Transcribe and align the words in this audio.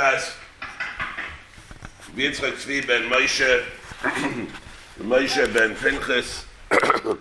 Shvas, 0.00 0.32
Yitzchak 2.16 2.54
Tzvi 2.54 2.86
ben 2.86 3.10
Moshe, 3.10 3.64
Moshe 4.98 5.52
ben 5.52 5.74
Pinchas, 5.74 6.46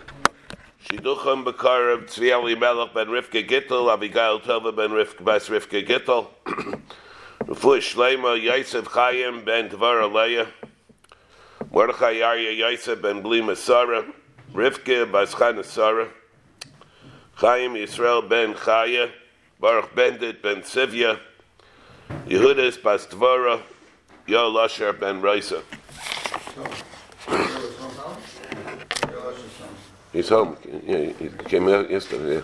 Shiducham 0.85 1.43
Bekarev, 1.43 2.07
Tzvi 2.07 2.31
Elimelech 2.31 2.93
ben 2.93 3.07
Rivka 3.07 3.45
Gittel, 3.45 3.92
Abigail 3.92 4.39
Tova 4.39 4.73
ben 4.73 4.92
Rivka 4.92 5.25
Bas 5.25 5.50
Rivka 5.50 5.85
Gittel, 5.85 6.27
Refuah 7.43 7.79
Shleima 7.79 8.41
Yosef 8.41 8.86
Chaim 8.86 9.43
ben 9.43 9.68
Tvar 9.68 10.09
Aleya, 10.09 10.48
Mordechai 11.73 12.21
Arya 12.21 12.52
Yosef 12.52 13.02
ben 13.02 13.21
Blima 13.21 13.57
Sarah, 13.57 14.05
Rivka 14.54 15.11
Bas 15.11 15.34
Chana 15.34 15.66
Sarah, 15.66 16.07
Chaim 17.36 17.73
Yisrael 17.73 18.30
ben 18.30 18.54
Chaya, 18.54 19.11
Baruch 19.59 19.93
Bendit 19.93 20.41
ben 20.41 20.61
Sivya, 20.61 21.20
Yehudis 22.29 22.81
Bas 22.81 23.07
Tvara, 23.07 23.61
Yo 24.27 24.49
Lasher 24.49 24.93
ben 24.93 25.21
Reisa. 25.21 25.63
He's 30.14 30.29
home. 30.29 30.57
Yeah, 30.86 31.11
he 31.17 31.29
came 31.45 31.67
out 31.69 31.89
yesterday. 31.89 32.44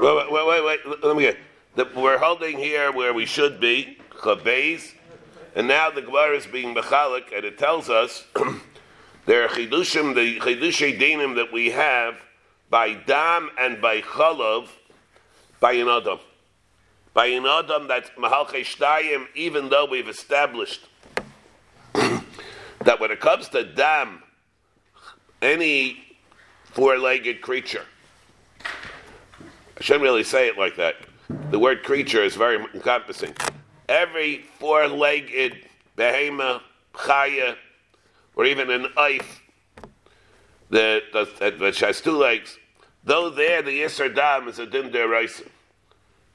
Wait, 0.00 0.30
wait, 0.30 0.46
wait, 0.46 0.64
wait. 0.64 0.80
Let 1.02 1.16
me 1.16 1.22
get. 1.22 1.38
The, 1.76 1.88
we're 1.96 2.18
holding 2.18 2.58
here 2.58 2.92
where 2.92 3.12
we 3.12 3.26
should 3.26 3.60
be, 3.60 3.98
Chabez, 4.10 4.92
and 5.54 5.66
now 5.66 5.90
the 5.90 6.02
Gemara 6.02 6.36
is 6.36 6.46
being 6.46 6.74
mechalik, 6.74 7.34
and 7.34 7.44
it 7.44 7.58
tells 7.58 7.90
us 7.90 8.24
there 9.26 9.44
are 9.44 9.48
chidushim, 9.48 10.14
the 10.14 10.38
chidushay 10.38 10.98
dinim 10.98 11.34
that 11.36 11.52
we 11.52 11.70
have 11.70 12.16
by 12.70 12.94
dam 12.94 13.50
and 13.58 13.80
by 13.80 14.00
chalav, 14.00 14.68
by 15.60 15.72
an 15.72 15.88
adam. 15.88 16.18
By 17.12 17.26
an 17.26 17.46
adam 17.46 17.86
that's 17.86 18.10
mahalche 18.10 18.64
shtayim, 18.64 19.26
even 19.34 19.68
though 19.68 19.86
we've 19.86 20.08
established 20.08 20.80
that 21.92 23.00
when 23.00 23.10
it 23.10 23.20
comes 23.20 23.48
to 23.50 23.64
dam, 23.64 24.22
any 25.40 26.02
four-legged 26.64 27.40
creature, 27.40 27.84
I 28.60 29.82
shouldn't 29.82 30.02
really 30.02 30.24
say 30.24 30.48
it 30.48 30.58
like 30.58 30.76
that. 30.76 30.96
The 31.50 31.58
word 31.58 31.82
creature 31.82 32.22
is 32.22 32.34
very 32.34 32.56
encompassing. 32.74 33.34
Every 33.88 34.44
four-legged 34.58 35.66
behema, 35.96 36.60
chaya, 36.94 37.56
or 38.36 38.44
even 38.44 38.70
an 38.70 38.86
oif 38.96 39.24
that, 40.70 41.02
that, 41.12 41.58
that 41.58 41.76
has 41.76 42.00
two 42.00 42.16
legs, 42.16 42.58
though 43.04 43.30
there 43.30 43.62
the 43.62 43.80
Yisr 43.80 44.14
Dam 44.14 44.48
is 44.48 44.58
a 44.58 44.66
dim 44.66 44.90
deraisa. 44.90 45.48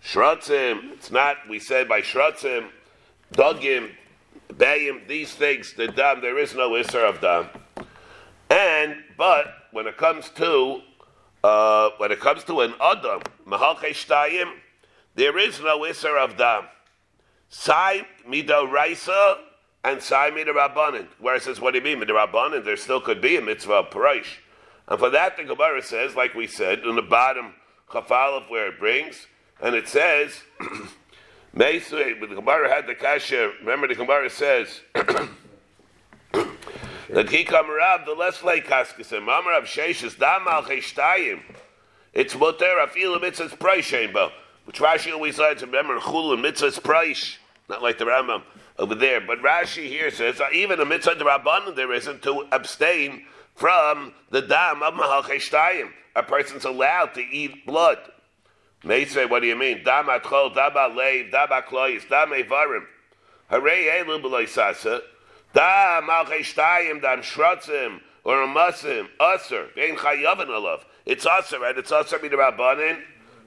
Shratzim, 0.03 0.94
it's 0.94 1.11
not, 1.11 1.38
we 1.49 1.59
said 1.59 1.89
by 1.89 2.02
Shratzim, 2.02 2.69
Dogim, 3.33 3.91
Bayim, 4.53 5.08
these 5.08 5.33
things, 5.33 5.73
the 5.73 5.88
Dam, 5.88 6.21
there 6.21 6.38
is 6.38 6.55
no 6.55 6.71
Isser 6.71 7.08
of 7.08 7.21
Dam. 7.21 7.47
And, 8.49 8.95
but, 9.17 9.47
when 9.71 9.86
it 9.88 9.97
comes 9.97 10.30
to, 10.30 10.81
uh, 11.43 11.89
when 11.97 12.11
it 12.11 12.19
comes 12.19 12.43
to 12.45 12.61
an 12.61 12.73
Adam, 12.81 13.21
Mahalche 13.45 13.89
Shtayim, 13.91 14.52
there 15.16 15.38
is 15.38 15.59
no 15.59 15.81
Isser 15.81 16.17
of 16.17 16.38
Dam. 16.38 16.64
Sai 17.49 18.05
Mido 18.27 18.71
Raisa 18.71 19.38
and 19.83 20.02
Sai 20.02 20.31
Mido 20.31 20.53
Rabbanin. 20.53 21.08
Where 21.19 21.35
it 21.35 21.44
says, 21.44 21.61
what 21.61 21.72
do 21.72 21.80
you 21.80 21.83
mean, 21.83 21.99
Mido 21.99 22.11
Rabbanin? 22.11 22.63
There 22.66 22.77
still 22.77 23.02
could 23.02 23.22
be 23.22 23.38
a 23.38 23.41
mitzvah 23.41 23.73
of. 23.73 24.25
And 24.88 24.99
for 24.99 25.09
that, 25.09 25.38
the 25.38 25.44
Gemara 25.44 25.81
says, 25.83 26.16
like 26.16 26.33
we 26.33 26.47
said, 26.47 26.80
in 26.80 26.95
the 26.95 27.02
bottom, 27.02 27.53
Chafalov, 27.89 28.49
where 28.49 28.67
it 28.67 28.80
brings, 28.80 29.27
and 29.61 29.75
it 29.75 29.88
says, 29.88 30.41
Meisui, 31.55 32.19
the 32.19 32.27
Gemara 32.27 32.73
had 32.73 32.88
the 32.88 32.95
kasha. 32.95 33.52
Remember, 33.61 33.88
the 33.88 33.95
Gemara 33.95 34.30
says 34.30 34.81
that 34.94 35.27
Kikam 37.09 37.76
Rab, 37.76 38.05
the 38.05 38.14
less 38.14 38.43
like 38.43 38.67
Kaskasim, 38.67 39.26
Mamar 39.26 39.58
of 39.58 39.65
Sheshes, 39.65 40.15
Damal 40.15 40.64
Cheshtayim. 40.64 41.42
It's 42.14 42.33
Moter 42.33 42.83
Afil 42.86 43.20
Mitzvah's 43.21 43.53
Shambo, 43.53 44.32
which 44.65 44.80
Rashi 44.80 45.14
always 45.14 45.36
to 45.36 45.58
remember 45.61 45.99
Chul 45.99 46.39
Mitzvah's 46.39 46.80
Price, 46.80 47.37
not 47.70 47.83
like 47.83 47.99
the 47.99 48.05
Rambam 48.05 48.42
over 48.79 48.95
there. 48.95 49.21
But 49.21 49.39
Rashi 49.39 49.87
here 49.87 50.09
says 50.09 50.41
even 50.53 50.79
a 50.79 50.85
Mitzvah 50.85 51.15
Rabbanon 51.15 51.75
there 51.75 51.93
isn't 51.93 52.23
to 52.23 52.47
abstain 52.51 53.25
from 53.53 54.13
the 54.31 54.41
Dam 54.41 54.81
of 54.81 54.95
Mahal 54.95 55.21
Cheshtayim. 55.21 55.91
A 56.15 56.23
person's 56.23 56.65
allowed 56.65 57.13
to 57.13 57.21
eat 57.21 57.65
blood. 57.65 57.99
Meisvei, 58.83 59.29
what 59.29 59.41
do 59.41 59.47
you 59.47 59.57
mean? 59.57 59.83
Dam 59.83 60.05
atchol, 60.05 60.55
dam 60.55 60.71
alev, 60.71 61.31
dam 61.31 61.49
akloyis, 61.49 62.07
dam 62.09 62.29
evarim. 62.29 62.85
Hooray, 63.49 64.03
elu 64.03 64.21
b'loy 64.21 64.47
sasa. 64.47 65.01
Dam 65.53 66.09
al 66.09 66.25
cheshtayim, 66.25 67.01
dam 67.01 67.21
shrotzim, 67.21 67.99
or 68.23 68.37
amasim, 68.37 69.07
usr, 69.19 69.73
vein 69.75 69.97
chayavin 69.97 70.47
alav. 70.47 70.79
It's 71.05 71.25
usr, 71.25 71.59
right? 71.59 71.77
It's 71.77 71.91
usr 71.91 72.19
b'di 72.19 72.31
rabbanin. 72.31 73.01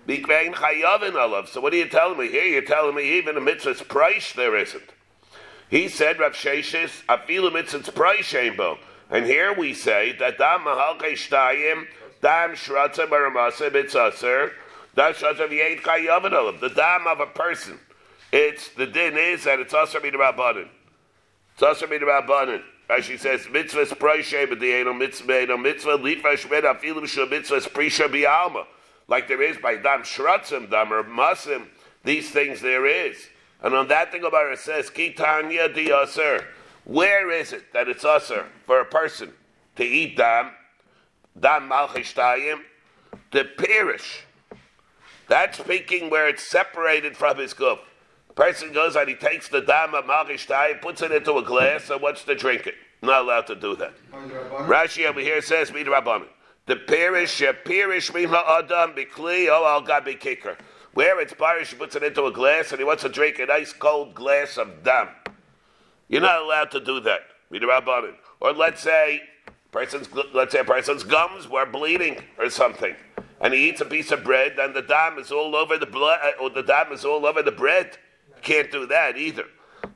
Vein 0.06 0.52
chayavin 0.52 1.12
alav. 1.12 1.48
So 1.48 1.62
what 1.62 1.72
are 1.72 1.76
you 1.76 1.88
telling 1.88 2.18
me? 2.18 2.28
Here 2.28 2.44
you're 2.44 2.62
telling 2.62 2.94
me 2.94 3.16
even 3.18 3.36
a 3.36 3.40
mitzvah's 3.40 3.80
price 3.80 4.34
there 4.34 4.56
isn't. 4.56 4.92
He 5.72 5.88
said, 5.88 6.20
Rav 6.20 6.34
Sheshis, 6.34 7.02
afilu 7.06 7.50
mitzvah's 7.50 7.88
price 7.88 8.30
shambo. 8.30 8.76
And 9.08 9.24
here 9.24 9.54
we 9.54 9.72
say 9.72 10.14
that 10.18 10.36
dam 10.36 10.64
mahal 10.64 10.98
cheshtayim, 10.98 11.86
dam 12.20 12.50
shrotzim, 12.50 13.10
or 13.10 13.30
amasim, 13.30 13.74
it's 13.74 13.94
usr. 13.94 14.50
The 14.94 16.72
dam 16.76 17.06
of 17.06 17.20
a 17.20 17.26
person. 17.26 17.78
It's 18.30 18.68
the 18.68 18.86
din 18.86 19.16
is 19.16 19.44
that 19.44 19.60
it's 19.60 19.72
also 19.72 19.98
the 19.98 20.10
rabbanon. 20.10 20.68
It's 21.54 21.62
also 21.62 21.86
the 21.86 21.94
rabbanon. 22.00 22.60
Rashi 22.90 23.18
says 23.18 23.48
mitzvah 23.50 23.86
proishe, 23.96 24.46
but 24.50 24.60
the 24.60 24.74
eno 24.74 24.92
mitzvah 24.92 25.56
mitzvah 25.56 25.96
lifa 25.96 26.34
shmed 26.34 26.64
afilim 26.64 27.08
shel 27.08 27.28
mitzvah 27.28 27.60
prisha 27.70 28.08
bialma. 28.08 28.66
Like 29.08 29.26
there 29.26 29.40
is 29.40 29.56
by 29.56 29.76
dam 29.76 30.02
shratzim, 30.02 30.70
dam 30.70 30.92
or 30.92 31.02
masim. 31.02 31.68
These 32.04 32.30
things 32.30 32.60
there 32.60 32.84
is. 32.84 33.16
And 33.62 33.74
on 33.74 33.88
that 33.88 34.10
thing 34.12 34.24
about 34.24 34.52
it 34.52 34.58
says 34.58 34.90
kitanya 34.90 35.72
di 35.72 35.92
aser. 35.92 36.44
Where 36.84 37.30
is 37.30 37.52
it 37.52 37.72
that 37.72 37.88
it's 37.88 38.04
aser 38.04 38.46
for 38.66 38.80
a 38.80 38.84
person 38.84 39.32
to 39.76 39.84
eat 39.84 40.16
dam, 40.16 40.50
dam 41.38 41.70
malchishtayim, 41.70 42.60
to 43.30 43.44
perish? 43.44 44.24
That's 45.28 45.58
speaking 45.58 46.10
where 46.10 46.28
it's 46.28 46.42
separated 46.42 47.16
from 47.16 47.38
his. 47.38 47.54
A 47.58 47.78
person 48.34 48.72
goes 48.72 48.96
and 48.96 49.08
he 49.08 49.14
takes 49.14 49.48
the 49.48 49.60
dam 49.60 49.94
of 49.94 50.04
Malchishtai, 50.04 50.80
puts 50.80 51.02
it 51.02 51.12
into 51.12 51.36
a 51.36 51.42
glass, 51.42 51.90
and 51.90 52.02
wants 52.02 52.24
to 52.24 52.34
drink 52.34 52.66
it. 52.66 52.74
Not 53.00 53.22
allowed 53.22 53.46
to 53.48 53.54
do 53.54 53.76
that. 53.76 53.92
Rashi 54.12 55.06
over 55.06 55.20
here 55.20 55.40
says, 55.42 55.72
"Meet 55.72 55.86
Rabbanim." 55.86 56.28
The 56.66 56.76
perish, 56.76 57.42
perish 57.64 58.12
mina 58.12 58.42
adam 58.46 58.94
bikli 58.94 59.48
oh 59.48 59.66
al 59.66 59.82
gabi 59.82 60.18
kicker. 60.18 60.56
Where 60.94 61.20
it's 61.20 61.32
parish, 61.32 61.70
he 61.70 61.76
puts 61.76 61.96
it 61.96 62.02
into 62.02 62.26
a 62.26 62.32
glass, 62.32 62.70
and 62.70 62.78
he 62.78 62.84
wants 62.84 63.02
to 63.02 63.08
drink 63.08 63.38
a 63.38 63.46
nice 63.46 63.72
cold 63.72 64.14
glass 64.14 64.58
of 64.58 64.82
dam. 64.82 65.08
You're 66.08 66.20
not 66.20 66.42
allowed 66.42 66.70
to 66.72 66.80
do 66.80 67.00
that. 67.00 67.20
Rabbanim. 67.50 68.14
Or 68.40 68.52
let's 68.52 68.82
say, 68.82 69.22
person's 69.70 70.08
let's 70.34 70.52
say 70.52 70.60
a 70.60 70.64
person's 70.64 71.04
gums 71.04 71.48
were 71.48 71.66
bleeding 71.66 72.18
or 72.38 72.50
something 72.50 72.94
and 73.42 73.52
he 73.52 73.68
eats 73.68 73.80
a 73.80 73.84
piece 73.84 74.12
of 74.12 74.22
bread, 74.22 74.56
and 74.58 74.72
the 74.72 74.82
dam 74.82 75.18
is 75.18 75.32
all 75.32 75.56
over 75.56 75.76
the 75.76 75.84
blood, 75.84 76.20
uh, 76.22 76.40
or 76.40 76.48
the 76.48 76.62
dam 76.62 76.92
is 76.92 77.04
all 77.04 77.26
over 77.26 77.42
the 77.42 77.50
bread. 77.50 77.98
You 78.28 78.40
can't 78.40 78.70
do 78.70 78.86
that 78.86 79.18
either. 79.18 79.46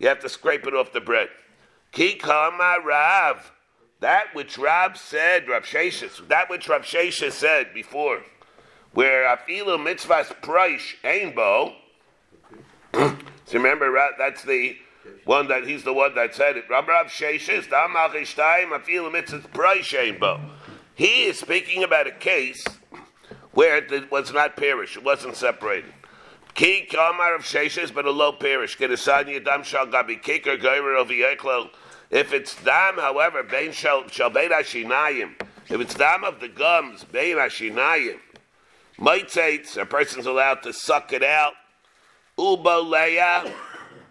You 0.00 0.08
have 0.08 0.18
to 0.20 0.28
scrape 0.28 0.66
it 0.66 0.74
off 0.74 0.92
the 0.92 1.00
bread. 1.00 1.28
Kikama 1.92 2.84
Rav, 2.84 3.52
that 4.00 4.34
which 4.34 4.58
Rav 4.58 4.98
said, 4.98 5.48
Rav 5.48 5.62
Sheshis, 5.62 6.26
that 6.26 6.50
which 6.50 6.68
Rav 6.68 6.82
Sheshis 6.82 7.32
said 7.32 7.72
before, 7.72 8.22
where 8.92 9.24
afilu 9.24 9.78
mitzvahs 9.78 10.40
price 10.42 10.94
ainbo. 11.04 11.74
so 12.94 13.16
remember, 13.52 13.92
that's 14.18 14.42
the 14.44 14.76
one 15.24 15.48
that 15.48 15.66
he's 15.66 15.82
the 15.84 15.92
one 15.92 16.14
that 16.14 16.34
said 16.34 16.56
it. 16.56 16.64
Rav 16.68 16.86
Rav 16.88 17.06
Sheshis, 17.06 17.68
dam 17.68 17.94
malchishtayim 17.94 18.70
afilu 18.70 19.12
mitzvahs 19.12 19.52
price. 19.52 19.94
He 20.94 21.24
is 21.24 21.38
speaking 21.38 21.84
about 21.84 22.06
a 22.06 22.12
case 22.12 22.64
where 23.52 23.78
it 23.78 24.10
was 24.10 24.32
not 24.32 24.56
parish, 24.56 24.96
it 24.96 25.04
wasn't 25.04 25.36
separated. 25.36 25.92
Ki 26.56 26.86
kamar 26.90 27.34
of 27.34 27.42
sheshes, 27.42 27.92
but 27.92 28.06
a 28.06 28.10
low 28.10 28.32
parish. 28.32 28.78
Kedesanya 28.78 29.44
dam 29.44 29.62
shal 29.62 29.86
gabi 29.86 30.18
kiker 30.22 30.58
goyrer 30.58 30.98
of 30.98 31.08
yeklel. 31.08 31.68
If 32.10 32.32
it's 32.32 32.54
dam, 32.64 32.96
however, 32.96 33.42
bein 33.42 33.72
shal 33.72 34.08
shal 34.08 34.30
bein 34.30 34.50
ashinayim. 34.50 35.34
If 35.68 35.80
it's 35.82 35.94
dam 35.94 36.24
of 36.24 36.40
the 36.40 36.48
gums, 36.48 37.04
bein 37.04 37.36
ashinayim. 37.36 38.20
Mites, 38.98 39.76
a 39.76 39.84
person's 39.84 40.26
allowed 40.26 40.62
to 40.62 40.72
suck 40.72 41.12
it 41.12 41.22
out. 41.22 41.52
Ubo 42.38 42.84
leya, 42.84 43.52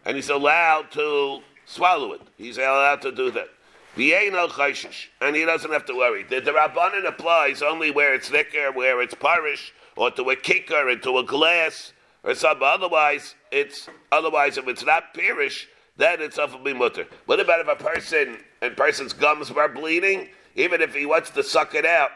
and 0.06 0.16
he's 0.16 0.30
allowed 0.30 0.92
to 0.92 1.42
swallow 1.66 2.14
it. 2.14 2.22
He's 2.38 2.58
allowed 2.58 3.02
to 3.02 3.12
do 3.12 3.32
that. 3.32 3.50
Vienna 3.96 4.48
chayshish, 4.48 5.08
and 5.22 5.36
he 5.36 5.46
doesn't 5.46 5.72
have 5.72 5.86
to 5.86 5.96
worry. 5.96 6.24
The, 6.24 6.42
Rabbanan 6.42 7.08
applies 7.08 7.62
only 7.62 7.92
where 7.92 8.14
it's 8.14 8.30
thicker, 8.30 8.72
where 8.72 9.02
it's 9.02 9.14
parish, 9.14 9.74
or 9.96 10.12
to 10.12 10.30
a 10.30 10.36
kicker, 10.36 10.90
into 10.90 11.18
a 11.18 11.24
glass, 11.24 11.94
or 12.24 12.36
something. 12.36 12.68
Otherwise, 12.68 13.36
it's 13.52 13.88
otherwise 14.12 14.58
if 14.58 14.68
it's 14.68 14.86
not 14.86 15.14
pirish, 15.14 15.66
then 15.98 16.22
it's 16.22 16.38
of 16.38 16.60
mutter. 16.62 17.08
What 17.26 17.40
about 17.40 17.62
if 17.62 17.68
a 17.68 17.82
person 17.82 18.40
and 18.62 18.76
person's 18.76 19.14
gums 19.14 19.52
were 19.52 19.70
bleeding? 19.70 20.30
Even 20.56 20.82
if 20.82 20.94
he 20.94 21.06
wants 21.06 21.30
to 21.32 21.44
suck 21.44 21.74
it 21.76 21.86
out, 21.86 22.12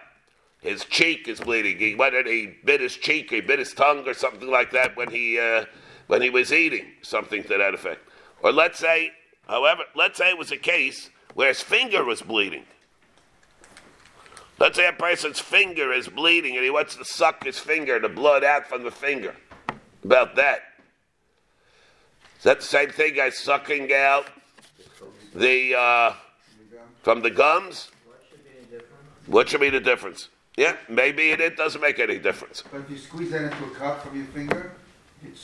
his 0.61 0.85
cheek 0.85 1.27
is 1.27 1.39
bleeding. 1.39 1.77
He 1.77 1.95
whether 1.95 2.23
he 2.23 2.55
bit 2.63 2.81
his 2.81 2.95
cheek, 2.95 3.31
he 3.31 3.41
bit 3.41 3.59
his 3.59 3.73
tongue, 3.73 4.07
or 4.07 4.13
something 4.13 4.49
like 4.49 4.71
that 4.71 4.95
when 4.95 5.09
he 5.09 5.39
uh, 5.39 5.65
when 6.07 6.21
he 6.21 6.29
was 6.29 6.51
eating, 6.51 6.85
something 7.01 7.43
to 7.43 7.57
that 7.57 7.73
effect. 7.73 8.01
Or 8.41 8.51
let's 8.51 8.79
say, 8.79 9.11
however, 9.47 9.83
let's 9.95 10.17
say 10.17 10.29
it 10.29 10.37
was 10.37 10.51
a 10.51 10.57
case 10.57 11.09
where 11.33 11.49
his 11.49 11.61
finger 11.61 12.03
was 12.03 12.21
bleeding. 12.21 12.63
Let's 14.59 14.75
say 14.75 14.87
a 14.87 14.93
person's 14.93 15.39
finger 15.39 15.93
is 15.93 16.09
bleeding 16.09 16.55
and 16.55 16.63
he 16.63 16.69
wants 16.69 16.95
to 16.97 17.05
suck 17.05 17.45
his 17.45 17.57
finger, 17.57 17.97
the 17.97 18.09
blood 18.09 18.43
out 18.43 18.67
from 18.67 18.83
the 18.83 18.91
finger. 18.91 19.35
About 20.03 20.35
that. 20.35 20.59
Is 22.37 22.43
that 22.43 22.59
the 22.59 22.65
same 22.65 22.89
thing 22.89 23.19
as 23.19 23.37
sucking 23.37 23.93
out 23.93 24.25
the 25.33 25.75
uh, 25.75 26.13
from 27.03 27.21
the 27.21 27.29
gums? 27.29 27.89
What 29.27 29.47
should 29.47 29.61
be 29.61 29.69
the 29.69 29.79
difference? 29.79 30.29
Yeah, 30.59 30.75
maybe 30.89 31.29
it, 31.29 31.39
it 31.39 31.55
doesn't 31.55 31.79
make 31.79 31.99
any 31.99 32.19
difference. 32.19 32.65
But 32.69 32.81
if 32.81 32.89
you 32.89 32.97
squeeze 32.97 33.31
that 33.31 33.43
into 33.43 33.63
a 33.63 33.69
cup 33.69 34.05
from 34.05 34.17
your 34.17 34.25
finger, 34.25 34.73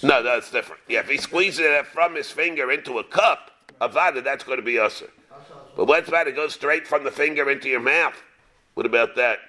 no, 0.04 0.22
that's 0.22 0.52
different. 0.52 0.82
Yeah, 0.90 1.00
if 1.00 1.10
he 1.10 1.16
squeezes 1.16 1.62
it 1.62 1.88
from 1.88 2.16
his 2.16 2.30
finger 2.30 2.70
into 2.70 3.00
a 3.00 3.04
cup, 3.06 3.52
avada, 3.80 4.22
that's 4.22 4.44
going 4.44 4.58
to 4.58 4.62
be 4.62 4.78
usher. 4.78 5.10
But 5.78 5.86
what's 5.86 6.10
that? 6.10 6.28
It 6.28 6.36
goes 6.36 6.54
straight 6.54 6.86
from 6.86 7.06
the 7.06 7.12
finger 7.12 7.50
into 7.50 7.70
your 7.70 7.80
mouth. 7.80 8.22
What 8.74 8.86
about 8.86 9.16
that? 9.16 9.40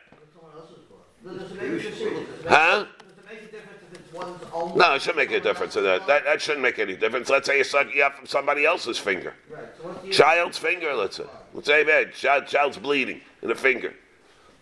Huh? 2.48 2.86
No, 4.76 4.94
it 4.94 5.02
shouldn't 5.02 5.16
make 5.16 5.32
a 5.32 5.40
difference. 5.40 5.74
That. 5.74 6.06
that 6.06 6.24
that 6.24 6.40
shouldn't 6.40 6.62
make 6.62 6.78
any 6.78 6.94
difference. 6.94 7.28
Let's 7.28 7.48
say 7.48 7.56
you're 7.56 7.64
sucking 7.64 8.00
up 8.02 8.14
from 8.14 8.26
somebody 8.26 8.64
else's 8.64 8.98
finger, 8.98 9.34
child's 10.12 10.58
finger. 10.58 10.94
Let's 10.94 11.16
say, 11.16 11.24
let's 11.54 11.66
say, 11.66 11.82
man, 11.82 12.12
child, 12.16 12.46
child's 12.46 12.78
bleeding 12.78 13.20
in 13.42 13.48
the 13.48 13.56
finger. 13.56 13.94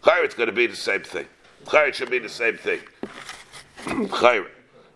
Chayr, 0.05 0.23
it's 0.23 0.35
going 0.35 0.49
to 0.49 0.55
be 0.55 0.67
the 0.67 0.77
same 0.77 1.03
thing. 1.03 1.27
Chayr 1.65 1.93
should 1.95 2.11
be 2.11 2.19
the 2.19 2.29
same 2.29 2.59
thing. 2.59 2.81
Chayr. 3.87 4.47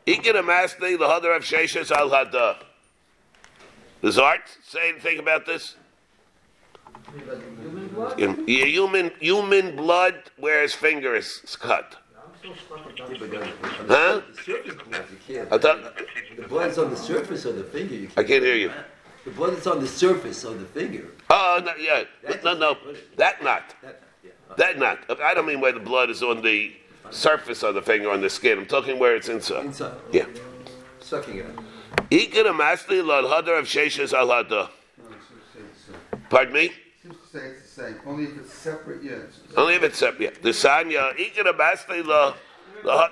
Ikin 0.07 0.35
amasni 0.35 0.99
lahadar 0.99 1.37
of 1.37 1.43
sheshes 1.43 1.91
al 1.91 2.11
hada. 2.11 2.57
Does 4.03 4.19
Art 4.19 4.43
say 4.63 4.91
anything 4.91 5.19
about 5.19 5.47
this? 5.47 5.77
Human 8.17 8.47
human 8.47 9.11
human 9.19 9.77
blood 9.77 10.15
where 10.37 10.61
his 10.63 10.75
finger 10.75 11.15
is 11.15 11.57
cut. 11.59 11.97
Huh? 13.89 14.21
I 15.51 15.59
thought, 15.59 15.97
the 16.37 16.47
blood 16.49 16.71
is 16.71 16.79
on 16.79 16.91
the 16.91 16.97
surface 16.97 17.45
of 17.47 17.57
the 17.57 17.65
finger. 17.65 17.95
You 17.95 18.09
I 18.17 18.23
can't 18.23 18.45
hear 18.45 18.55
you. 18.55 18.73
The 19.25 19.31
blood 19.31 19.55
is 19.55 19.67
on 19.67 19.81
the 19.81 19.87
surface 19.87 20.45
of 20.45 20.61
the 20.61 20.67
finger. 20.67 21.09
Oh, 21.31 21.61
no, 21.65 21.75
yeah. 21.77 22.05
no, 22.45 22.55
no. 22.55 22.77
That 23.17 23.43
not. 23.43 23.75
That 23.83 24.08
not. 24.57 24.99
I 25.21 25.35
don't 25.35 25.47
mean 25.47 25.61
where 25.61 25.73
the 25.73 25.81
blood 25.81 26.11
is 26.11 26.23
on 26.23 26.43
the 26.43 26.73
surface 27.11 27.63
of 27.63 27.75
the 27.75 27.83
finger, 27.83 28.11
on 28.11 28.21
the 28.21 28.31
skin. 28.31 28.59
I'm 28.59 28.67
talking 28.67 28.99
where 28.99 29.17
it's 29.17 29.29
inside. 29.29 29.67
Inside. 29.67 29.95
Yeah. 30.13 30.27
Sucking 31.01 31.39
it 31.39 31.47
out. 31.47 31.65
Ikar 32.11 32.45
amasli 32.45 33.05
lad 33.05 33.25
hadar 33.25 33.59
of 33.59 33.67
sheshes 33.67 34.13
alhada. 34.13 34.69
Pardon 36.31 36.55
me? 36.55 36.73
Seems 37.03 37.17
to 37.17 37.39
say 37.39 37.45
it's 37.47 37.63
the 37.63 37.83
same. 37.83 37.95
Only 38.07 38.25
if 38.25 38.39
it's 38.39 38.53
separate, 38.53 39.03
yeah. 39.03 39.13
It's 39.13 39.41
Only 39.57 39.75
if 39.75 39.83
it's 39.83 39.99
separate. 39.99 40.21
Yeah. 40.23 40.43
The 40.43 40.51
sanya 40.51 41.17
ikar 41.17 41.53
amasli 41.53 42.05
la 42.05 42.35
la 42.85 43.09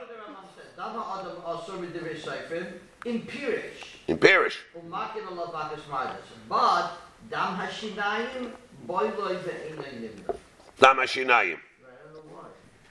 in 3.07 3.23
Pirish. 3.23 3.97
in 4.09 4.19
parish. 4.19 4.59
Umakin 4.77 5.27
Allah 5.31 5.47
Bakas 5.53 5.87
Midas. 5.89 6.27
But 6.49 6.93
Dam 7.31 7.57
Hashinayim 7.57 8.51
Boiloi 8.87 9.39
Ve'ein 9.43 10.37
Nimda. 10.81 10.95
Damashinayim. 10.95 11.59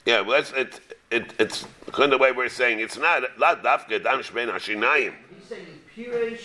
Yeah, 0.04 0.20
well, 0.20 0.40
it's 0.40 0.52
it, 0.52 0.80
it, 1.10 1.32
it's 1.38 1.64
kind 1.92 2.12
of 2.12 2.18
the 2.18 2.18
way 2.18 2.32
we're 2.32 2.48
saying 2.48 2.80
it's 2.80 2.96
not 2.96 3.22
la 3.38 3.56
dafka 3.56 4.02
dam 4.02 4.20
shbein 4.20 4.52
hashinayim. 4.52 5.14
He's 5.34 5.48
saying 5.48 5.66
in 5.66 6.04
Pirish. 6.04 6.44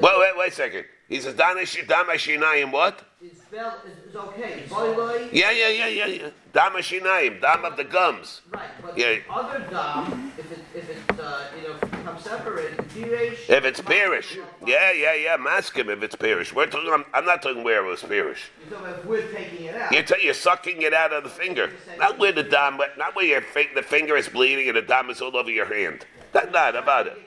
Wait, 0.00 0.12
wait, 0.18 0.36
wait 0.36 0.52
a 0.52 0.54
second. 0.54 0.84
He 1.08 1.20
says 1.20 1.34
danish 1.34 1.76
damashinayim 1.76 2.70
what? 2.70 3.02
It's 3.22 3.40
spelled 3.42 3.74
is, 3.86 4.10
is 4.10 4.14
okay. 4.14 4.62
Boiloi. 4.68 5.28
Yeah, 5.32 5.50
yeah, 5.50 5.68
yeah, 5.68 5.86
yeah, 5.88 6.06
yeah. 6.06 6.30
Damashinayim, 6.52 7.40
dam 7.40 7.64
of 7.64 7.76
the 7.76 7.84
gums. 7.84 8.42
Right, 8.52 8.68
but 8.82 8.96
Yeah. 8.96 9.16
the 9.26 9.32
other 9.32 9.58
dam, 9.70 10.32
if 10.38 10.52
it 10.52 10.58
if 10.74 10.88
it 10.90 11.20
uh, 11.20 11.44
you 11.60 11.68
know 11.68 11.74
becomes 11.80 12.22
separated, 12.22 12.76
Pirish. 12.90 13.48
If 13.48 13.64
it's 13.64 13.80
parish, 13.80 14.38
yeah, 14.66 14.92
yeah, 14.92 15.14
yeah. 15.14 15.36
Ask 15.48 15.74
him 15.76 15.88
if 15.88 16.02
it's 16.02 16.14
parish. 16.14 16.52
We're 16.54 16.66
talking. 16.66 16.92
I'm, 16.92 17.04
I'm 17.14 17.24
not 17.24 17.42
talking 17.42 17.64
where 17.64 17.84
it 17.84 17.88
was 17.88 18.02
parish. 18.02 18.50
You're 18.68 18.78
talking 18.78 18.92
about 18.92 19.06
we're 19.06 19.32
taking 19.32 19.64
it 19.64 19.74
out. 19.74 19.90
You're, 19.92 20.02
t- 20.04 20.22
you're 20.22 20.34
sucking 20.34 20.82
it 20.82 20.92
out 20.94 21.12
of 21.12 21.24
the 21.24 21.30
finger, 21.30 21.70
not 21.98 22.18
where 22.18 22.32
the 22.32 22.42
dam, 22.44 22.78
not 22.98 23.16
where 23.16 23.24
your 23.24 23.40
fi- 23.42 23.70
the 23.74 23.82
finger 23.82 24.16
is 24.16 24.28
bleeding 24.28 24.68
and 24.68 24.76
the 24.76 24.82
dam 24.82 25.08
is 25.10 25.20
all 25.22 25.34
over 25.36 25.50
your 25.50 25.66
hand. 25.66 26.04
That 26.32 26.52
not 26.52 26.76
about 26.76 27.06
it. 27.08 27.18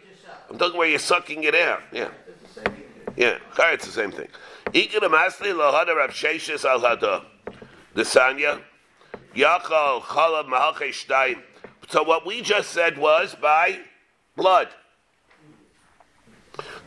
I'm 0.50 0.58
talking 0.58 0.78
where 0.78 0.88
you're 0.88 1.00
sucking 1.00 1.44
it 1.44 1.56
out. 1.56 1.82
Yeah, 1.92 2.10
It's 2.28 2.56
the 2.56 2.62
same 2.62 2.76
thing. 2.76 2.84
Yeah. 3.18 3.38
It's 3.58 3.86
the 3.86 3.92
same 3.92 4.12
thing. 4.12 4.28
The 7.94 8.04
sanya 8.04 8.62
yachal 9.36 10.02
chalav 10.02 10.48
mahalche 10.48 10.90
shtayim. 10.90 11.42
So 11.90 12.04
what 12.04 12.26
we 12.26 12.42
just 12.42 12.70
said 12.72 12.98
was 12.98 13.36
by 13.36 13.80
blood. 14.36 14.70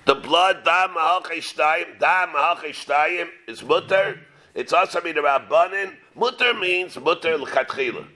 The 0.07 0.15
blood 0.15 0.65
dam 0.65 0.91
mahalche 0.91 1.39
shtayim 1.39 1.99
dam 1.99 2.31
mahalche 2.31 2.71
shtayim 2.71 3.29
is 3.47 3.63
mutter. 3.63 4.19
It's 4.55 4.73
also 4.73 5.01
the 5.01 5.13
rabbanin. 5.13 5.95
Mutter 6.15 6.55
means 6.55 6.97
mutter 6.99 7.37
l'chatchila. 7.37 8.07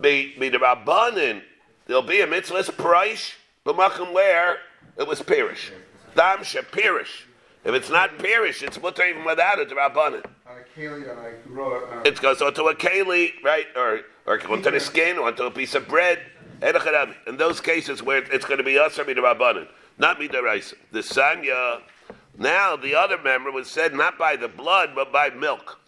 Be 0.00 0.34
be 0.38 0.48
the 0.48 0.58
rabbanin. 0.58 1.42
There'll 1.86 2.02
be 2.02 2.20
a 2.20 2.26
mitzvah's 2.26 2.68
price. 2.70 3.32
B'machim 3.64 4.12
where 4.12 4.58
it 4.98 5.06
was 5.06 5.22
pirish. 5.22 5.70
Dam 6.14 6.38
shepirish. 6.40 7.24
If 7.66 7.74
it's 7.74 7.90
not 7.90 8.16
pirish, 8.18 8.62
it's 8.62 8.80
mutter 8.80 9.02
even 9.04 9.24
without 9.24 9.58
it. 9.58 9.68
The 9.68 9.74
rabbanin. 9.74 10.24
on 10.48 10.56
a 10.56 10.78
keli, 10.78 11.10
on 11.10 11.98
on 11.98 12.06
It 12.06 12.20
goes 12.22 12.40
onto 12.40 12.68
a 12.68 12.74
keli, 12.76 13.32
right, 13.42 13.66
or 13.74 14.02
or 14.24 14.40
onto 14.48 14.70
the 14.70 14.78
skin, 14.78 15.18
or 15.18 15.26
onto 15.26 15.42
a 15.42 15.50
piece 15.50 15.74
of 15.74 15.88
bread. 15.88 16.20
In 16.62 17.36
those 17.36 17.60
cases 17.60 18.04
where 18.04 18.22
it's 18.32 18.44
going 18.44 18.58
to 18.58 18.64
be 18.64 18.78
us 18.78 19.00
or 19.00 19.04
rabbanin, 19.04 19.66
not 19.98 20.20
midaraisa. 20.20 20.74
The 20.92 21.00
sanya. 21.00 21.80
Now 22.38 22.76
the 22.76 22.94
other 22.94 23.18
member 23.20 23.50
was 23.50 23.68
said 23.68 23.94
not 23.94 24.16
by 24.16 24.36
the 24.36 24.46
blood 24.46 24.90
but 24.94 25.10
by 25.10 25.30
milk. 25.30 25.80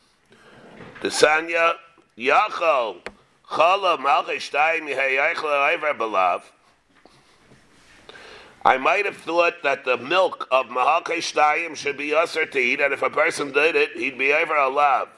The 1.01 1.09
sanya 1.09 1.75
yachal 2.19 3.03
chala 3.49 3.99
malcheshtayim 3.99 4.93
yehayachla 4.93 5.75
iver 5.75 5.95
belav. 5.95 6.43
I 8.69 8.77
might 8.77 9.07
have 9.07 9.17
thought 9.17 9.63
that 9.63 9.87
the 9.87 9.97
milk 9.97 10.47
of 10.51 10.67
Mahakeshtayim 10.67 11.75
should 11.75 11.97
be 11.97 12.13
usher 12.13 12.45
to 12.45 12.59
eat, 12.59 12.83
and 12.83 12.93
if 12.93 13.01
a 13.01 13.09
person 13.09 13.51
did 13.51 13.75
it, 13.75 13.93
he'd 13.97 14.19
be 14.19 14.31
ever 14.31 14.55
alive. 14.55 15.09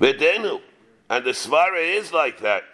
Videnu. 0.00 0.62
And 1.10 1.26
the 1.26 1.32
Svara 1.32 1.78
is 1.78 2.10
like 2.10 2.40
that. 2.40 2.64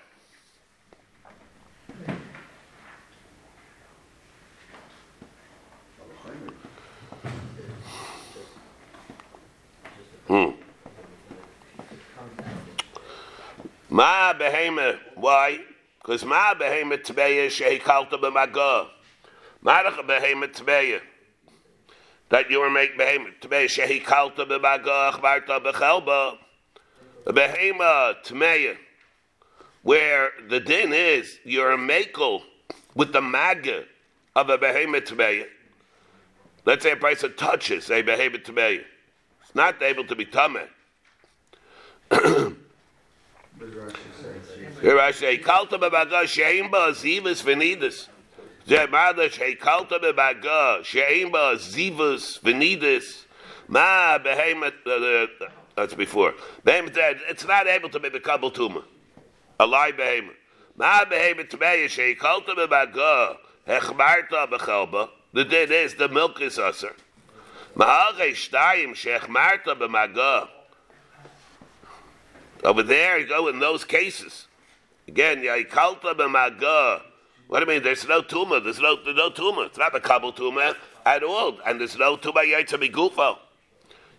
Hmm. 10.29 10.51
Ma 13.89 14.35
behema. 14.35 15.01
Why? 15.17 15.59
Because 16.01 16.25
my 16.25 16.55
ma 16.55 16.65
behema 16.65 16.97
tbeya 16.99 17.49
shehikalta 17.49 18.13
b'magah. 18.13 18.89
Marach 19.63 19.99
behema 20.07 20.49
tbeya. 20.49 21.01
That 22.31 22.51
you 22.51 22.61
were 22.61 22.71
make 22.71 22.97
behema 22.99 23.33
tbeya 23.41 23.67
shehikalta 23.67 24.49
b'magah 24.49 25.13
achbarta 25.13 25.63
b'chelba. 25.63 26.39
A 27.27 27.33
behema 27.33 28.15
tmeya. 28.25 28.77
Where 29.83 30.31
the 30.49 30.61
din 30.61 30.93
is, 30.93 31.39
you're 31.45 31.73
a 31.73 31.79
makel 31.79 32.43
with 32.95 33.13
the 33.13 33.21
maga 33.21 33.85
of 34.35 34.49
a 34.49 34.57
behema 34.57 35.07
tmeya. 35.07 35.47
Let's 36.65 36.83
say 36.83 36.93
a 36.93 36.97
person 36.97 37.35
touches 37.37 37.91
a 37.91 38.03
behema 38.03 38.43
tmeya. 38.43 38.85
It's 39.43 39.55
not 39.55 39.83
able 39.83 40.05
to 40.05 40.17
be 40.17 40.25
tameh. 40.25 40.67
She 44.83 44.89
behemoth. 54.23 54.75
That's 55.77 55.95
before. 55.95 56.35
Behemoth. 56.65 56.97
uh, 56.97 57.15
It's 57.29 57.47
not 57.47 57.67
able 57.67 57.91
to 57.91 58.01
be 58.01 58.09
the 58.09 58.21
kabel 58.21 58.51
tuma. 58.51 58.83
A 59.59 59.67
live 59.67 59.99
behemoth. 59.99 60.37
Ma 60.77 61.05
behemet 61.05 61.51
tmeya 61.51 61.87
sheikalta 61.87 62.57
b'maga 62.57 63.37
hechmarta 63.69 64.49
b'chelba. 64.51 65.11
The 65.35 65.45
din 65.45 65.71
is 65.73 65.95
the 65.97 66.09
milk 66.09 66.41
is 66.41 66.59
usher. 66.59 66.95
Ma'agay 67.77 68.31
shtayim 68.33 68.95
shechmarta 68.95 69.79
b'maga. 69.79 70.49
Over 72.65 72.83
there, 72.83 73.23
go 73.27 73.49
in 73.49 73.59
those 73.59 73.85
cases. 73.85 74.47
Again, 75.11 75.43
yaikalta 75.43 76.15
b'maga. 76.15 77.03
What 77.49 77.59
do 77.59 77.67
you 77.67 77.73
mean? 77.73 77.83
There's 77.83 78.07
no 78.07 78.23
tumor. 78.23 78.61
There's 78.61 78.79
no, 78.79 78.95
there's 79.03 79.17
no 79.17 79.29
tumor. 79.29 79.65
It's 79.65 79.77
not 79.77 79.93
a 79.93 79.99
kabul 79.99 80.33
tumor 80.33 80.73
at 81.05 81.25
all. 81.25 81.59
And 81.67 81.81
there's 81.81 81.99
no 81.99 82.17
tumor 82.17 82.43
yaitza 82.45 82.79
b'gufo. 82.81 83.39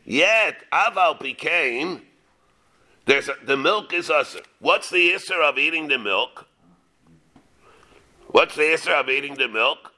Yet, 0.03 0.57
aval 0.74 1.17
became, 1.17 2.01
there's 3.05 3.29
a, 3.29 3.36
the 3.45 3.55
milk 3.55 3.93
is 3.93 4.10
usher. 4.10 4.41
What's 4.60 4.89
the 4.89 5.12
isser 5.12 5.41
of 5.41 5.57
eating 5.57 5.88
the 5.88 5.98
milk? 5.98 6.45
What's 8.27 8.55
the 8.57 8.63
isser 8.63 8.91
of 8.91 9.07
eating 9.07 9.36
the 9.36 9.48
milk? 9.48 9.93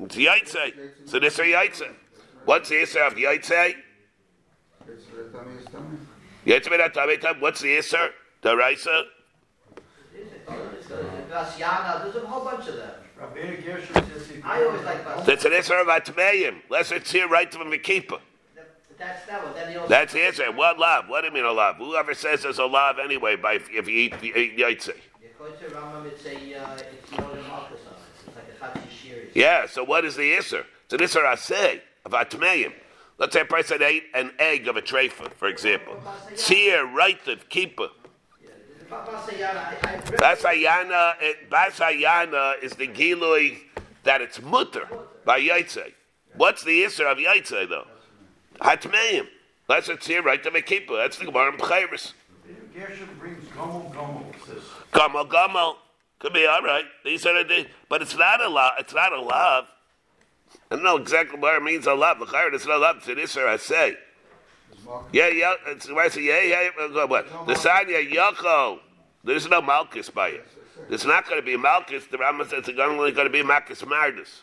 It's 0.00 0.16
yaitze. 0.16 0.72
So 1.04 1.18
this 1.18 1.38
is 1.38 1.40
yaitze. 1.40 1.92
What's 2.46 2.70
the 2.70 2.76
isser 2.76 3.06
of 3.06 3.14
yaitze? 3.16 3.74
It's 6.46 6.68
What's 7.40 7.60
the 7.60 7.76
isser? 7.76 8.08
The 8.40 8.56
raisa? 11.34 12.00
There's 12.02 12.16
a 12.16 12.26
whole 12.26 12.44
bunch 12.44 12.68
of 12.68 12.76
them. 12.76 12.90
Rabbeinu 13.20 13.64
Gershom 13.64 13.94
says 14.10 14.30
if 14.30 14.44
I 14.44 14.64
always 14.64 14.82
like 14.82 15.04
Vasiyana. 15.04 15.26
That's 15.26 15.44
an 15.44 15.52
isser 15.52 15.80
of 15.80 15.86
atmeim. 15.86 16.62
Let's 16.68 16.90
it's 16.90 17.12
here 17.12 17.28
right 17.28 17.52
from 17.52 17.70
the 17.70 17.78
keeper. 17.78 18.18
That's 18.98 19.26
that 19.26 19.44
one. 19.44 19.54
Then. 19.54 19.88
That's 19.88 20.12
the 20.12 20.22
answer. 20.22 20.50
What 20.52 20.78
love? 20.78 21.08
What 21.08 21.22
do 21.22 21.28
you 21.28 21.32
mean 21.32 21.44
a 21.44 21.52
love? 21.52 21.76
Whoever 21.76 22.14
says 22.14 22.42
there's 22.42 22.58
a 22.58 22.64
love 22.64 22.98
anyway, 22.98 23.36
by 23.36 23.54
if 23.54 23.88
you 23.88 23.96
eat, 23.96 24.14
you 24.22 24.34
eat 24.34 24.56
yaitze. 24.56 24.94
According 25.24 25.58
to 25.58 26.04
it's 26.06 26.24
a, 26.26 26.54
uh, 26.54 26.76
it's 26.76 27.10
more 27.18 27.34
than 27.34 27.46
Malchus 27.48 27.80
on 27.86 27.94
it. 27.94 28.26
It's 28.26 28.62
like 28.62 28.72
a 28.72 28.78
Chatzi 28.78 28.88
Shiri. 28.88 29.28
Yeah. 29.34 29.66
So 29.66 29.84
what 29.84 30.04
is 30.04 30.16
the 30.16 30.32
isser? 30.32 30.64
It's 30.84 30.94
an 30.94 31.00
isser 31.00 31.38
say 31.38 31.82
of 32.04 32.12
atmeim. 32.12 32.72
Let's 33.18 33.32
say 33.32 33.40
a 33.40 33.44
person 33.44 33.82
ate 33.82 34.04
an 34.14 34.32
egg 34.38 34.66
of 34.66 34.76
a 34.76 34.82
treifa, 34.82 35.32
for 35.34 35.48
example. 35.48 35.96
Tzir, 36.32 36.92
right 36.92 37.26
of 37.28 37.48
keeper. 37.48 37.88
Vasiyana, 37.88 38.48
I, 38.48 38.48
I 38.48 38.72
read 38.72 38.73
Basayana, 40.16 41.14
it, 41.20 41.50
Basayana 41.50 42.62
is 42.62 42.72
the 42.72 42.88
gilui 42.88 43.58
that 44.04 44.20
it's 44.20 44.40
mutter 44.42 44.88
by 45.24 45.40
yaitze. 45.40 45.92
What's 46.36 46.64
the 46.64 46.82
isser 46.82 47.10
of 47.10 47.18
yaitze 47.18 47.68
though? 47.68 47.86
Hatmeim. 48.60 49.28
That's 49.68 49.88
a 49.88 49.96
tzir 49.96 50.22
right 50.22 50.44
a 50.44 50.62
keeper. 50.62 50.96
That's 50.96 51.18
the 51.18 51.24
Gemara 51.24 51.52
in 51.52 51.58
B'chayris. 51.58 52.12
Brings 53.18 53.44
gomel 53.50 53.92
gomel, 53.94 54.34
says 54.46 54.62
Gamal 54.92 55.28
gamal. 55.28 55.76
Could 56.18 56.32
be 56.32 56.46
all 56.46 56.62
right. 56.62 56.84
These 57.04 57.26
are 57.26 57.44
the, 57.44 57.66
but 57.88 58.02
it's 58.02 58.16
not 58.16 58.40
a 58.40 58.48
love. 58.48 58.72
It's 58.78 58.94
not 58.94 59.12
a 59.12 59.20
love. 59.20 59.66
I 60.70 60.76
don't 60.76 60.84
know 60.84 60.96
exactly 60.96 61.38
what 61.38 61.54
it 61.54 61.62
means 61.62 61.86
a 61.86 61.94
love. 61.94 62.20
L'chayr, 62.20 62.52
is 62.54 62.66
not 62.66 62.76
a 62.76 62.78
love. 62.78 62.96
It's 62.98 63.08
an 63.08 63.16
isser 63.16 63.46
I 63.46 63.56
say. 63.56 63.96
Yeah, 65.12 65.28
yeah. 65.28 65.54
It's 65.66 65.90
why 65.90 66.08
say 66.08 66.22
yeah, 66.22 66.42
yeah. 66.42 66.70
yeah, 66.78 67.04
What? 67.04 67.26
The 67.46 67.54
sanya 67.54 68.10
yachol. 68.10 68.80
There's 69.22 69.48
no 69.48 69.62
malchus 69.62 70.10
by 70.10 70.28
it. 70.28 70.46
There's 70.88 71.06
not 71.06 71.26
going 71.26 71.40
to 71.40 71.46
be 71.46 71.56
malchus. 71.56 72.06
The 72.06 72.18
Rambam 72.18 72.48
says 72.48 72.68
it's 72.68 72.78
only 72.78 73.12
going 73.12 73.26
to 73.26 73.32
be 73.32 73.42
malchus 73.42 73.82
mardus. 73.82 74.42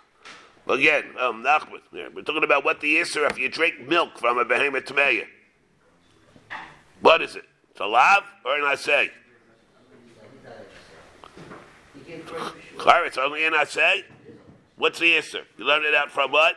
Again, 0.67 1.05
um, 1.19 1.43
Nachman, 1.43 1.81
yeah, 1.91 2.07
we're 2.13 2.21
talking 2.21 2.43
about 2.43 2.63
what 2.63 2.81
the 2.81 2.97
isser 2.97 3.29
if 3.29 3.37
you 3.37 3.49
drink 3.49 3.87
milk 3.87 4.17
from 4.17 4.37
a 4.37 4.45
behemoth 4.45 4.85
tmeya. 4.85 5.25
What 7.01 7.21
is 7.21 7.35
it? 7.35 7.43
It's 7.71 7.79
a 7.79 7.85
lav 7.85 8.23
or 8.45 8.55
an 8.55 8.63
asay? 8.63 9.09
Clara, 12.77 13.07
it's 13.07 13.17
only 13.17 13.45
an 13.45 13.53
asay. 13.53 14.03
What's 14.77 14.99
the 14.99 15.13
isser? 15.13 15.41
You 15.57 15.65
learned 15.65 15.85
it 15.85 15.95
out 15.95 16.11
from 16.11 16.31
what? 16.31 16.55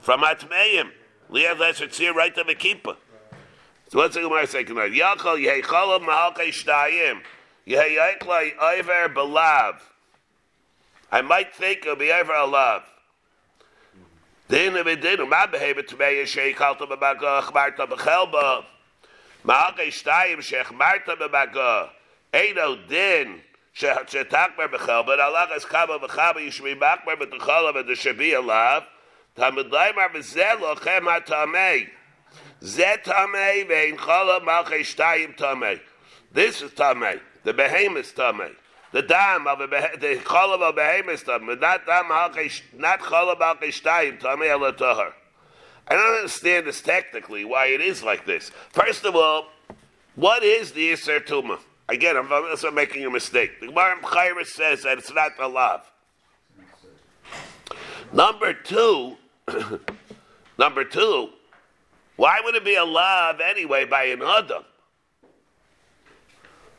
From 0.00 0.20
atmeim. 0.22 0.90
Leah 1.30 1.54
lesser 1.54 1.86
tzir 1.86 2.14
right 2.14 2.34
to 2.34 2.44
the 2.44 2.54
keeper. 2.54 2.96
So 3.88 3.98
what's 3.98 4.14
the 4.14 4.22
Gemara 4.22 4.46
saying 4.46 4.66
tonight? 4.66 4.92
Yachol 4.92 5.38
yehicholam 5.42 6.06
ma'alkei 6.06 6.48
shtayim. 6.48 7.20
Yehiyiklai 7.66 8.56
iver 8.58 9.08
belav. 9.14 9.76
I 11.10 11.22
might 11.22 11.54
think 11.54 11.80
it'll 11.80 11.96
be 11.96 12.12
over 12.12 12.32
a 12.32 12.46
love. 12.46 12.82
It 14.50 15.00
din, 15.02 15.28
ma 15.28 15.46
behavior 15.46 15.82
to 15.82 15.96
me 15.96 16.20
is 16.20 16.30
sheikhalta 16.30 16.88
b'maga, 16.88 17.42
chmarta 17.42 17.86
b'chelba. 17.86 18.64
Ma'alkei 19.44 19.88
shtayim 19.88 20.38
shechmarta 20.38 21.16
b'maga. 21.16 21.90
Eino 22.32 22.88
din, 22.88 23.40
shetakmer 23.74 24.68
b'chelba, 24.68 25.12
and 25.12 25.20
Allah 25.20 25.48
is 25.54 25.64
kama 25.66 25.98
b'chaba, 25.98 26.42
you 26.42 26.50
should 26.50 26.64
be 26.64 26.74
makmer 26.74 27.16
This 36.32 36.62
is 36.62 36.70
tamei. 36.72 37.20
The 37.44 37.54
behemoth 37.54 38.14
tamei. 38.16 38.54
The 38.90 39.02
dam 39.02 39.46
of 39.46 39.60
a 39.60 39.66
the 39.66 40.20
chala 40.24 40.60
of 40.60 40.74
behemoth 40.74 41.24
tamei. 41.24 41.60
Not 41.60 41.86
dam 41.86 42.06
malchei 42.06 42.50
sh- 42.50 42.62
not 42.76 43.00
chala 43.00 43.36
malchei 43.36 43.68
shtayim 43.68 44.20
tamei 44.20 44.50
ala 44.50 44.72
tahar. 44.72 45.14
I 45.86 45.94
don't 45.94 46.16
understand 46.16 46.66
this 46.66 46.82
technically 46.82 47.44
why 47.44 47.66
it 47.66 47.80
is 47.80 48.02
like 48.02 48.26
this. 48.26 48.50
First 48.72 49.04
of 49.04 49.14
all, 49.16 49.46
what 50.16 50.42
is 50.42 50.72
the 50.72 50.90
Yisr 50.90 51.24
Tuma? 51.24 51.60
Again, 51.88 52.16
I'm, 52.16 52.30
I'm 52.30 52.74
making 52.74 53.06
a 53.06 53.10
mistake. 53.10 53.60
The 53.60 53.68
Gemara 53.68 53.96
in 53.96 54.44
says 54.44 54.82
that 54.82 54.98
it's 54.98 55.12
not 55.12 55.36
the 55.38 55.48
love. 55.48 55.90
Number 58.12 58.52
two, 58.52 59.16
number 60.58 60.84
two, 60.84 61.30
why 62.16 62.40
would 62.44 62.54
it 62.54 62.64
be 62.64 62.74
a 62.74 62.84
love 62.84 63.40
anyway 63.40 63.84
by 63.84 64.04
an 64.04 64.22
Adam? 64.22 64.64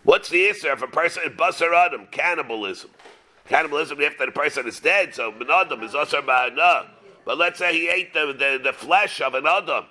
What's 0.04 0.30
the 0.30 0.48
answer 0.48 0.72
if 0.72 0.82
a 0.82 0.88
person 0.88 1.24
is 1.26 1.38
Basar 1.38 1.74
Adam? 1.74 2.08
Cannibalism. 2.12 2.90
Cannibalism 3.48 4.02
after 4.02 4.26
the 4.26 4.32
person 4.32 4.68
is 4.68 4.80
dead, 4.80 5.14
so 5.14 5.32
an 5.32 5.48
Adam 5.50 5.82
is 5.84 5.94
Asar 5.94 6.22
Ba'ana. 6.22 6.88
But 7.26 7.38
let's 7.38 7.60
say 7.60 7.74
he 7.74 7.90
ate 7.90 8.14
the, 8.14 8.28
the, 8.28 8.60
the 8.64 8.74
flesh 8.74 9.22
of 9.22 9.34
an 9.34 9.46
Adam 9.46 9.86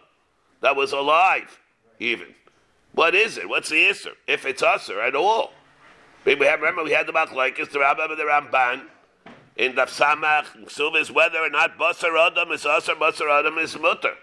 that 0.61 0.77
was 0.77 0.93
alive, 0.93 1.59
even. 1.99 2.35
What 2.93 3.15
is 3.15 3.39
it? 3.39 3.49
What's 3.49 3.69
the 3.69 3.87
answer? 3.87 4.11
If 4.27 4.45
it's 4.45 4.63
Asar 4.63 5.01
at 5.01 5.15
all. 5.15 5.53
We 6.25 6.35
have, 6.47 6.61
remember, 6.61 6.85
we 6.85 6.93
had 6.93 7.07
the 7.07 7.13
Machlaikis, 7.13 7.71
the 7.71 7.79
Rambam 7.79 8.11
and 8.11 8.19
the 8.19 8.25
Ramban 8.25 8.83
in 9.59 9.75
the 9.75 9.83
Samach, 9.83 10.47
Suvis, 10.67 11.11
whether 11.11 11.39
or 11.39 11.51
not 11.51 11.77
Basar 11.77 12.17
Adam 12.27 12.53
is 12.53 12.65
Asar, 12.65 12.95
Basar 12.95 13.29
Adam 13.41 13.59
is 13.59 13.77
Mutter. 13.79 14.15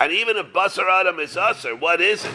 And 0.00 0.12
even 0.12 0.36
if 0.36 0.46
Basar 0.46 0.90
Adam 1.00 1.20
is 1.20 1.36
Asar, 1.36 1.76
what 1.76 2.00
is 2.00 2.24
it? 2.24 2.32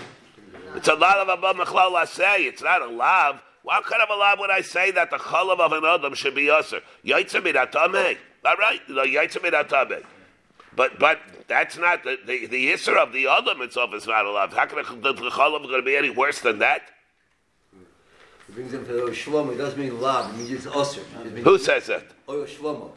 It's 0.75 0.87
a 0.87 0.93
lot 0.93 1.17
of 1.17 1.29
Abba 1.29 1.53
Machlal 1.53 2.07
say. 2.07 2.43
It's 2.45 2.63
not 2.63 2.81
a 2.81 2.87
lav. 2.87 3.41
What 3.63 3.83
kind 3.85 4.01
of 4.01 4.09
a 4.09 4.15
lav 4.15 4.39
would 4.39 4.49
I 4.49 4.61
say 4.61 4.91
that 4.91 5.09
the 5.09 5.17
chalav 5.17 5.59
of 5.59 5.71
an 5.73 5.83
Adam 5.85 6.13
should 6.13 6.35
be 6.35 6.47
Asar? 6.47 6.79
Yaitza 7.03 7.41
midatame. 7.41 8.17
All 8.45 8.55
right, 8.57 8.81
Yaitza 8.87 9.37
midatame. 9.37 10.03
But 10.75 10.99
but 10.99 11.19
that's 11.47 11.77
not 11.77 12.03
the 12.03 12.17
the, 12.25 12.47
the 12.47 12.73
of 12.73 13.11
the 13.11 13.27
Adam 13.27 13.61
itself 13.61 13.93
is 13.93 14.07
not 14.07 14.25
a 14.25 14.31
lav. 14.31 14.53
How 14.53 14.65
can 14.65 15.01
the, 15.01 15.13
chalav 15.13 15.63
going 15.63 15.77
to 15.77 15.81
be 15.81 15.95
any 15.95 16.09
worse 16.09 16.39
than 16.39 16.59
that? 16.59 16.83
Brings 18.55 18.71
the 18.71 18.77
Shlomo. 18.77 19.53
It 19.53 19.57
doesn't 19.57 19.77
mean 19.77 19.99
lab. 19.99 20.33
It 20.33 20.37
means 20.37 20.51
it's 20.51 20.65
usher. 20.67 21.01
Who 21.01 21.57
says 21.59 21.87
that? 21.87 22.05
Oil 22.29 22.45
Shlomo. 22.45 22.91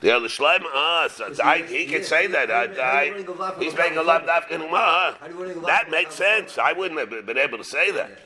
The 0.00 0.14
other 0.14 0.28
Shleim, 0.28 0.60
ah, 0.66 1.08
so 1.10 1.32
I, 1.42 1.62
he 1.62 1.86
can 1.86 2.02
say 2.02 2.26
that. 2.26 2.50
I, 2.50 2.64
I, 2.64 3.54
he's 3.58 3.74
making 3.74 3.96
a 3.96 4.02
in 4.02 5.62
That 5.62 5.86
makes 5.90 6.14
sense. 6.16 6.58
I 6.58 6.72
wouldn't 6.72 7.00
have 7.00 7.24
been 7.24 7.38
able 7.38 7.56
to 7.56 7.64
say 7.64 7.90
that. 7.92 8.18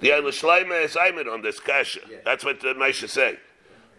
The 0.00 0.12
other 0.12 0.30
Shleim 0.30 0.84
is 0.84 0.92
Simon 0.92 1.28
on 1.28 1.42
this 1.42 1.60
kasha. 1.60 2.00
That's 2.24 2.44
what 2.44 2.60
the 2.60 2.74
Mishnah 2.74 3.08
say. 3.08 3.38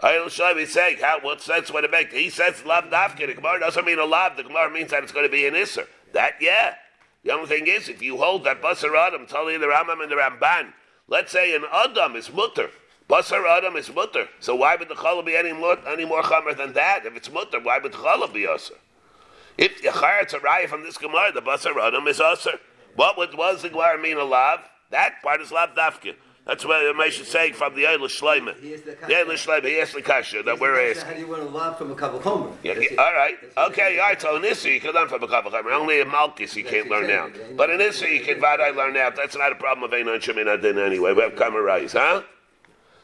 Ayel 0.02 0.26
Shleim 0.26 0.58
is 0.58 0.74
saying, 0.74 0.98
how, 1.00 1.20
what 1.22 1.42
sense 1.42 1.72
would 1.72 1.86
it 1.86 1.92
make? 1.92 2.12
He 2.12 2.30
says 2.30 2.56
dafkin. 2.56 3.28
The 3.28 3.34
Gemara 3.36 3.62
doesn't 3.62 3.86
mean 3.86 4.00
a 4.00 4.06
lav. 4.06 4.36
The 4.36 4.44
Gemara 4.44 4.70
means 4.70 4.92
that 4.92 5.04
it's 5.04 5.14
going 5.14 5.26
to 5.26 5.32
be 5.32 5.46
an 5.46 5.54
isser. 5.54 5.88
That, 6.12 6.34
yeah. 6.42 6.76
The 7.24 7.32
only 7.32 7.48
thing 7.48 7.68
is, 7.68 7.88
if 7.88 8.02
you 8.02 8.18
hold 8.18 8.44
that 8.44 8.62
basar 8.62 8.96
adam, 8.96 9.26
totally 9.26 9.58
the 9.58 9.68
Rambam 9.68 10.04
and 10.04 10.12
the 10.12 10.16
Ramban, 10.16 10.74
let's 11.08 11.32
say 11.32 11.56
an 11.56 11.64
adam 11.72 12.16
is 12.16 12.32
mutter. 12.32 12.70
Basar 13.10 13.46
Adam 13.48 13.76
is 13.76 13.94
mutter. 13.94 14.28
So 14.40 14.56
why 14.56 14.76
would 14.76 14.90
the 14.90 14.96
challah 14.96 15.24
be 15.26 15.36
any 15.36 15.54
more 15.54 15.78
any 15.88 16.06
more 16.06 16.24
chamer 16.24 16.58
than 16.58 16.74
that? 16.74 17.06
If 17.06 17.16
it's 17.16 17.32
mutter, 17.32 17.60
why 17.60 17.78
would 17.78 17.92
the 17.92 17.98
challah 17.98 18.34
be 18.34 18.48
usher? 18.48 18.74
If 19.58 19.84
it's 19.84 20.34
a 20.34 20.40
raya 20.40 20.68
from 20.68 20.84
this 20.84 20.98
Gemara, 20.98 21.32
the 21.32 21.42
Basar 21.42 21.78
Adam 21.80 22.08
is 22.08 22.20
usher. 22.20 22.60
What 22.96 23.18
would, 23.18 23.38
was 23.38 23.62
the 23.62 23.70
Gemara 23.70 24.02
mean 24.02 24.18
a 24.18 24.24
lav? 24.24 24.60
That 24.90 25.22
part 25.22 25.42
is 25.42 25.52
lav 25.52 25.76
dafkin. 25.76 26.16
That's 26.46 26.64
what 26.64 26.84
the 26.84 26.94
Mishnah 26.94 27.26
saying 27.26 27.54
from 27.54 27.74
the 27.74 27.86
Eilish 27.86 28.22
has 28.22 28.22
the 28.22 29.14
Eilish 29.14 29.48
Shleima, 29.48 29.66
he 29.66 29.80
asked 29.80 29.96
the 29.96 30.02
kasha 30.04 30.44
that 30.44 30.60
we're 30.60 30.92
asking. 30.92 31.08
How 31.08 31.14
do 31.14 31.20
you 31.20 31.28
want 31.28 31.42
to 31.42 31.50
lab 31.50 31.76
from 31.76 31.92
a 31.92 31.96
couple 31.96 32.20
homer? 32.20 32.52
Yeah, 32.62 32.74
yeah, 32.78 33.02
all 33.02 33.14
right. 33.14 33.36
Okay, 33.70 33.98
all 33.98 34.10
right. 34.10 34.22
So 34.22 34.36
in 34.36 34.46
Issa 34.46 34.70
you 34.70 34.80
can 34.80 34.94
learn 34.94 35.08
from 35.08 35.24
a 35.24 35.28
couple 35.28 35.54
of 35.54 35.66
Only 35.66 36.02
in 36.02 36.08
Malchus 36.08 36.56
you 36.56 36.64
can't 36.64 36.88
learn 36.88 37.08
now. 37.08 37.30
But 37.58 37.72
in 37.72 37.82
Issa 37.82 38.08
you 38.08 38.22
can 38.22 38.40
Vadai 38.40 38.76
learn 38.76 38.96
out. 38.96 39.16
That's 39.16 39.36
not 39.36 39.54
a 39.54 39.56
problem 39.56 39.92
of 39.92 39.98
Einon 39.98 40.20
Shemin 40.20 40.48
Adin 40.48 40.78
anyway. 40.78 41.14
We 41.14 41.24
have 41.24 41.34
Kamarais, 41.34 41.94
huh? 41.94 42.22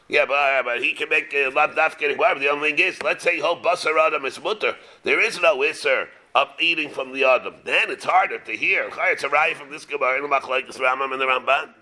Yeah, 0.08 0.26
but, 0.26 0.34
uh, 0.34 0.64
but 0.64 0.84
he 0.84 0.94
can 0.94 1.10
make 1.10 1.34
a 1.34 1.48
lav 1.48 1.72
dafke 1.72 2.16
whatever. 2.18 2.40
The 2.40 2.50
only 2.50 2.74
thing 2.74 2.80
is, 2.80 3.02
let's 3.02 3.24
say 3.24 3.40
whole 3.40 3.60
basar 3.60 3.98
adam 4.00 4.24
is 4.26 4.40
mutter. 4.40 4.76
There 5.02 5.20
is 5.20 5.40
no 5.42 5.58
isser 5.60 6.10
of 6.36 6.50
eating 6.60 6.90
from 6.90 7.12
the 7.12 7.24
adam. 7.24 7.56
Then 7.64 7.90
it's 7.90 8.06
harder 8.06 8.38
to 8.38 8.52
hear. 8.52 8.92
It's 8.96 9.24
a 9.24 9.30
raya 9.30 9.56
from 9.56 9.72
this 9.72 9.86
gemara 9.86 10.18
in 10.18 10.30
the 10.30 10.30
machlekes 10.30 10.78
Rambam 10.78 11.14
and 11.14 11.22
the 11.22 11.26
Ramban. 11.26 11.74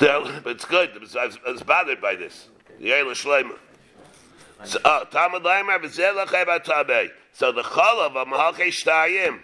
But 0.00 0.46
it's 0.46 0.64
good. 0.64 0.90
I 0.96 0.98
was, 0.98 1.38
I 1.46 1.50
was 1.50 1.62
bothered 1.62 2.00
by 2.00 2.16
this. 2.16 2.48
Shleima. 2.80 3.56
So, 4.64 4.78
uh. 4.84 5.04
So 7.32 7.52
the 7.52 7.62
chalav 7.62 8.16
of 8.16 8.28
Mahalkei 8.28 8.68
Shtayim, 8.68 9.40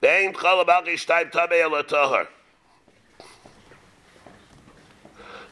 bein 0.00 0.32
chalav 0.34 0.66
Mahalkei 0.66 0.94
Shtayim 0.94 1.30
tabei 1.30 1.62
el 1.62 1.82
tahar. 1.84 2.28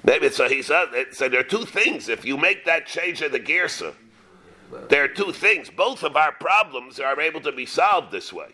Maybe 0.04 0.28
so 0.28 0.48
he 0.48 0.60
said. 0.60 0.88
So 1.12 1.28
there 1.30 1.40
are 1.40 1.44
two 1.44 1.64
things. 1.64 2.10
If 2.10 2.26
you 2.26 2.36
make 2.36 2.66
that 2.66 2.86
change 2.86 3.22
in 3.22 3.32
the 3.32 3.40
girsa, 3.40 3.94
there 4.88 5.04
are 5.04 5.08
two 5.08 5.32
things. 5.32 5.70
Both 5.70 6.02
of 6.02 6.16
our 6.16 6.32
problems 6.32 7.00
are 7.00 7.18
able 7.18 7.40
to 7.40 7.52
be 7.52 7.64
solved 7.64 8.12
this 8.12 8.30
way. 8.30 8.50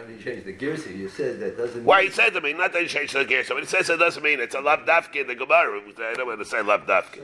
How 0.00 0.06
do 0.06 0.14
you 0.14 0.18
change 0.18 0.44
the 0.44 0.54
Gersi? 0.54 0.96
You 0.96 1.08
said 1.10 1.40
that 1.40 1.58
doesn't 1.58 1.84
Why 1.84 1.98
mean... 1.98 2.06
he 2.06 2.12
said 2.12 2.30
to 2.30 2.40
me, 2.40 2.54
not 2.54 2.72
that 2.72 2.82
he 2.82 2.88
changed 2.88 3.14
the 3.14 3.24
girsa, 3.24 3.50
but 3.50 3.60
he 3.60 3.66
says 3.66 3.90
it 3.90 3.98
doesn't 3.98 4.22
mean 4.22 4.40
it's 4.40 4.54
a 4.54 4.60
lav 4.60 4.86
dafke 4.86 5.16
in 5.16 5.26
the 5.26 5.34
Gemara. 5.34 5.78
I 5.78 6.14
don't 6.14 6.26
want 6.26 6.38
to 6.38 6.46
say 6.46 6.62
lav 6.62 6.86
dafke. 6.86 7.20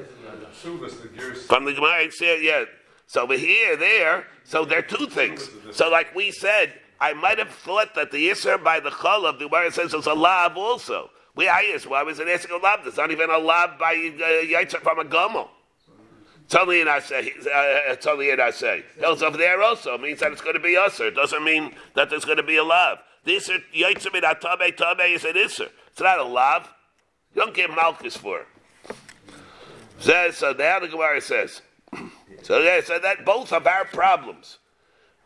From 1.47 1.65
the 1.65 1.73
Gemara, 1.73 2.03
it's 2.03 2.19
here, 2.19 2.37
yeah. 2.37 2.65
So 3.07 3.23
over 3.23 3.35
here, 3.35 3.77
there, 3.77 4.27
so 4.45 4.67
there 4.67 4.81
are 4.81 4.83
two 4.83 5.07
things. 5.07 5.49
So 5.73 5.89
like 5.89 6.15
we 6.15 6.31
said, 6.31 6.75
I 7.01 7.15
might 7.15 7.39
have 7.39 7.51
thought 7.51 7.95
that 7.95 8.11
the 8.11 8.29
Isser 8.29 8.63
by 8.63 8.81
the 8.81 8.91
Chalav, 8.91 9.39
the 9.39 9.49
Gemara 9.49 9.73
says 9.73 9.95
it's 9.95 10.07
a 10.07 10.13
lav 10.13 10.59
also. 10.59 11.09
We 11.35 11.49
I 11.49 11.73
asked, 11.75 11.87
why 11.87 12.03
was 12.03 12.19
it 12.19 12.29
asking 12.29 12.57
a 12.57 12.63
lav? 12.63 12.87
It's 12.87 12.99
not 12.99 13.11
even 13.11 13.31
a 13.31 13.39
lav 13.39 13.79
by 13.79 13.93
uh, 13.93 14.45
Yitzhak 14.45 14.83
from 14.83 14.99
a 14.99 15.05
Gomel. 15.05 15.49
It's 16.47 16.55
only 16.55 16.81
in 16.81 16.89
say. 17.03 17.33
Uh, 17.41 17.93
it's 17.93 18.07
only 18.07 18.31
in 18.31 18.39
say. 18.53 18.85
Those 19.01 19.21
over 19.21 19.37
there 19.37 19.61
also 19.63 19.99
means 19.99 20.21
that 20.21 20.31
it's 20.31 20.41
going 20.41 20.55
to 20.55 20.61
be 20.61 20.77
usher. 20.77 21.09
It 21.09 21.17
doesn't 21.17 21.43
mean 21.43 21.75
that 21.95 22.09
there's 22.09 22.25
going 22.25 22.37
to 22.37 22.45
be 22.45 22.57
a 22.57 22.63
lav. 22.63 22.99
This 23.25 23.49
Yitzhak 23.49 24.13
min 24.13 24.23
atabe 24.23 24.77
tabe 24.77 25.01
is 25.13 25.25
an 25.25 25.33
Isser. 25.33 25.69
It's 25.89 26.01
not 26.01 26.21
a 26.21 26.25
lav. 26.25 26.73
You 27.35 27.43
don't 27.43 27.55
get 27.55 27.71
malchus 27.71 28.17
for 28.17 28.41
it. 28.41 28.47
Says, 29.99 30.37
so 30.37 30.53
now 30.53 30.79
the 30.79 30.87
Gemara 30.87 31.21
says, 31.21 31.63
so 32.43 32.61
yeah, 32.61 32.81
so 32.81 33.01
that 33.01 33.25
both 33.25 33.53
of 33.53 33.67
our 33.67 33.85
problems, 33.87 34.59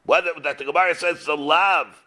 whether 0.06 0.30
that 0.42 0.56
the 0.56 0.64
Gemara 0.64 0.94
says 0.94 1.26
the 1.26 1.36
lav 1.36 2.02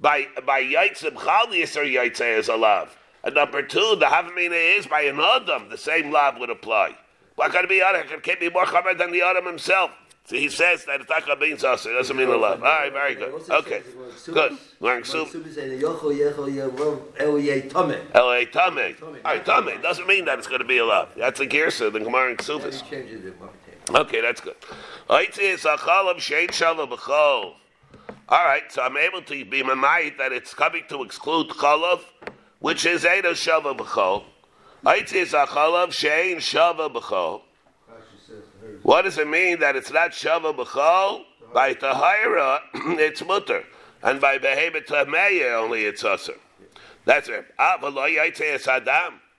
by 0.00 0.26
by 0.44 0.62
Yitzim 0.64 1.14
Chalias 1.14 1.76
or 1.76 1.84
is 2.24 2.48
a 2.48 2.56
lav, 2.56 2.98
and 3.22 3.36
number 3.36 3.62
two, 3.62 3.94
the 4.00 4.06
Havamina 4.06 4.78
is 4.78 4.88
by 4.88 5.02
an 5.02 5.20
Adam, 5.20 5.68
the 5.68 5.78
same 5.78 6.10
lav 6.10 6.40
would 6.40 6.50
apply. 6.50 6.96
Why 7.38 7.48
can't 7.50 7.64
it 7.64 7.70
be 7.70 7.80
Adam? 7.80 8.02
It 8.10 8.22
can't 8.24 8.40
be 8.40 8.50
more 8.50 8.64
chamer 8.64 8.98
than 8.98 9.12
the 9.12 9.22
Adam 9.22 9.46
himself. 9.46 9.92
So 10.24 10.34
he 10.34 10.48
says 10.48 10.84
that 10.86 11.00
it's 11.00 11.08
not 11.08 11.24
going 11.24 11.38
to 11.38 11.46
be 11.46 11.52
us. 11.66 11.86
It 11.86 11.92
doesn't 11.92 12.16
mean 12.16 12.28
a 12.28 12.36
love. 12.36 12.64
All 12.64 12.68
right, 12.68 12.92
very 12.92 13.14
good. 13.14 13.32
Okay, 13.48 13.82
good. 14.26 14.58
Learning 14.80 15.04
soup. 15.04 15.28
L.A. 18.14 18.44
Tame. 18.44 18.96
All 19.00 19.12
right, 19.24 19.44
Tame. 19.46 19.80
Doesn't 19.80 20.08
mean 20.08 20.24
that 20.24 20.38
it's 20.38 20.48
going 20.48 20.60
to 20.60 20.66
be 20.66 20.78
a 20.78 20.84
love. 20.84 21.10
That's 21.16 21.38
a 21.38 21.46
Gersa, 21.46 21.92
the 21.92 22.00
Gemara 22.00 22.30
and 22.30 22.38
Ksufis. 22.38 22.82
Okay, 23.88 24.20
that's 24.20 24.40
good. 24.40 24.56
All 25.08 25.16
right, 28.44 28.72
so 28.72 28.82
I'm 28.82 28.96
able 28.96 29.22
to 29.22 29.44
be 29.44 29.62
mamait 29.62 30.18
that 30.18 30.32
it's 30.32 30.52
coming 30.54 30.82
to 30.88 31.04
exclude 31.04 31.50
chalav, 31.50 32.00
which 32.58 32.84
is 32.84 33.04
Edo 33.04 33.32
Shava 33.32 33.76
B'chol. 33.78 34.24
What 38.82 39.02
does 39.02 39.18
it 39.18 39.28
mean 39.28 39.58
that 39.60 39.76
it's 39.76 39.90
not 39.92 40.10
Shava 40.12 40.54
B'chol? 40.56 41.24
By 41.52 41.74
Tahira, 41.74 42.60
it's 42.74 43.24
mutter. 43.24 43.64
And 44.02 44.20
by 44.20 44.38
Behemoth 44.38 44.86
Tameya, 44.86 45.60
only 45.60 45.84
it's 45.84 46.04
usher. 46.04 46.34
That's 47.04 47.28
it. 47.28 47.46
Ah, 47.58 47.78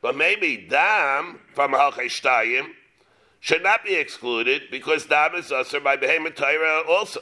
but 0.02 0.16
maybe 0.16 0.68
dam 0.70 1.40
from 1.54 1.72
Halcheshtayim 1.72 2.68
should 3.40 3.64
not 3.64 3.86
be 3.86 3.96
excluded 3.96 4.64
because 4.72 5.06
dam 5.06 5.36
is 5.36 5.52
usher 5.52 5.80
by 5.80 5.96
Behemoth 5.96 6.36
Torah 6.36 6.82
also. 6.90 7.22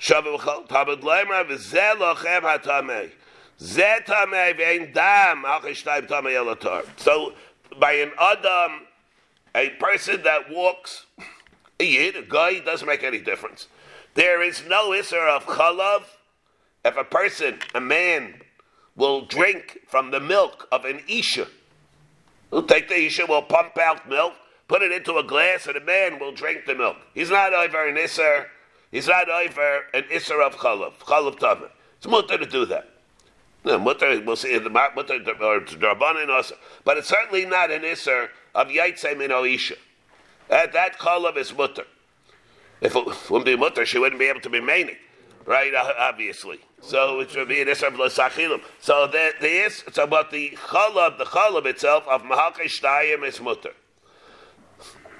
Shava 0.00 0.36
B'chol. 0.38 0.66
Lochem 0.68 2.40
hatameh. 2.42 3.10
So 6.96 7.32
by 7.80 7.92
an 7.92 8.12
Adam, 8.20 8.86
a 9.52 9.70
person 9.80 10.22
that 10.22 10.48
walks, 10.48 11.06
a 11.80 11.84
yid, 11.84 12.14
a 12.14 12.22
guy, 12.22 12.60
doesn't 12.60 12.86
make 12.86 13.02
any 13.02 13.18
difference. 13.18 13.66
There 14.14 14.40
is 14.42 14.62
no 14.68 14.90
isser 14.90 15.28
of 15.28 15.44
chalav. 15.44 16.04
If 16.84 16.96
a 16.96 17.02
person, 17.02 17.58
a 17.74 17.80
man, 17.80 18.42
will 18.94 19.22
drink 19.22 19.80
from 19.88 20.12
the 20.12 20.20
milk 20.20 20.68
of 20.70 20.84
an 20.84 21.00
isha, 21.08 21.48
we'll 22.50 22.62
take 22.62 22.88
the 22.88 23.06
isha, 23.06 23.26
we'll 23.28 23.42
pump 23.42 23.76
out 23.78 24.08
milk, 24.08 24.34
put 24.68 24.82
it 24.82 24.92
into 24.92 25.16
a 25.16 25.24
glass, 25.24 25.66
and 25.66 25.76
a 25.76 25.84
man 25.84 26.20
will 26.20 26.32
drink 26.32 26.64
the 26.66 26.74
milk. 26.76 26.96
He's 27.12 27.30
not 27.30 27.52
over 27.52 27.88
an 27.88 27.96
isser. 27.96 28.46
He's 28.92 29.08
not 29.08 29.28
over 29.28 29.80
an 29.94 30.04
isser 30.04 30.40
of 30.44 30.56
chalav, 30.56 30.94
chalav 30.98 31.38
tamah. 31.38 31.70
It's 31.96 32.06
mutter 32.06 32.38
to 32.38 32.46
do 32.46 32.64
that. 32.66 32.88
No, 33.68 33.78
mutter, 33.78 34.22
we'll 34.24 34.34
see 34.34 34.58
mutter 34.58 35.20
or 35.42 36.30
also, 36.30 36.54
but 36.84 36.96
it's 36.96 37.08
certainly 37.08 37.44
not 37.44 37.70
an 37.70 37.82
isser 37.82 38.30
of 38.54 38.68
yaitse 38.68 39.14
min 39.18 39.28
oisha. 39.28 39.76
That 40.48 40.72
that 40.72 40.96
is 41.36 41.54
mutter. 41.54 41.84
If 42.80 42.96
it 42.96 43.30
wouldn't 43.30 43.44
be 43.44 43.56
mutter, 43.56 43.84
she 43.84 43.98
wouldn't 43.98 44.18
be 44.18 44.24
able 44.24 44.40
to 44.40 44.48
be 44.48 44.60
maining, 44.60 44.96
right? 45.44 45.74
Uh, 45.74 45.92
obviously, 45.98 46.60
so 46.80 47.20
it 47.20 47.36
would 47.36 47.48
be 47.48 47.60
an 47.60 47.68
isser 47.68 47.88
of 47.88 47.94
lasachilim. 47.94 48.62
So 48.80 49.06
the 49.06 49.34
the 49.38 49.48
is 49.48 49.84
so 49.92 50.06
but 50.06 50.30
the 50.30 50.52
chalav, 50.52 51.18
the 51.18 51.26
chalav 51.26 51.66
itself 51.66 52.08
of 52.08 52.22
mahalkesh 52.22 52.80
tayim 52.80 53.22
is 53.22 53.38
mutter. 53.38 53.74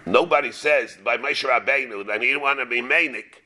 Nobody 0.06 0.52
says 0.52 0.96
by 1.04 1.18
Moshe 1.18 1.46
Rabbeinu 1.46 2.06
that 2.06 2.22
he 2.22 2.28
didn't 2.28 2.40
want 2.40 2.60
to 2.60 2.64
be 2.66 2.80
manic, 2.80 3.42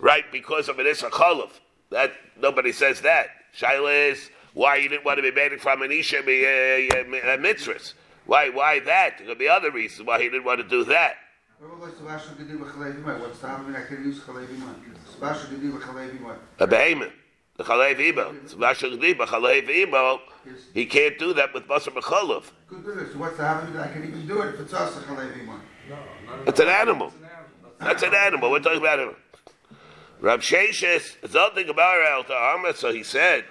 right? 0.00 0.24
Because 0.32 0.68
of 0.68 0.80
it 0.80 0.86
is 0.86 1.04
a 1.04 1.10
chalav. 1.10 1.50
That 1.90 2.12
nobody 2.36 2.72
says 2.72 3.02
that. 3.02 3.28
Shaila 3.56 4.12
is 4.12 4.30
why 4.54 4.76
you 4.76 4.88
didn't 4.88 5.04
want 5.04 5.18
to 5.18 5.22
be 5.22 5.30
made 5.30 5.60
from 5.60 5.82
an 5.82 5.92
Isha 5.92 6.22
a, 6.26 7.38
mitzvah. 7.38 7.78
Why? 8.26 8.48
Why 8.50 8.80
that? 8.80 9.18
There 9.18 9.26
could 9.26 9.38
be 9.38 9.48
other 9.48 9.70
reasons 9.70 10.06
why 10.06 10.18
he 10.18 10.28
didn't 10.28 10.44
want 10.44 10.60
to 10.60 10.68
do 10.68 10.84
that. 10.84 11.16
A 16.58 16.66
behemoth. 16.66 17.12
The 17.56 17.64
chalev 17.64 18.00
ibo. 19.68 20.20
He 20.72 20.86
can't 20.86 21.18
do 21.18 21.32
that 21.34 21.52
with 21.52 21.66
basar 21.68 21.92
b'chalav. 21.92 22.44
What's 23.16 23.36
the 23.36 23.44
having? 23.44 23.76
I 23.76 23.92
can 23.92 24.04
even 24.04 24.26
do 24.26 24.40
it 24.42 24.54
if 24.54 24.60
it's 24.60 24.72
us, 24.72 24.94
the 24.94 25.02
chalev 25.02 25.60
It's 26.46 26.60
an 26.60 26.68
animal. 26.68 27.12
That's 27.78 28.02
an 28.02 28.14
animal. 28.14 28.50
We're 28.50 28.60
talking 28.60 28.80
about 28.80 28.98
it. 28.98 29.16
Rab 30.22 30.40
Sheshes, 30.40 31.16
something 31.28 31.68
about 31.68 32.06
El 32.08 32.22
Ta'ama, 32.22 32.74
so 32.76 32.92
he 32.92 33.02
said, 33.02 33.44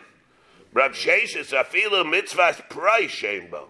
Rab 0.73 0.93
Sheshes, 0.93 1.51
Afilu 1.51 2.05
mitzvahs 2.05 2.67
price 2.69 3.11
shambo. 3.11 3.65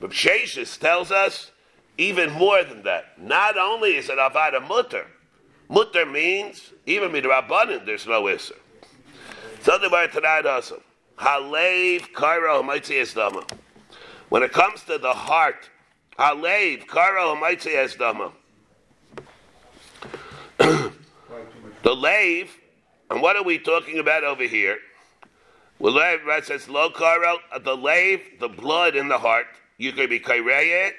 Rab 0.00 0.10
Sheshes 0.10 0.76
tells 0.76 1.12
us 1.12 1.52
even 1.96 2.32
more 2.32 2.64
than 2.64 2.82
that. 2.82 3.22
Not 3.22 3.56
only 3.56 3.94
is 3.94 4.08
it 4.08 4.18
avada 4.18 4.66
mutter, 4.66 5.06
mutter 5.68 6.04
means, 6.04 6.72
even 6.86 7.12
with 7.12 7.22
Rabbanin, 7.22 7.86
there's 7.86 8.04
no 8.04 8.24
isser. 8.24 8.58
Something 9.60 9.86
about 9.86 10.10
tonight 10.10 10.44
also. 10.44 10.82
Halev 11.16 12.10
kairo 12.14 13.14
dama. 13.14 13.44
When 14.28 14.42
it 14.42 14.52
comes 14.52 14.82
to 14.82 14.98
the 14.98 15.12
heart, 15.12 15.70
Halev 16.18 16.86
kairo 16.86 17.96
dama. 17.96 18.24
The 18.24 18.43
lave, 22.04 22.58
and 23.10 23.22
what 23.22 23.34
are 23.34 23.42
we 23.42 23.58
talking 23.58 23.98
about 23.98 24.24
over 24.24 24.44
here? 24.44 24.78
Well, 25.78 25.96
it 25.98 26.44
says 26.44 26.68
lo 26.68 26.90
karo, 26.90 27.38
the 27.62 27.76
lave, 27.76 28.38
the 28.40 28.48
blood 28.48 28.94
in 28.94 29.08
the 29.08 29.18
heart. 29.18 29.46
You 29.78 29.92
could 29.92 30.10
be 30.10 30.20
kaireyet, 30.20 30.92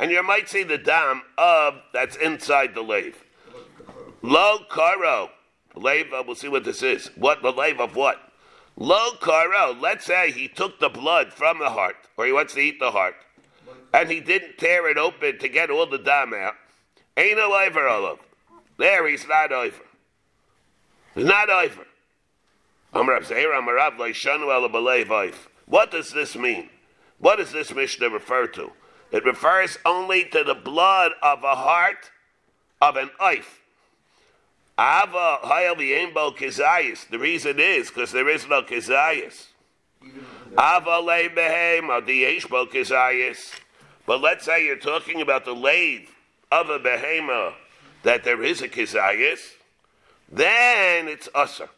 and 0.00 0.10
you 0.10 0.22
might 0.22 0.48
see 0.48 0.62
the 0.62 0.78
dam 0.78 1.22
of 1.36 1.74
that's 1.92 2.16
inside 2.16 2.74
the 2.74 2.82
lave. 2.82 3.22
Lo 4.22 4.60
karo, 4.70 5.30
lave. 5.74 6.10
Uh, 6.12 6.24
we'll 6.26 6.34
see 6.34 6.48
what 6.48 6.64
this 6.64 6.82
is. 6.82 7.10
What 7.16 7.42
the 7.42 7.52
lave 7.52 7.78
of 7.78 7.94
what? 7.94 8.16
Lo 8.76 9.10
karo. 9.20 9.74
Let's 9.78 10.06
say 10.06 10.32
he 10.32 10.48
took 10.48 10.80
the 10.80 10.88
blood 10.88 11.34
from 11.34 11.58
the 11.58 11.70
heart, 11.70 11.96
or 12.16 12.24
he 12.24 12.32
wants 12.32 12.54
to 12.54 12.60
eat 12.60 12.80
the 12.80 12.90
heart, 12.90 13.16
and 13.92 14.10
he 14.10 14.20
didn't 14.20 14.56
tear 14.56 14.88
it 14.88 14.96
open 14.96 15.38
to 15.38 15.48
get 15.48 15.70
all 15.70 15.86
the 15.86 15.98
dam 15.98 16.32
out. 16.32 16.54
Ain't 17.18 17.36
no 17.36 17.54
over 17.54 17.86
olive. 17.86 18.20
There, 18.78 19.06
he's 19.06 19.28
not 19.28 19.52
over. 19.52 19.85
Not 21.16 21.48
over. 21.48 21.86
What 25.66 25.90
does 25.90 26.12
this 26.12 26.36
mean? 26.36 26.70
What 27.18 27.36
does 27.36 27.52
this 27.52 27.74
Mishnah 27.74 28.10
refer 28.10 28.46
to? 28.48 28.70
It 29.10 29.24
refers 29.24 29.78
only 29.84 30.24
to 30.26 30.44
the 30.44 30.54
blood 30.54 31.12
of 31.22 31.42
a 31.42 31.54
heart 31.54 32.10
of 32.80 32.96
an 32.96 33.10
oif. 33.20 33.44
Ava. 34.78 35.38
The 37.10 37.18
reason 37.18 37.58
is 37.58 37.88
because 37.88 38.12
there 38.12 38.28
is 38.28 38.46
no 38.46 38.62
kizayis. 38.62 39.46
Ava. 40.52 41.00
But 44.06 44.20
let's 44.20 44.44
say 44.44 44.64
you're 44.66 44.76
talking 44.76 45.22
about 45.22 45.44
the 45.44 45.54
lathe 45.54 46.08
of 46.52 46.68
a 46.68 46.78
behema 46.78 47.54
that 48.02 48.22
there 48.22 48.42
is 48.42 48.62
a 48.62 48.68
kizayis, 48.68 49.40
then 50.30 51.08
it's 51.08 51.28
usher. 51.34 51.68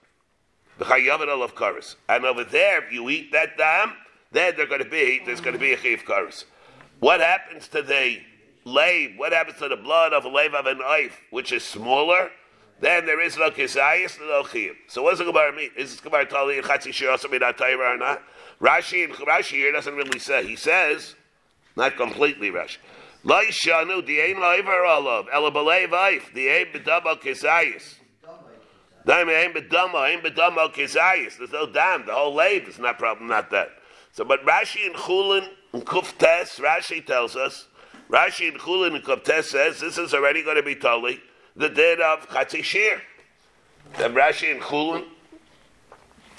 The 0.79 0.85
chayav 0.85 1.21
of 1.45 1.55
karis. 1.55 1.97
And 2.09 2.25
over 2.25 2.45
there, 2.45 2.85
if 2.85 2.93
you 2.93 3.09
eat 3.11 3.33
that 3.33 3.57
dam, 3.59 3.93
then 4.33 4.55
they're 4.57 4.67
going 4.67 4.83
to 4.83 4.89
be 4.89 5.21
there's 5.25 5.41
going 5.41 5.55
to 5.55 5.61
be 5.61 5.73
a 5.73 5.77
chiv 5.77 6.05
karis. 6.05 6.45
What 7.01 7.21
happens 7.21 7.69
to 7.69 7.83
the 7.83 8.21
lave? 8.65 9.19
What 9.19 9.33
happens 9.33 9.59
to 9.59 9.69
the 9.69 9.77
blood 9.77 10.13
of 10.13 10.25
a 10.25 10.29
lave 10.29 10.55
of 10.55 10.67
an 10.67 10.79
oif, 10.79 11.13
which 11.31 11.53
is 11.53 11.65
smaller? 11.65 12.31
Then 12.81 13.07
there 13.07 13.21
is 13.21 13.37
no 13.37 13.51
kisayis, 13.51 14.21
no. 14.21 14.45
So 14.87 15.03
what's 15.03 15.19
the 15.19 15.25
Gemara 15.25 15.53
mean? 15.53 15.71
Is 15.77 15.91
this 15.91 16.01
Gemara 16.01 16.27
tali 16.27 16.59
and 16.59 16.67
chatzi 16.67 16.93
shir 16.93 17.11
also 17.11 17.29
be 17.29 17.39
not 17.39 17.61
or 17.61 17.97
not? 17.97 18.23
Rashi 18.61 19.05
and 19.05 19.13
Rashi 19.15 19.53
here 19.53 19.73
doesn't 19.73 19.95
really 19.95 20.19
say. 20.19 20.47
He 20.47 20.55
says, 20.55 21.15
not 21.77 21.97
completely 21.97 22.51
Rashi. 22.51 22.79
Lo 23.25 23.41
yishanu 23.43 24.07
the 24.07 24.21
ein 24.23 24.37
loiver 24.37 24.87
olav 24.87 25.27
ela 25.33 25.51
b'leiv 25.51 25.91
oif 25.91 26.33
the 26.35 26.51
ein 26.51 26.67
b'dama 26.67 27.21
kisayis. 27.21 27.97
Dam 28.23 28.35
ein 28.35 28.37
b'dama 28.37 28.45
ein 28.45 28.45
b'dama 28.45 28.98
kisayis. 28.98 28.98
There's 29.09 29.27
no 31.53 31.67
dam. 31.67 32.05
The 32.05 32.13
whole 32.13 32.35
lave 32.35 32.69
is 32.69 32.79
not 32.79 32.99
problem, 32.99 33.29
not 33.29 33.51
that. 33.51 33.71
So, 34.13 34.23
but 34.23 34.45
Rashi 34.45 34.85
and 34.85 34.95
Chulin 34.95 35.49
and 35.73 35.87
Kuftes, 35.87 36.61
Rashi 36.61 37.07
tells 37.07 37.35
us, 37.35 37.69
Rashi 38.11 38.49
and 38.49 38.59
Chulin 38.59 38.95
and 38.97 39.03
Kuftes 39.03 39.45
says 39.45 39.81
this 39.81 39.97
is 39.97 40.13
already 40.13 40.43
going 40.43 40.57
to 40.57 40.63
be 40.63 40.75
totally 40.75 41.21
the 41.57 41.71
din 41.71 42.01
of 42.05 42.29
Chatzi 42.29 42.63
Shir. 42.63 43.01
Then 43.97 44.13
Rashi 44.15 44.51
and 44.53 44.61
Chulin 44.61 45.07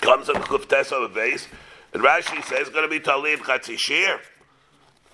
comes 0.02 0.30
on 0.30 0.36
Kuftes 0.36 0.92
on 0.92 1.02
the 1.02 1.10
base, 1.10 1.48
and 1.94 2.04
Rashi 2.04 2.44
says 2.44 2.68
it's 2.68 2.70
going 2.70 2.84
to 2.84 2.90
be 2.90 3.00
totally 3.00 3.34
in 3.34 3.40
Chatzi 3.40 3.80
Shir. 3.80 4.20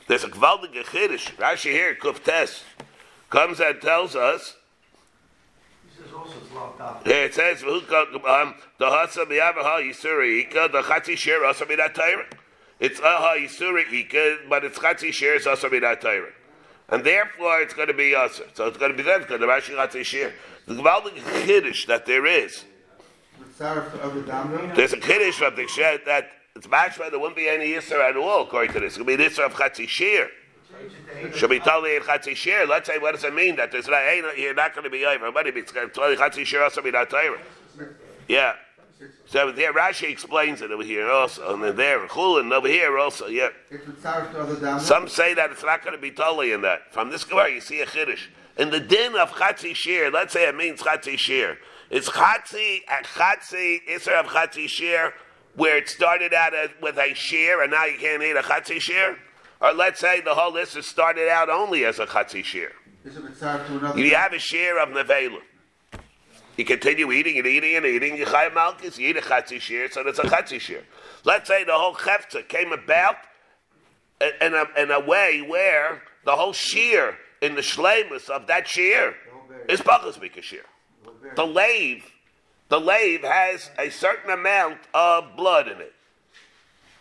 There's 0.08 0.26
a 0.26 0.30
Gvaldige 0.30 0.84
Chiddush. 0.84 1.34
Rashi 1.36 1.72
here, 1.72 1.96
Kuftes, 1.96 2.64
comes 3.30 3.62
and 3.62 3.82
tells 3.82 4.14
us 4.14 4.58
He 5.86 6.04
says 6.04 6.14
also 6.14 6.14
it's 6.14 6.14
locked 6.14 6.14
up. 6.14 6.14
yeah, 6.14 6.15
it 7.06 7.34
says 7.34 7.64
um, 7.64 8.56
the 8.78 8.86
hasa 8.86 9.26
biyavaha 9.26 9.82
yisuri 9.82 10.42
ika 10.42 10.70
the 10.72 11.44
also 11.46 11.66
be 11.66 11.76
that 11.76 11.96
Torah. 11.96 12.26
It's 12.80 13.00
aha 13.00 13.36
yisuri 13.38 13.92
ika, 13.92 14.38
but 14.50 14.64
it's 14.64 14.80
chatzi 14.80 15.12
share 15.12 15.36
is 15.36 15.44
that 15.46 16.02
Torah. 16.02 16.32
and 16.90 17.04
therefore 17.04 17.62
it's 17.62 17.74
going 17.74 17.88
to 17.88 17.94
be 17.94 18.16
us. 18.16 18.42
So 18.54 18.68
it's 18.68 18.78
going 18.78 18.92
to 18.92 18.98
be 18.98 19.04
them 19.04 19.22
because 19.22 19.40
the 19.40 19.46
Rashi 19.46 19.76
chatzi 19.76 20.04
share. 20.04 20.34
The 20.68 20.76
gewaldige 20.76 21.22
chiddush 21.46 21.88
that 21.88 22.06
there 22.06 22.26
is. 22.26 22.66
There's 24.76 24.94
a 24.94 24.98
kiddush 24.98 25.38
from 25.38 25.56
the 25.56 25.68
shed 25.68 26.02
that 26.06 26.30
it's 26.56 26.68
mashma 26.68 27.10
there 27.12 27.20
wouldn't 27.20 27.38
be 27.38 27.48
any 27.48 27.74
yisur 27.74 28.00
at 28.08 28.16
all 28.16 28.44
according 28.44 28.74
to 28.74 28.80
this. 28.80 28.98
Going 28.98 29.18
to 29.18 29.18
be 29.18 29.24
yisur 29.24 29.46
of 29.46 29.54
chatzi 29.54 29.88
share. 29.88 30.30
In 31.22 31.32
chatzi 31.32 32.36
share. 32.36 32.66
Let's 32.68 32.88
say, 32.88 32.98
what 32.98 33.14
does 33.14 33.24
it 33.24 33.34
mean 33.34 33.56
that 33.56 33.72
there's 33.72 33.88
not, 33.88 34.02
hey, 34.02 34.22
you're 34.38 34.54
not 34.54 34.74
going 34.74 34.84
to 34.84 34.90
be 34.90 35.06
over? 35.06 35.32
But 35.32 35.44
to 35.44 35.52
be 35.52 35.62
chatzi 35.62 36.46
share 36.46 36.64
also 36.64 36.82
be 36.82 36.92
not 36.92 37.10
Torah. 37.10 37.40
Yeah. 38.28 38.54
So 39.28 39.52
there, 39.52 39.74
Rashi 39.74 40.10
explains 40.10 40.62
it 40.62 40.72
over 40.72 40.84
here 40.84 41.10
also, 41.10 41.54
and 41.54 41.64
then 41.64 41.76
there, 41.76 42.08
Chulin 42.08 42.52
over 42.54 42.68
here 42.68 42.98
also. 42.98 43.28
Yeah. 43.28 43.50
Some 44.80 45.08
say 45.10 45.34
that 45.34 45.52
it's 45.52 45.64
not 45.64 45.84
going 45.84 45.96
to 45.96 46.02
be 46.02 46.12
totally 46.12 46.54
in 46.54 46.62
that. 46.62 46.94
From 46.94 47.10
this 47.10 47.24
Gemara, 47.24 47.52
you 47.52 47.62
see 47.62 47.82
a 47.82 47.86
chiddush. 47.86 48.28
In 48.58 48.70
the 48.70 48.80
din 48.80 49.16
of 49.16 49.32
chatzi 49.32 49.76
shir, 49.76 50.10
let's 50.12 50.32
say 50.32 50.48
it 50.48 50.56
means 50.56 50.82
chatzi 50.82 51.18
shir. 51.18 51.58
It's 51.90 52.10
chatzi 52.10 52.84
and 52.90 53.06
chatzi, 53.06 53.82
Isra 53.90 54.22
of 54.22 54.28
chatzi 54.28 54.70
shir, 54.70 55.14
where 55.56 55.78
it 55.78 55.90
started 55.90 56.34
out 56.34 56.54
with 56.82 56.98
a 56.98 57.14
shir 57.14 57.62
and 57.62 57.72
now 57.72 57.86
you 57.86 57.98
can't 57.98 58.24
eat 58.24 58.38
a 58.38 58.42
chatzi 58.42 58.80
shir? 58.80 59.18
Or 59.62 59.74
let's 59.74 60.00
say 60.00 60.22
the 60.22 60.36
whole 60.36 60.54
list 60.54 60.76
has 60.76 60.86
started 60.86 61.30
out 61.30 61.50
only 61.50 61.86
as 61.86 62.00
a 62.00 62.06
chatzi 62.06 62.44
shir. 62.44 62.72
Is 63.04 63.18
it 63.18 63.24
with 63.24 63.38
Sarah 63.38 63.66
to 63.68 63.78
another 63.78 64.00
You 64.00 64.16
have 64.16 64.34
a 64.34 64.40
share 64.40 64.80
of 64.80 64.90
nevela. 64.90 65.40
You 66.58 66.66
continue 66.66 67.12
eating 67.12 67.38
and 67.38 67.48
eating 67.48 67.76
and 67.76 67.86
eating. 67.86 68.18
You 68.18 68.26
chayim 68.26 68.54
malchus. 68.54 68.98
You 68.98 69.10
eat 69.10 69.18
a 69.18 69.22
chatzi 69.22 69.60
share, 69.60 69.90
so 69.92 70.04
that's 70.04 70.20
a 70.20 70.24
chatzi 70.24 70.60
share. 70.60 70.84
Let's 71.24 71.48
say 71.48 71.64
the 71.64 71.74
whole 71.74 71.96
chefza 71.96 72.48
came 72.48 72.72
about 72.72 73.16
in 74.22 74.54
a, 74.54 74.66
in 74.78 74.92
a 74.92 75.00
way 75.00 75.42
where 75.42 76.02
the 76.24 76.32
whole 76.32 76.54
shear 76.54 77.18
in 77.42 77.56
the 77.56 77.62
shlemus 77.62 78.30
of 78.30 78.48
that 78.48 78.68
shear 78.68 79.16
is 79.68 79.82
bachas 79.82 80.20
shear. 80.42 80.64
The 81.36 81.46
lave, 81.46 82.06
the 82.70 82.80
lave 82.80 83.24
has 83.24 83.70
a 83.78 83.90
certain 83.90 84.32
amount 84.32 84.80
of 84.94 85.36
blood 85.36 85.68
in 85.68 85.80
it. 85.82 85.94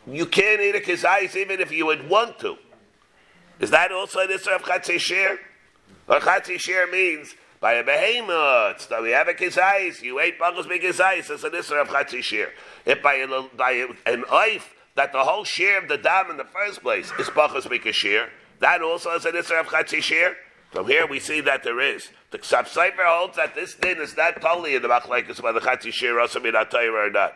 You 0.07 0.27
can't 0.27 0.61
eat 0.61 0.75
a 0.75 0.81
kizayis 0.81 1.35
even 1.37 1.61
if 1.61 1.73
you 1.73 1.87
would 1.87 2.09
want 2.09 2.39
to. 2.41 2.57
Is 3.61 3.71
that 3.71 3.93
also 3.93 4.27
this 4.27 4.47
of 4.47 4.63
chatzi 4.63 4.99
share? 4.99 5.39
Or 6.09 6.21
chatzi 6.21 6.59
share 6.59 6.91
means 6.91 7.35
by 7.61 7.75
a 7.75 7.85
behemoth. 7.85 8.83
So 8.83 9.03
we 9.03 9.11
have 9.11 9.29
a 9.29 9.35
kizayis. 9.35 10.03
You 10.03 10.21
ate 10.21 10.39
bagels 10.39 10.69
big 10.69 10.83
kizayis. 10.83 11.31
It's 11.31 11.45
an 11.45 11.53
isra 11.53 11.83
of 11.83 11.89
chatzi 11.89 12.23
share. 12.23 12.53
If 12.85 13.03
by, 13.03 13.15
a, 13.15 13.27
by 13.57 13.87
an 14.05 14.23
oif 14.25 14.63
that 14.97 15.13
the 15.13 15.25
whole 15.25 15.45
share 15.45 15.79
of 15.79 15.89
the 15.89 15.97
dam 15.97 16.31
in 16.31 16.37
the 16.37 16.45
first 16.45 16.83
place 16.83 17.11
is 17.19 17.29
bagels 17.29 17.69
big 17.69 17.91
share, 17.95 18.29
that 18.61 18.83
also 18.83 19.11
is 19.13 19.25
an 19.25 19.33
isra 19.33 19.61
of 19.61 19.67
chatzi 19.69 20.03
share. 20.03 20.37
From 20.71 20.89
here 20.89 21.07
we 21.07 21.21
see 21.21 21.41
that 21.43 21.63
there 21.63 21.81
is. 21.81 22.09
The 22.33 22.39
Ksab 22.39 22.67
Sefer 22.67 23.05
holds 23.05 23.37
that 23.37 23.55
this 23.55 23.75
din 23.75 23.99
is 23.99 24.17
not 24.17 24.43
totally 24.43 24.75
in 24.75 24.83
the 24.83 24.89
machlekes 24.89 25.41
whether 25.41 25.61
chatzi 25.61 25.93
share 25.93 26.19
also 26.21 26.41
be 26.41 26.51
not 26.51 26.71
Torah 26.71 27.07
or 27.07 27.11
not. 27.11 27.35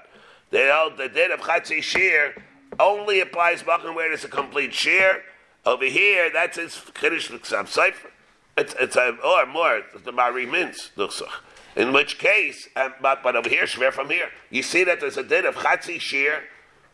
They 0.51 0.69
hold 0.71 0.99
the 0.99 1.09
din 1.09 1.31
of 1.31 1.41
chatzi 1.41 1.81
share 1.81 2.35
only 2.79 3.21
applies 3.21 3.63
bakum 3.63 3.95
where 3.95 4.13
it's 4.13 4.25
a 4.25 4.29
complete 4.29 4.75
share. 4.75 5.23
Over 5.67 5.87
here, 5.87 6.31
that's 6.33 6.57
his 6.57 6.81
kiddush 6.95 7.31
sefer. 7.43 8.11
It's 8.57 8.75
it's 8.81 8.97
a 8.97 9.17
or 9.25 9.47
more 9.47 9.83
the 10.05 10.13
mari 10.13 10.47
mints 10.47 10.91
luchsach. 10.97 11.43
In 11.77 11.93
which 11.93 12.19
case, 12.19 12.69
um, 12.77 12.95
but 13.01 13.23
but 13.23 13.37
over 13.37 13.49
here, 13.49 13.65
shver 13.65 13.93
from 13.93 14.11
here, 14.11 14.31
you 14.51 14.63
see 14.63 14.85
that 14.85 15.01
there's 15.01 15.17
a 15.17 15.23
din 15.23 15.47
of 15.47 15.55
chatzi 15.57 16.01
shir. 16.01 16.43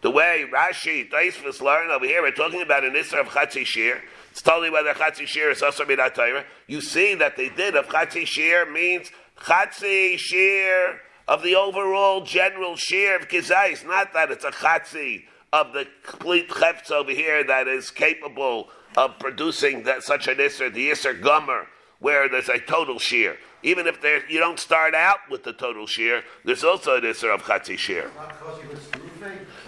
The 0.03 0.11
way 0.11 0.44
Rashi 0.53 1.11
Taisvus 1.11 1.62
learn 1.62 1.90
over 1.90 2.05
here, 2.05 2.20
we're 2.20 2.33
talking 2.33 2.61
about 2.61 2.85
an 2.85 2.92
isra 2.92 3.20
of 3.20 3.29
chatzi 3.29 3.64
shir. 3.64 4.03
It's 4.31 4.42
totally 4.42 4.68
whether 4.68 4.92
chatzi 4.92 5.27
shir 5.27 5.51
is 5.51 5.62
also 5.62 5.85
minat 5.85 6.14
Torah. 6.14 6.44
You 6.66 6.83
see 6.83 7.14
that 7.14 7.37
the 7.37 7.49
din 7.51 7.77
of 7.77 7.87
chatzi 7.87 8.27
shir 8.27 8.70
means 8.70 9.11
chatzi 9.38 10.18
shir 10.18 11.01
of 11.27 11.42
the 11.42 11.55
overall 11.55 12.23
general 12.23 12.77
shir 12.77 13.16
of 13.16 13.29
kizais. 13.29 13.87
Not 13.87 14.12
that 14.12 14.31
it's 14.31 14.44
a 14.44 14.51
chatzi 14.51 15.25
of 15.55 15.73
the 15.73 15.87
complete 16.05 16.51
chefts 16.59 16.90
over 16.90 17.12
here 17.12 17.45
that 17.45 17.69
is 17.69 17.88
capable 17.88 18.69
of 18.97 19.17
producing 19.21 19.85
that 19.85 20.03
such 20.03 20.27
an 20.27 20.38
isser, 20.38 20.73
the 20.73 20.90
isser 20.90 21.19
gummer, 21.21 21.67
where 22.01 22.29
there's 22.29 22.49
a 22.49 22.59
total 22.59 22.99
shear. 22.99 23.37
Even 23.62 23.87
if 23.87 24.03
there, 24.03 24.29
you 24.29 24.40
don't 24.40 24.59
start 24.59 24.95
out 24.97 25.19
with 25.31 25.45
the 25.45 25.53
total 25.53 25.87
shear, 25.87 26.25
there's 26.45 26.64
also 26.64 26.97
an 26.97 27.03
isser 27.03 27.33
of 27.33 27.43
chatzi 27.45 27.79
shear. 27.79 28.11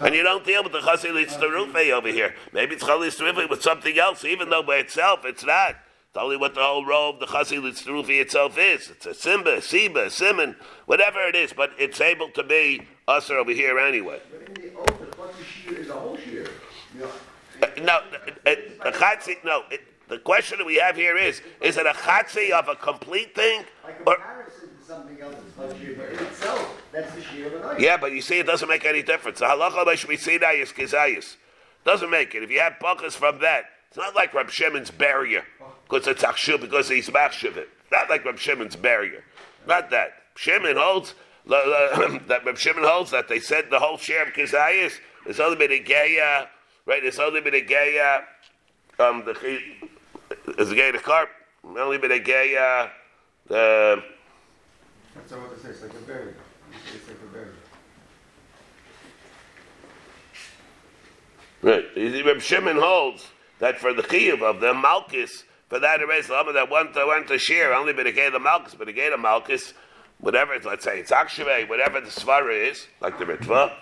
And 0.00 0.12
you 0.12 0.24
don't 0.24 0.44
deal 0.44 0.64
with 0.64 0.72
the 0.72 0.80
chassi 0.80 1.10
litzterufe 1.12 1.92
over 1.92 2.08
here. 2.08 2.34
Maybe 2.52 2.74
it's 2.74 2.82
chassi 2.82 3.08
litzterufe 3.08 3.48
with 3.48 3.62
something 3.62 3.96
else, 3.96 4.24
even 4.24 4.50
though 4.50 4.64
by 4.64 4.78
itself 4.78 5.20
it's 5.24 5.44
not. 5.44 5.76
It's 6.10 6.22
only 6.22 6.36
what 6.36 6.54
the 6.54 6.62
whole 6.62 6.84
row 6.84 7.10
of 7.10 7.20
the 7.20 7.26
chassi 7.26 7.58
litzterufe 7.60 8.20
itself 8.20 8.58
is. 8.58 8.90
It's 8.90 9.06
a 9.06 9.14
simba, 9.14 9.56
a 9.56 9.58
siba, 9.58 10.06
a 10.06 10.10
simon, 10.10 10.56
whatever 10.86 11.20
it 11.20 11.36
is, 11.36 11.52
but 11.52 11.70
it's 11.78 12.00
able 12.00 12.30
to 12.30 12.42
be 12.42 12.82
usher 13.08 13.38
over 13.38 13.52
here 13.52 13.78
anyway. 13.78 14.20
But 14.30 14.48
in 14.48 14.54
the 14.54 14.78
oath, 14.78 14.98
the 14.98 15.16
fucking 15.16 15.44
shear 15.44 15.78
is 15.78 15.88
a 15.90 15.92
whole 15.94 16.16
shear. 16.16 16.48
You 16.94 17.00
know, 17.02 17.10
Uh, 17.62 17.65
no, 17.82 17.96
uh, 17.96 18.54
the 18.84 18.92
chatzi, 18.92 19.36
no. 19.44 19.62
It, 19.70 19.82
the 20.08 20.18
question 20.18 20.58
that 20.58 20.66
we 20.66 20.76
have 20.76 20.96
here 20.96 21.16
is: 21.16 21.42
Is 21.60 21.76
it 21.76 21.86
a 21.86 21.90
chatzi 21.90 22.50
of 22.50 22.68
a 22.68 22.76
complete 22.76 23.34
thing, 23.34 23.64
or 24.06 24.16
something 24.86 25.20
else, 25.20 25.34
it's 25.46 25.56
not 25.56 25.76
shear, 25.78 25.94
but 25.96 26.08
in 26.10 26.26
itself, 26.26 26.82
that's 26.92 27.12
the 27.14 27.22
shear 27.22 27.56
of 27.56 27.80
yeah? 27.80 27.96
But 27.96 28.12
you 28.12 28.20
see, 28.20 28.38
it 28.38 28.46
doesn't 28.46 28.68
make 28.68 28.84
any 28.84 29.02
difference. 29.02 29.40
The 29.40 29.46
halacha 29.46 29.92
is 29.92 30.72
kizayis. 30.72 31.36
Doesn't 31.84 32.10
make 32.10 32.34
it. 32.34 32.42
If 32.42 32.50
you 32.50 32.60
have 32.60 32.74
pakas 32.80 33.12
from 33.12 33.40
that, 33.40 33.66
it's 33.88 33.96
not 33.96 34.14
like 34.14 34.34
Rab 34.34 34.50
Shimon's 34.50 34.90
barrier 34.90 35.44
because 35.88 36.06
it's 36.06 36.22
achshuv 36.22 36.60
because 36.60 36.88
he's 36.88 37.08
machshuv. 37.08 37.64
Not 37.92 38.10
like 38.10 38.24
Rab 38.24 38.38
Shimon's 38.38 38.76
barrier. 38.76 39.22
Not 39.66 39.90
that. 39.90 40.10
Shimon 40.34 40.76
holds 40.76 41.14
that 41.46 42.42
Rab 42.44 42.58
Shimon 42.58 42.84
holds 42.84 43.10
that 43.12 43.28
they 43.28 43.40
said 43.40 43.70
the 43.70 43.78
whole 43.78 43.98
share 43.98 44.26
of 44.26 44.34
kizayis. 44.34 44.98
There's 45.24 45.40
only 45.40 45.56
been 45.56 45.72
a 45.72 45.82
right? 46.86 47.04
It's 47.04 47.18
only 47.18 47.40
been 47.40 47.54
a 47.54 47.60
geya. 47.60 48.22
Uh, 48.98 49.10
um, 49.10 49.24
the 49.24 49.32
is 50.58 50.70
a 50.70 50.74
geya 50.74 50.92
the 50.92 50.98
carp. 50.98 51.28
Only 51.64 51.98
been 51.98 52.12
a 52.12 52.18
geya. 52.18 52.86
Uh, 52.86 52.90
the 53.48 54.02
That's 55.14 55.30
not 55.32 55.42
what 55.42 55.52
it 55.52 55.62
says. 55.62 55.82
Like 55.82 55.92
a 55.92 55.98
berry. 55.98 56.34
It's 56.94 57.08
like 57.08 57.18
a 57.22 57.32
berry. 57.32 57.52
Right. 61.62 62.24
Reb 62.24 62.40
Shimon 62.40 62.76
holds 62.76 63.26
that 63.58 63.78
for 63.78 63.92
the 63.92 64.02
chiyuv 64.02 64.42
of 64.42 64.60
the 64.60 64.74
malchus, 64.74 65.44
for 65.68 65.78
that 65.80 66.00
erase 66.00 66.28
lama 66.28 66.50
um, 66.50 66.54
that 66.54 66.70
went 66.70 66.94
to 66.94 67.04
went 67.06 67.28
to 67.28 67.38
share 67.38 67.74
only 67.74 67.92
but 67.92 68.06
again 68.06 68.32
the 68.32 68.38
malchus, 68.38 68.74
but 68.74 68.88
again 68.88 69.10
the 69.10 69.18
malchus, 69.18 69.74
whatever 70.18 70.54
it's, 70.54 70.66
let's 70.66 70.84
say 70.84 71.00
it's 71.00 71.10
akshave, 71.10 71.68
whatever 71.68 72.00
the 72.00 72.08
svara 72.08 72.70
is, 72.70 72.86
like 73.00 73.18
the 73.18 73.24
ritva. 73.24 73.72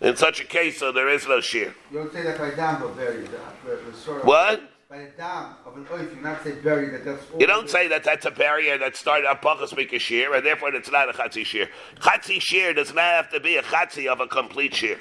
In 0.00 0.16
such 0.16 0.40
a 0.40 0.44
case, 0.44 0.78
so 0.78 0.92
there 0.92 1.08
is 1.08 1.26
no 1.28 1.40
shear. 1.40 1.74
You 1.90 1.98
don't 1.98 2.12
say 2.12 2.22
that 2.22 2.38
by 2.38 2.50
dam, 2.50 2.80
but 2.80 2.96
bury. 2.96 3.24
of- 3.24 4.24
What? 4.24 4.62
By 4.88 4.96
a 4.96 5.10
dam 5.10 5.54
of 5.66 5.76
an 5.76 5.84
oif, 5.84 6.16
you 6.16 6.20
not 6.22 6.42
say 6.42 6.52
bury, 6.52 6.88
that 6.90 7.04
that's 7.04 7.22
all. 7.32 7.38
You 7.40 7.46
don't 7.46 7.68
say 7.70 7.86
that 7.88 8.02
that's 8.02 8.24
a 8.26 8.30
barrier 8.30 8.76
that 8.78 8.96
started 8.96 9.28
up 9.28 9.40
pachas 9.42 9.76
make 9.76 9.92
a 9.92 9.98
shear, 9.98 10.34
and 10.34 10.44
therefore 10.44 10.74
it's 10.74 10.90
not 10.90 11.08
a 11.08 11.12
chatzi 11.12 11.44
shear. 11.44 11.68
Chatzi 12.00 12.40
shear 12.40 12.72
does 12.74 12.92
not 12.94 13.04
have 13.04 13.30
to 13.30 13.40
be 13.40 13.56
a 13.56 13.62
chatzi 13.62 14.08
of 14.08 14.20
a 14.20 14.26
complete 14.26 14.74
shear. 14.74 14.98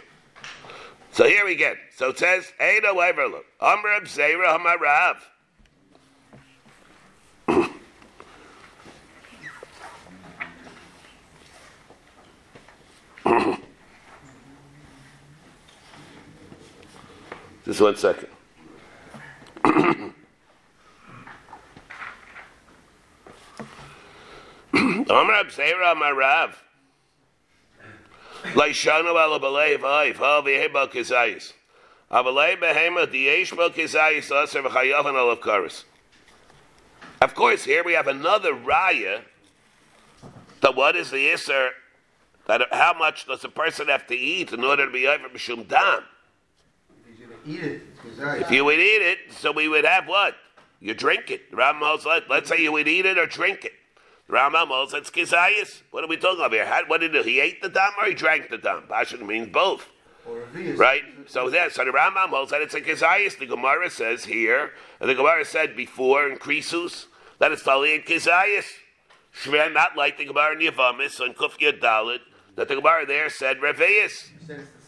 So 1.11 1.23
here 1.23 1.43
we 1.43 1.55
get. 1.55 1.77
So 1.95 2.09
it 2.09 2.19
says, 2.19 2.51
Edo 2.61 2.93
Everlu, 2.95 3.41
Amr 3.61 4.01
Zera 4.01 4.55
Hamarav. 4.59 5.17
Just 17.69 17.81
one 17.81 17.95
second. 17.97 18.29
Amr 19.63 20.23
Zera 24.73 25.93
Hamarav. 25.93 26.55
Laishanu 28.55 29.11
ala 29.11 29.39
ha 29.39 30.87
kizayis. 30.87 31.53
Avalei 32.11 32.59
behema 32.59 33.05
kizayis 33.05 34.31
v'chayavan 34.63 35.13
olav 35.13 35.39
karis. 35.39 35.83
Of 37.21 37.35
course, 37.35 37.65
here 37.65 37.83
we 37.83 37.93
have 37.93 38.07
another 38.07 38.55
raya. 38.55 39.21
That 40.61 40.75
what 40.75 40.95
is 40.95 41.11
the 41.11 41.31
iser? 41.31 41.69
That 42.47 42.61
how 42.71 42.95
much 42.97 43.27
does 43.27 43.43
a 43.43 43.49
person 43.49 43.89
have 43.89 44.07
to 44.07 44.15
eat 44.15 44.53
in 44.53 44.63
order 44.63 44.87
to 44.87 44.91
be 44.91 45.05
over 45.05 45.29
b'shum 45.29 45.67
dam? 45.67 46.01
Eat 47.49 47.63
it. 47.63 47.81
If 48.19 48.51
you 48.51 48.63
would 48.63 48.77
eat 48.77 49.01
it, 49.01 49.17
so 49.31 49.51
we 49.51 49.67
would 49.67 49.83
have 49.83 50.07
what? 50.07 50.35
You 50.79 50.93
drink 50.93 51.31
it. 51.31 51.49
The 51.49 51.57
Rambam 51.57 51.79
holds 51.79 52.05
let's 52.05 52.47
say 52.47 52.61
you 52.61 52.71
would 52.71 52.87
eat 52.87 53.07
it 53.07 53.17
or 53.17 53.25
drink 53.25 53.65
it. 53.65 53.73
The 54.27 54.33
Rambam 54.33 54.67
holds 54.67 54.93
it's 54.93 55.09
kizayis. 55.09 55.81
What 55.89 56.03
are 56.03 56.07
we 56.07 56.17
talking 56.17 56.39
about 56.39 56.53
here? 56.53 56.67
How, 56.67 56.85
what 56.85 57.01
did 57.01 57.11
he 57.11 57.17
do? 57.17 57.23
He 57.27 57.39
ate 57.39 57.63
the 57.63 57.69
dam 57.69 57.91
or 57.99 58.05
he 58.05 58.13
drank 58.13 58.49
the 58.49 58.59
dam? 58.59 58.83
Passion 58.87 59.25
means 59.25 59.49
both. 59.49 59.87
Or 60.27 60.43
a 60.43 60.45
vias. 60.45 60.77
Right? 60.77 61.01
So 61.25 61.49
there, 61.49 61.71
so 61.71 61.83
the 61.85 61.91
Rambam 61.91 62.29
holds 62.29 62.51
that 62.51 62.61
it's 62.61 62.75
a 62.75 62.81
kizayis. 62.81 63.39
The 63.39 63.47
Gemara 63.47 63.89
says 63.89 64.25
here, 64.25 64.73
and 64.99 65.09
the 65.09 65.15
Gemara 65.15 65.43
said 65.43 65.75
before 65.75 66.29
in 66.29 66.37
Krisus, 66.37 67.07
that 67.39 67.51
it's 67.51 67.63
totally 67.63 67.95
in 67.95 68.01
kizayis. 68.01 68.65
Shver, 69.35 69.73
not 69.73 69.97
like 69.97 70.19
the 70.19 70.25
Gemara 70.25 70.53
in 70.53 70.59
Yavamis 70.59 71.19
on 71.19 71.33
Kufya 71.33 71.79
Dalit, 71.79 72.19
that 72.55 72.67
the 72.67 72.75
Gemara 72.75 73.07
there 73.07 73.31
said 73.31 73.57
reveis. 73.57 74.29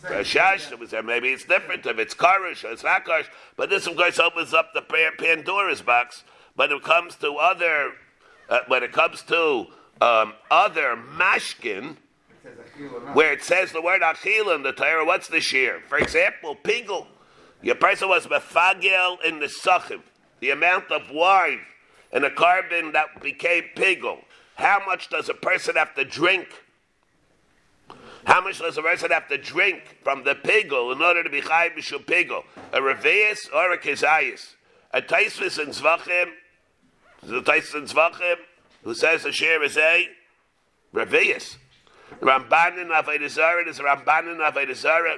The. 0.02 0.08
Rashash. 0.08 1.06
Maybe 1.06 1.30
it's 1.30 1.46
different 1.46 1.86
if 1.86 2.00
it's 2.00 2.14
Karush 2.14 2.64
or 2.64 2.72
it's 2.72 2.84
not 2.84 3.06
Karush. 3.06 3.28
But 3.56 3.70
this, 3.70 3.88
of 3.88 3.96
course, 3.96 4.20
opens 4.20 4.54
up 4.54 4.74
the 4.74 4.82
Pandora's 4.82 5.82
box. 5.82 6.24
When 6.56 6.72
it 6.72 6.84
comes 6.84 7.16
to 7.18 7.36
other, 7.36 7.92
uh, 8.50 8.60
when 8.68 8.84
it 8.84 8.92
comes 8.92 9.22
to 9.24 9.68
um, 10.02 10.34
other 10.50 10.96
mashkin, 10.96 11.98
where 13.14 13.32
it 13.32 13.44
says 13.44 13.72
the 13.72 13.82
word 13.82 14.02
achil 14.02 14.56
in 14.56 14.64
the 14.64 14.72
Torah, 14.72 15.06
what's 15.06 15.28
the 15.28 15.40
shear? 15.40 15.82
For 15.88 15.98
example, 15.98 16.56
pigel. 16.64 17.08
Your 17.62 17.76
person 17.76 18.10
was 18.10 18.26
mefagel 18.26 19.24
in 19.24 19.40
the 19.40 19.46
sachim, 19.46 20.02
the 20.40 20.50
amount 20.50 20.92
of 20.92 21.12
wine 21.12 21.60
in 22.12 22.24
a 22.24 22.32
carbon 22.32 22.92
that 22.94 23.22
became 23.22 23.66
pigel. 23.76 24.20
How 24.56 24.82
much 24.86 25.10
does 25.10 25.30
a 25.30 25.34
person 25.34 25.76
have 25.76 25.94
to 25.96 26.04
drink? 26.04 26.48
How 28.26 28.42
much 28.42 28.60
does 28.60 28.78
a 28.78 28.82
person 28.82 29.12
have 29.12 29.28
to 29.30 29.38
drink 29.38 29.98
from 30.04 30.24
the 30.24 30.36
pigel 30.36 30.92
in 30.92 31.02
order 31.02 31.24
to 31.24 31.30
be 31.30 31.42
chayv 31.42 31.76
b'shul 31.76 32.06
pigel? 32.06 32.44
A 32.72 32.80
reveus 32.80 33.52
or 33.54 33.72
a 33.72 33.78
kizayis? 33.78 34.56
A 34.94 35.02
taisvis 35.02 35.60
in 35.60 35.70
zvachim, 35.70 36.32
the 37.24 37.42
taisvis 37.42 37.76
in 37.76 37.86
zvachim, 37.86 38.36
who 38.84 38.94
says 38.94 39.24
the 39.24 39.32
share 39.32 39.64
is 39.64 39.78
a 39.78 40.08
reveus. 40.94 41.58
Ramban 42.20 42.82
in 42.82 42.90
Avodah 42.90 43.30
Zarah 43.30 43.68
is 43.68 43.80
Ramban 43.80 44.34
in 44.34 44.38
Avodah 44.38 44.76
Zarah 44.76 45.18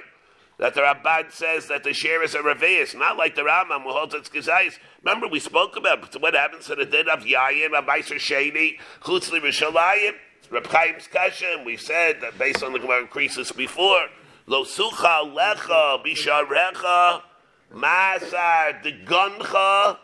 that 0.58 0.74
the 0.74 0.80
Ramban 0.80 1.32
says 1.32 1.66
that 1.66 1.82
the 1.82 1.92
share 1.92 2.22
is 2.22 2.34
a 2.34 2.38
reveus, 2.38 2.96
not 2.96 3.16
like 3.16 3.34
the 3.34 3.42
Rambam 3.42 3.82
who 3.82 3.90
holds 3.90 4.14
it's 4.14 4.28
kizayis. 4.28 4.78
Remember 5.02 5.26
we 5.26 5.40
spoke 5.40 5.76
about 5.76 6.20
what 6.20 6.34
happens 6.34 6.66
to 6.66 6.76
the 6.76 6.86
din 6.86 7.08
of 7.08 7.20
Yayin, 7.20 7.72
Rabbi 7.72 8.00
Sheni, 8.00 8.78
Chutzli 9.00 9.40
Rishalayim, 9.40 10.12
Reb 10.54 10.68
Chaim's 10.68 11.08
Kasha, 11.08 11.56
and 11.56 11.66
we 11.66 11.76
said 11.76 12.20
that 12.20 12.38
based 12.38 12.62
on 12.62 12.72
the 12.72 12.78
Gemara 12.78 13.00
increases 13.00 13.50
before, 13.50 14.06
Lo 14.46 14.62
Sucha 14.62 15.34
Lecha 15.34 16.00
Bisharecha 16.04 17.22
Masar 17.74 18.80
Deguncha 18.80 19.98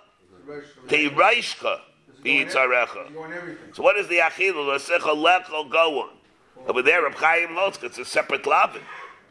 want 3.21 3.33
everything. 3.33 3.73
So 3.75 3.85
what 3.85 3.97
is 3.97 4.09
the 4.09 4.17
achila? 4.17 4.75
L'secha 4.75 5.15
lechel 5.15 5.71
go 5.71 6.01
on. 6.01 6.11
Over 6.67 6.83
there, 6.83 7.05
Reb 7.05 7.15
Chaim 7.15 7.51
holds 7.53 7.79
it's 7.85 7.99
a 7.99 8.05
separate 8.05 8.45
lavin. 8.45 8.83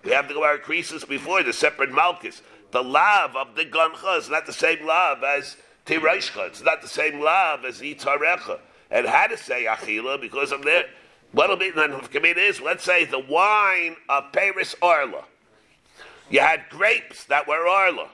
We 0.06 0.12
have 0.12 0.30
the 0.30 0.36
Gemara 0.36 0.60
creases 0.60 1.04
before 1.04 1.44
the 1.44 1.52
separate 1.52 1.92
malchus. 1.92 2.42
The 2.72 2.82
lav 2.82 3.36
of 3.36 3.58
the 3.58 3.66
gancha 3.66 4.20
is 4.20 4.30
not 4.30 4.46
the 4.46 4.54
same 4.54 4.86
lav 4.88 5.22
as 5.26 5.58
tiraishcha. 5.86 6.48
It's 6.48 6.64
not 6.64 6.82
the 6.82 6.88
same 6.88 7.20
lav 7.20 7.66
as 7.66 7.82
yitzarecha. 7.82 8.60
And 8.90 9.06
how 9.06 9.28
to 9.28 9.36
say 9.36 9.66
achila 9.66 10.22
because 10.22 10.54
of 10.54 10.64
that? 10.64 10.86
What'll 11.32 11.58
be 11.58 11.70
then 11.70 11.92
if 11.94 12.16
is 12.16 12.62
let's 12.62 12.84
say 12.84 13.06
the 13.06 13.20
wine 13.20 13.96
of 14.08 14.32
Paris 14.32 14.76
Orla. 14.82 15.26
You 16.30 16.42
had 16.42 16.70
grapes 16.70 17.26
that 17.26 17.48
were 17.48 17.68
Orla. 17.68 18.10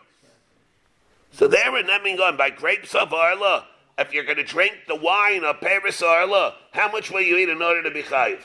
So 1.31 1.47
there 1.47 1.77
in 1.77 1.87
Emingon, 1.87 2.37
by 2.37 2.49
grapes 2.49 2.95
of 2.95 3.13
Arla, 3.13 3.65
if 3.97 4.13
you're 4.13 4.23
going 4.23 4.37
to 4.37 4.43
drink 4.43 4.73
the 4.87 4.95
wine 4.95 5.43
of 5.43 5.59
Paris 5.59 6.01
Arla, 6.01 6.55
how 6.71 6.89
much 6.89 7.11
will 7.11 7.21
you 7.21 7.37
eat 7.37 7.49
in 7.49 7.61
order 7.61 7.83
to 7.83 7.91
be 7.91 8.03
chayiv? 8.03 8.39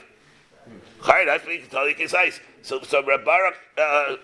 Chayiv, 1.01 1.27
that's 1.27 1.45
what 1.45 1.55
you 1.55 1.61
can 1.61 1.71
tell 1.71 1.89
you 1.89 2.09
So, 2.63 2.81
so 2.83 3.05
Reb 3.05 3.25
Baruch, 3.25 3.57
uh, 3.79 4.17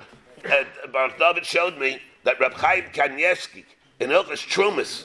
uh, 0.48 1.08
David 1.18 1.46
showed 1.46 1.78
me 1.78 2.00
that 2.24 2.38
Reb 2.40 2.54
Chaim 2.54 2.84
Kanievsky 2.92 3.64
in 4.00 4.10
Ilchas 4.10 4.46
Trumas 4.46 5.04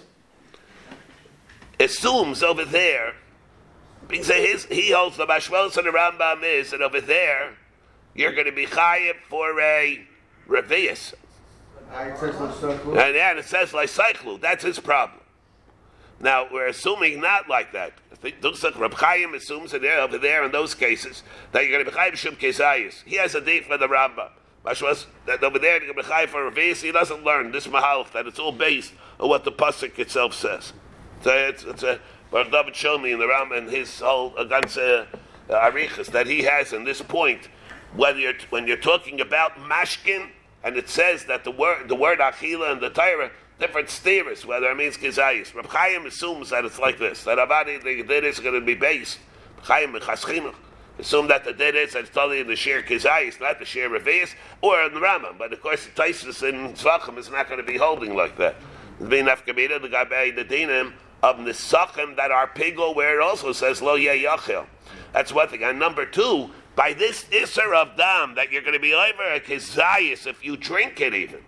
assumes 1.79 2.43
over 2.43 2.65
there, 2.65 3.13
his, 4.11 4.65
he 4.65 4.91
holds 4.91 5.17
the 5.17 5.25
Mashmos 5.25 5.77
and 5.77 5.87
the 5.87 5.91
Rambam 5.91 6.43
is, 6.43 6.73
and 6.73 6.81
over 6.81 7.01
there, 7.01 7.53
you're 8.13 8.33
going 8.33 8.45
to 8.45 8.51
be 8.51 8.65
chayiv 8.65 9.15
for 9.29 9.59
a 9.59 10.05
revius. 10.47 11.13
It. 11.13 11.19
And 11.93 13.15
then 13.15 13.37
it 13.37 13.45
says 13.45 13.73
like 13.73 13.89
cyclu. 13.89 14.39
That's 14.39 14.63
his 14.63 14.79
problem. 14.79 15.19
Now 16.19 16.47
we're 16.51 16.67
assuming 16.67 17.19
not 17.19 17.49
like 17.49 17.73
that. 17.73 17.93
I 18.11 18.15
think 18.15 18.41
looks 18.41 18.63
like 18.63 18.79
Reb 18.79 18.93
Chaim 18.93 19.33
assumes 19.33 19.73
it 19.73 19.81
there 19.81 19.99
over 19.99 20.17
there 20.17 20.43
in 20.45 20.51
those 20.51 20.75
cases 20.75 21.23
that 21.51 21.63
you're 21.63 21.71
going 21.71 21.85
to 21.85 21.91
be 21.91 21.97
chayiv 21.97 22.15
shum 22.15 22.35
kesayis. 22.35 23.03
He 23.03 23.15
has 23.15 23.35
a 23.35 23.41
date 23.41 23.65
for 23.65 23.77
the 23.77 23.87
Rambam. 23.87 24.29
Mashwas 24.63 25.07
that 25.25 25.43
over 25.43 25.57
there 25.57 25.83
you're 25.83 25.93
going 25.93 26.03
to 26.03 26.09
be 26.09 26.13
chayiv 26.13 26.29
for 26.29 26.49
revis. 26.49 26.81
He 26.81 26.91
doesn't 26.91 27.23
learn 27.23 27.51
this 27.51 27.67
mahalach 27.67 28.11
that 28.13 28.27
it's 28.27 28.39
all 28.39 28.51
based 28.51 28.93
on 29.19 29.29
what 29.29 29.43
the 29.43 29.51
pasuk 29.51 29.97
itself 29.97 30.33
says. 30.33 30.73
So 31.23 31.31
it's, 31.31 31.63
it's 31.63 31.83
a 31.83 31.99
Baruch 32.31 32.51
David 32.51 32.75
showed 32.75 33.01
me 33.01 33.11
in 33.11 33.19
the 33.19 33.25
Rambam 33.25 33.57
and 33.57 33.69
his 33.69 33.99
whole 33.99 34.31
ganze 34.31 34.77
uh, 34.77 35.05
arichas 35.49 36.07
that 36.07 36.27
he 36.27 36.43
has 36.43 36.71
in 36.71 36.85
this 36.85 37.01
point. 37.01 37.49
Whether 37.93 38.19
you're, 38.19 38.33
when 38.49 38.67
you're 38.67 38.77
talking 38.77 39.19
about 39.19 39.57
mashkin 39.57 40.29
and 40.63 40.77
it 40.77 40.87
says 40.87 41.25
that 41.25 41.43
the 41.43 41.51
word 41.51 41.89
the 41.89 41.95
word 41.95 42.19
achila 42.19 42.71
and 42.71 42.81
the 42.81 42.89
Torah 42.89 43.31
different 43.59 43.89
steers 43.89 44.45
whether 44.45 44.71
it 44.71 44.77
means 44.77 44.95
kizayis. 44.95 45.53
Reb 45.53 45.65
Chaim 45.67 46.05
assumes 46.05 46.51
that 46.51 46.63
it's 46.63 46.79
like 46.79 46.97
this 46.97 47.25
that 47.25 47.37
Avadi 47.37 47.83
the 47.83 48.01
did 48.01 48.23
is 48.23 48.39
going 48.39 48.55
to 48.55 48.65
be 48.65 48.75
based. 48.75 49.19
Chaim 49.63 49.93
and 49.93 50.53
assume 50.99 51.27
that 51.27 51.43
the 51.43 51.51
did 51.51 51.75
is 51.75 51.93
that 51.93 51.99
it's 51.99 52.09
totally 52.11 52.39
in 52.39 52.47
the 52.47 52.55
share 52.55 52.81
kizayis, 52.81 53.41
not 53.41 53.59
the 53.59 53.65
share 53.65 53.89
revius 53.89 54.33
or 54.61 54.81
in 54.83 54.93
the 54.93 55.01
Rambam. 55.01 55.37
But 55.37 55.51
of 55.51 55.61
course, 55.61 55.85
the 55.85 55.91
Taisus 55.91 56.47
in 56.47 56.73
Tzvachim 56.73 57.17
is 57.17 57.29
not 57.29 57.49
going 57.49 57.59
to 57.59 57.69
be 57.69 57.77
holding 57.77 58.15
like 58.15 58.37
that. 58.37 58.55
It's 59.01 59.09
being 59.09 59.25
the 59.25 59.89
guy 59.91 60.31
the 60.31 60.45
dinim 60.45 60.93
of 61.23 61.37
nisachim 61.37 62.15
that 62.15 62.31
are 62.31 62.47
pigel 62.47 62.95
where 62.95 63.19
it 63.19 63.23
also 63.23 63.51
says 63.51 63.81
lo 63.81 63.97
yachil. 63.97 64.65
That's 65.13 65.33
one 65.33 65.47
thing. 65.49 65.63
And 65.63 65.77
number 65.77 66.05
two, 66.05 66.49
by 66.75 66.93
this 66.93 67.25
isser 67.25 67.75
of 67.75 67.97
dam 67.97 68.35
that 68.35 68.51
you're 68.51 68.61
going 68.61 68.73
to 68.73 68.79
be 68.79 68.93
over 68.93 69.33
a 69.33 69.39
kizayis 69.39 70.25
if 70.25 70.43
you 70.43 70.57
drink 70.57 71.01
it 71.01 71.13
even. 71.13 71.41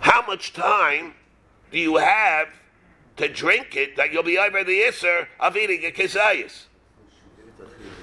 How 0.00 0.24
much 0.26 0.52
time 0.52 1.14
do 1.70 1.78
you 1.78 1.96
have 1.96 2.48
to 3.16 3.28
drink 3.28 3.76
it 3.76 3.96
that 3.96 4.12
you'll 4.12 4.22
be 4.22 4.38
over 4.38 4.62
the 4.62 4.80
isser 4.80 5.26
of 5.40 5.56
eating 5.56 5.84
a 5.84 5.90
kizayis? 5.90 6.64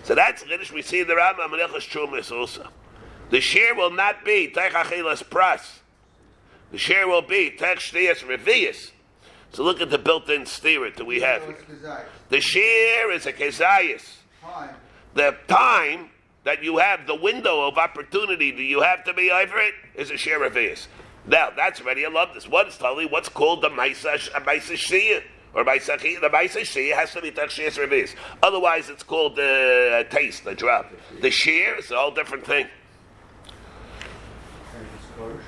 So 0.04 0.15
that's 0.15 0.43
Chiddush 0.43 0.71
we 0.71 0.82
see 0.82 1.04
the 1.04 1.13
Rambam 1.13 1.49
Menechas 1.49 1.89
Trumas 1.89 2.32
also. 2.32 2.67
The 3.30 3.39
shear 3.39 3.73
will 3.73 3.91
not 3.91 4.26
be 4.26 4.52
Teich 4.54 4.71
Achilas 4.71 5.23
Pras. 5.23 5.80
the 6.71 6.78
share 6.78 7.08
will 7.08 7.21
be 7.21 7.52
tech 7.52 7.78
shtiyas 7.78 8.19
revius. 8.23 8.91
So 9.54 9.63
look 9.63 9.82
at 9.82 9.92
the 9.92 10.00
built-in 10.00 10.46
steer 10.48 10.89
that 10.89 11.06
we 11.06 11.22
have 11.22 11.44
here. 11.44 11.56
The 12.30 12.42
shear 12.42 13.12
is 13.12 13.28
a 13.28 13.34
kezayis. 13.34 14.04
The 15.13 15.36
time 15.48 16.10
that 16.44 16.63
you 16.63 16.78
have, 16.78 17.06
the 17.06 17.16
window 17.16 17.68
of 17.68 17.78
opportunity 17.78 18.52
that 18.52 18.63
you 18.63 18.82
have 18.82 19.04
to 19.06 19.13
be 19.13 19.30
over 19.30 19.58
it, 19.60 19.76
is 19.96 20.10
a 20.10 20.18
shear 20.18 20.44
of 20.44 20.54
revius. 20.54 20.88
Now 21.28 21.52
that's 21.56 21.82
ready. 21.82 22.06
I 22.06 22.10
love 22.10 22.34
this. 22.34 22.48
What's 22.48 22.78
totally 22.78 23.06
what's 23.06 23.30
called 23.30 23.62
the 23.62 23.70
maisa 23.70 24.16
shia 24.16 25.22
or 25.54 25.63
maisa 25.63 26.02
the 26.02 26.30
maisa 26.30 26.62
shia 26.62 26.94
has 26.96 27.13
to 27.13 27.22
be 27.22 27.32
tech 27.32 27.50
shtiyas 27.50 27.78
revius. 27.78 28.16
Otherwise, 28.42 28.89
it's 28.89 29.04
called 29.04 29.36
the 29.36 30.04
uh, 30.06 30.13
taste, 30.13 30.44
the 30.44 30.56
drop. 30.56 30.92
The 31.22 31.32
shear 31.32 31.78
is 31.78 31.92
a 31.92 31.96
whole 31.96 32.12
different 32.12 32.46
thing. 32.46 32.68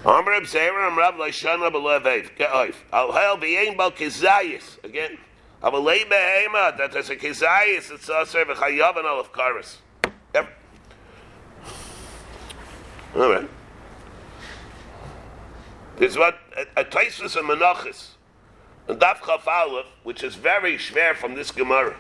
And 0.06 0.44
it's 0.44 0.54
kosher. 0.54 0.68
Amr 0.68 0.72
Zera 0.72 0.88
and 0.88 0.98
Rav 0.98 1.16
Lashana 1.16 1.72
Belevev. 1.72 2.36
Get 2.38 2.52
off. 2.52 2.84
Al 2.94 3.12
Hel 3.12 3.38
B'Yein 3.38 3.78
Bal 3.78 3.92
Kizayis. 3.92 4.84
Again. 4.84 5.18
Av 5.64 5.74
Alei 5.74 6.06
Behema. 6.08 6.78
That 6.78 6.92
there's 6.92 7.10
a 7.10 7.16
Kizayis. 7.16 7.92
It's 7.92 8.10
Aser 8.10 8.46
V'Chayav 8.46 8.98
and 8.98 9.08
Olaf 9.08 9.32
Karis. 9.32 9.78
Yep. 10.34 10.50
All 13.16 13.30
right. 13.30 13.50
This 15.98 16.12
is 16.12 16.18
what 16.18 16.38
a, 16.58 16.82
a 16.82 16.86
Taisus 16.86 17.38
and 17.38 17.48
Menachis. 17.48 18.10
And 18.88 19.00
Daf 19.00 19.26
Chaf 19.26 19.48
Aleph, 19.48 19.86
which 20.04 20.24
is 20.24 20.36
very 20.36 20.78
schwer 20.78 21.16
from 21.16 21.34
this 21.36 21.52
Gemara. 21.52 21.96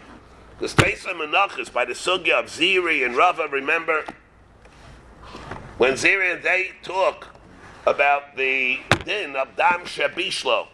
Because 0.58 0.76
Taisus 0.76 1.10
and 1.10 1.20
Menachis, 1.20 1.72
by 1.72 1.86
the 1.86 1.94
Sugya 1.94 2.39
of 2.39 2.46
Ziri 2.46 3.06
and 3.06 3.15
Rava, 3.15 3.48
remember, 3.48 4.04
when 5.78 5.94
Ziri 5.94 6.34
and 6.36 6.44
they 6.44 6.72
talk 6.84 7.35
about 7.86 8.36
the 8.36 8.80
din 9.04 9.36
of 9.36 9.56
dam 9.56 9.82
shabishlo. 9.82 10.67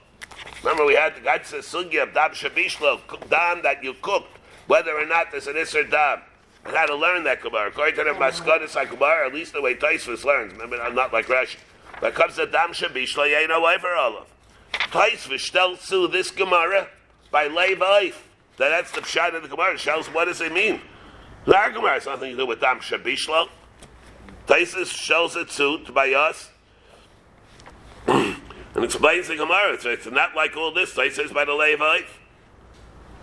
Remember, 0.64 0.86
we 0.86 0.96
had 0.96 1.16
the 1.16 1.22
Gatsa 1.22 1.60
Sugya 1.60 2.04
of 2.04 2.14
dam 2.14 2.32
shabishlo, 2.32 3.02
dam 3.30 3.62
that 3.64 3.84
you 3.84 3.94
cooked, 4.02 4.38
whether 4.68 4.98
or 4.98 5.06
not 5.06 5.32
there's 5.32 5.48
an 5.48 5.56
isser 5.56 5.90
dam. 5.90 6.22
And 6.64 6.76
how 6.76 6.86
to 6.86 6.96
learn 6.96 7.24
that 7.24 7.42
Gemara. 7.42 7.70
According 7.70 7.96
to 7.96 8.04
the 8.04 8.12
Maskonis 8.12 8.76
HaGemara, 8.76 9.28
at 9.28 9.34
least 9.34 9.54
the 9.54 9.62
way 9.62 9.74
Taisvus 9.74 10.24
learns. 10.24 10.54
Remember, 10.54 10.80
I'm 10.80 10.94
not 10.94 11.12
like 11.12 11.26
Rashi. 11.26 11.58
It 12.04 12.14
comes 12.14 12.36
to 12.36 12.46
dam 12.46 12.70
shabishlo, 12.70 13.28
you 13.28 13.64
way 13.64 13.78
for 13.80 13.96
Olav. 13.96 14.28
Taisvus 14.72 15.52
tells 15.52 15.88
to 15.90 16.08
this 16.08 16.30
Gemara 16.30 16.88
by 17.32 17.48
Oif. 17.48 18.16
That 18.58 18.70
that's 18.70 18.92
the 18.92 19.02
pshat 19.02 19.36
of 19.36 19.42
the 19.42 19.50
Gemara. 19.50 19.78
Shows 19.78 20.08
what 20.08 20.26
does 20.26 20.40
it 20.40 20.54
mean. 20.54 20.82
The 21.46 21.72
Gemara 21.74 21.94
has 21.94 22.06
nothing 22.06 22.32
to 22.32 22.38
do 22.38 22.46
with 22.46 22.62
dam 22.62 22.80
shabishlo. 22.80 23.50
Taisus 24.46 24.88
shows 24.88 25.36
it 25.36 25.50
to 25.50 25.80
by 25.92 26.14
us 26.14 26.51
and 28.08 28.84
explains 28.84 29.28
the 29.28 29.36
Gemara. 29.36 29.80
So 29.80 29.90
it's 29.90 30.06
not 30.06 30.36
like 30.36 30.56
all 30.56 30.74
this. 30.74 30.94
Taisus 30.94 31.14
says 31.14 31.32
by 31.32 31.46
the 31.46 31.54
Levite 31.54 32.08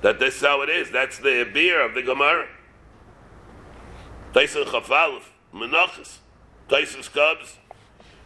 that 0.02 0.18
this 0.18 0.36
is 0.36 0.42
how 0.42 0.62
it 0.62 0.68
is. 0.68 0.90
That's 0.90 1.18
the 1.18 1.48
beer 1.52 1.84
of 1.84 1.94
the 1.94 2.02
Gemara. 2.02 2.48
Taisus 4.32 4.66
Chafalif, 4.66 5.22
Menachas. 5.54 6.18
Taisus 6.68 7.12
comes, 7.12 7.56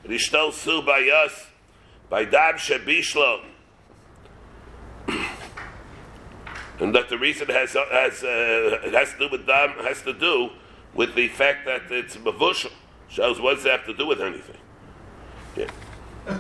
Rishtel 0.05 0.53
Su 0.53 0.83
by 0.83 1.09
us, 1.09 1.47
by 2.11 2.25
Dab 2.25 2.57
Shabishlo. 2.57 3.45
And 6.81 6.93
that 6.97 7.09
the 7.09 7.17
reason 7.17 7.47
has 7.49 7.75
has 7.75 8.25
uh, 8.25 8.81
it 8.83 8.93
has 8.93 9.13
to 9.13 9.19
do 9.19 9.29
with 9.31 9.47
dam 9.47 9.71
has 9.85 10.03
to 10.03 10.13
do 10.13 10.51
with 10.95 11.15
the 11.15 11.29
fact 11.29 11.65
that 11.67 11.83
it's 11.91 12.17
mavushal. 12.17 12.73
Shows 13.09 13.41
what 13.41 13.57
does 13.57 13.67
have 13.67 13.85
to 13.87 13.95
do 13.95 14.07
with 14.07 14.21
anything? 14.21 14.57
Yeah. 15.57 15.69
All 16.29 16.37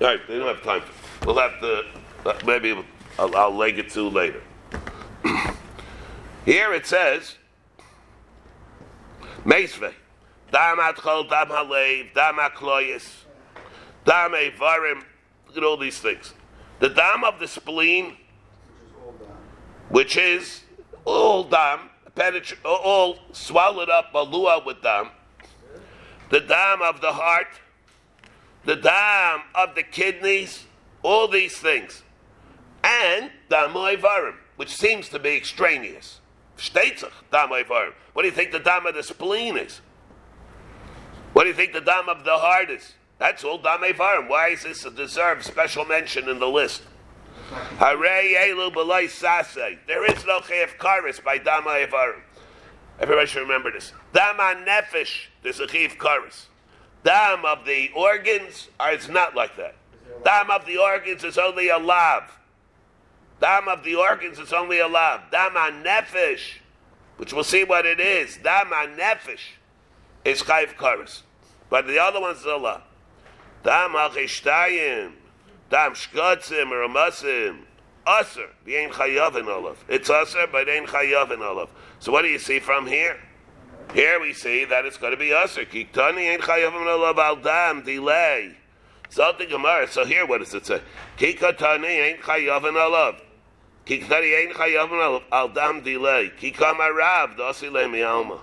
right, 0.00 0.20
they 0.26 0.38
don't 0.38 0.48
have 0.48 0.62
time. 0.62 0.82
We'll 1.24 1.38
have 1.38 1.60
to 1.60 1.84
uh, 2.26 2.38
maybe 2.46 2.76
I'll, 3.18 3.34
I'll 3.36 3.54
leg 3.54 3.78
it 3.78 3.90
to 3.90 4.08
later. 4.08 4.42
Here 6.44 6.72
it 6.72 6.86
says, 6.86 7.36
Meisve, 9.44 9.92
Dam 10.50 10.78
Atchol, 10.78 11.28
Dam 11.28 11.48
Halev, 11.48 12.14
Dam 12.14 12.36
Akloyes, 12.36 13.06
Dam 14.04 14.32
Evarim. 14.32 15.02
Look 15.46 15.56
at 15.56 15.64
all 15.64 15.76
these 15.76 15.98
things. 15.98 16.34
The 16.78 16.88
dam 16.88 17.24
of 17.24 17.38
the 17.38 17.46
spleen, 17.46 18.16
Which 19.90 20.16
is 20.16 20.62
all 21.04 21.44
dam, 21.44 21.90
all 22.64 23.18
swallowed 23.32 23.90
up, 23.90 24.12
balua 24.12 24.64
with 24.64 24.82
dam. 24.82 25.10
The 26.30 26.40
dam 26.40 26.80
of 26.80 27.00
the 27.00 27.12
heart, 27.12 27.48
the 28.64 28.76
dam 28.76 29.42
of 29.54 29.74
the 29.74 29.82
kidneys, 29.82 30.64
all 31.02 31.28
these 31.28 31.56
things. 31.58 32.02
And 32.82 33.30
dam 33.48 33.70
oivarim, 33.74 34.36
which 34.56 34.74
seems 34.74 35.08
to 35.10 35.18
be 35.18 35.36
extraneous. 35.36 36.20
Shteitzach, 36.56 37.12
dam 37.30 37.48
oivarim. 37.50 37.92
What 38.12 38.22
do 38.22 38.28
you 38.28 38.34
think 38.34 38.52
the 38.52 38.60
dam 38.60 38.86
of 38.86 38.94
the 38.94 39.02
spleen 39.02 39.56
is? 39.56 39.80
What 41.32 41.44
do 41.44 41.48
you 41.48 41.54
think 41.54 41.72
the 41.72 41.80
dam 41.80 42.08
of 42.08 42.24
the 42.24 42.38
heart 42.38 42.70
is? 42.70 42.94
That's 43.18 43.44
all 43.44 43.58
dam 43.58 43.80
oivarim. 43.80 44.28
Why 44.28 44.48
is 44.48 44.62
this 44.62 44.84
a 44.84 44.90
deserved 44.90 45.44
special 45.44 45.84
mention 45.84 46.28
in 46.28 46.38
the 46.38 46.48
list? 46.48 46.82
Hooray, 47.50 48.34
elu 48.38 48.72
sase. 49.08 49.78
There 49.86 50.04
is 50.10 50.24
no 50.24 50.38
chayef 50.40 50.76
karis 50.78 51.22
by 51.22 51.38
dama 51.38 51.70
evarim. 51.70 52.20
Everybody 53.00 53.26
should 53.26 53.40
remember 53.40 53.72
this. 53.72 53.92
Dama 54.12 54.62
nefesh, 54.66 55.26
there's 55.42 55.58
a 55.58 55.66
chayef 55.66 55.96
karis. 55.96 56.44
Dam 57.02 57.46
of 57.46 57.64
the 57.64 57.90
organs, 57.96 58.68
it's 58.78 59.08
not 59.08 59.34
like 59.34 59.56
that. 59.56 59.74
Dam 60.22 60.50
of 60.50 60.66
the 60.66 60.76
organs 60.76 61.24
is 61.24 61.38
only 61.38 61.70
a 61.70 61.78
lav. 61.78 62.24
Dam 63.40 63.68
of 63.68 63.82
the 63.84 63.94
organs 63.94 64.38
is 64.38 64.52
only 64.52 64.80
a 64.80 64.86
lav. 64.86 65.22
Dama 65.30 65.70
nefesh, 65.82 66.58
which 67.16 67.32
we'll 67.32 67.42
see 67.42 67.64
what 67.64 67.86
it 67.86 68.00
is. 68.00 68.36
Dama 68.36 68.86
nefesh 68.94 69.56
is 70.26 70.42
chayef 70.42 70.74
karis. 70.74 71.22
But 71.70 71.86
the 71.86 71.98
other 71.98 72.20
one's 72.20 72.44
a 72.44 72.56
lav. 72.56 72.82
Dam 73.64 73.92
achishtayim. 73.92 75.12
Dam 75.70 75.92
shkotzim 75.92 76.70
or 76.70 76.86
amasim. 76.86 77.60
Usr, 78.06 78.48
the 78.64 78.76
ain't 78.76 78.92
chayav 78.92 79.36
in 79.36 79.46
olav. 79.46 79.84
It's 79.88 80.08
usr, 80.08 80.50
but 80.50 80.68
ain't 80.68 80.88
chayav 80.88 81.32
in 81.32 81.42
olav. 81.42 81.68
So 81.98 82.12
what 82.12 82.22
do 82.22 82.28
you 82.28 82.38
see 82.38 82.58
from 82.58 82.86
here? 82.86 83.18
Here 83.92 84.20
we 84.20 84.32
see 84.32 84.64
that 84.64 84.86
it's 84.86 84.96
going 84.96 85.12
to 85.12 85.18
be 85.18 85.28
usr. 85.28 85.66
Kiktani 85.66 86.20
ain't 86.20 86.42
chayav 86.42 86.80
in 86.80 86.88
olav 86.88 87.18
al 87.18 87.36
dam 87.36 87.82
delay. 87.82 88.56
Something 89.10 89.48
Gemara. 89.48 89.88
So 89.88 90.04
here, 90.04 90.24
what 90.24 90.38
does 90.38 90.54
it 90.54 90.64
say? 90.64 90.80
Kikatani 91.18 91.84
ain't 91.88 92.20
chayav 92.20 92.66
in 92.68 92.76
olav. 92.76 93.16
Kiktani 93.84 94.38
ain't 94.38 94.54
chayav 94.54 94.86
in 94.86 94.98
olav 94.98 95.22
al 95.30 95.48
dam 95.48 95.82
delay. 95.82 96.32
Kikama 96.40 96.96
rav 96.96 97.30
dosi 97.36 97.70
le 97.70 97.88
mi 97.88 98.02
alma. 98.02 98.40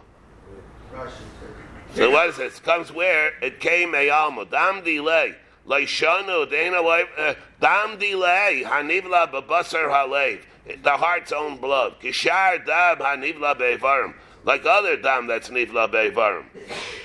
Rashi 0.93 1.09
says. 1.09 1.95
So 1.95 2.11
what 2.11 2.29
is 2.29 2.37
this? 2.37 2.59
Comes 2.59 2.91
where 2.91 3.31
it 3.41 3.59
came 3.59 3.95
a 3.95 4.09
alma. 4.09 4.45
Dam 4.45 4.83
delay. 4.83 5.35
Leishanu 5.67 6.49
dana 6.49 6.81
uh, 6.81 7.33
Dam 7.59 7.99
delay. 7.99 8.63
Hanivla 8.65 9.31
babasar 9.31 9.89
halev. 9.89 10.41
The 10.81 10.91
heart's 10.91 11.31
own 11.31 11.57
blood. 11.57 11.99
Kishar 12.01 12.65
dam 12.65 12.97
hanivla 12.97 13.55
bevarim. 13.55 14.13
Like 14.43 14.65
other 14.65 14.97
dam 14.97 15.27
that's 15.27 15.49
nivla 15.49 15.91
bevarim. 15.91 16.45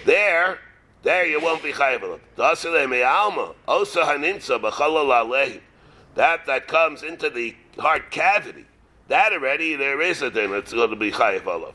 There, 0.04 0.58
there 1.02 1.26
you 1.26 1.40
won't 1.40 1.62
be 1.62 1.72
chayvela. 1.72 2.20
Dasile 2.36 2.88
me 2.88 3.02
alma. 3.02 3.54
Osa 3.66 4.02
haninsa 4.02 4.60
b'chalal 4.60 5.26
alev. 5.26 5.60
That 6.14 6.46
that 6.46 6.68
comes 6.68 7.02
into 7.02 7.30
the 7.30 7.56
heart 7.78 8.10
cavity. 8.10 8.66
That 9.08 9.32
already 9.32 9.76
there 9.76 10.00
is 10.00 10.22
a 10.22 10.30
thing 10.30 10.50
that's 10.50 10.72
going 10.72 10.90
to 10.90 10.96
be 10.96 11.10
chayav 11.10 11.46
olav. 11.46 11.74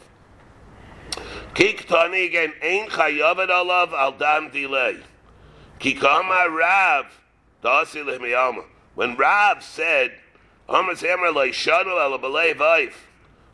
Kiktani 1.54 2.28
again, 2.28 2.54
ain't 2.62 2.92
chayavet 2.92 3.50
alav 3.50 3.92
al 3.94 4.14
dam 4.14 4.50
delay. 4.50 4.98
Kikama 5.80 6.50
Rav, 6.50 7.06
dasi 7.64 8.04
lehmiyama. 8.04 8.64
When 8.96 9.16
Rav 9.16 9.64
said, 9.64 10.12
Hamas 10.68 11.04
Emer 11.04 11.32
le 11.32 11.50
shanu 11.50 12.04
ala 12.04 12.18
belay 12.18 12.54
vaif, 12.54 12.94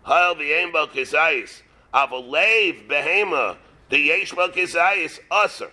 hail 0.06 0.36
kizayis, 0.36 1.62
avalev 1.94 2.88
behema, 2.88 3.58
the 3.90 4.00
yesh 4.00 4.32
bal 4.32 4.50
kizayis, 4.50 5.20
usr. 5.30 5.70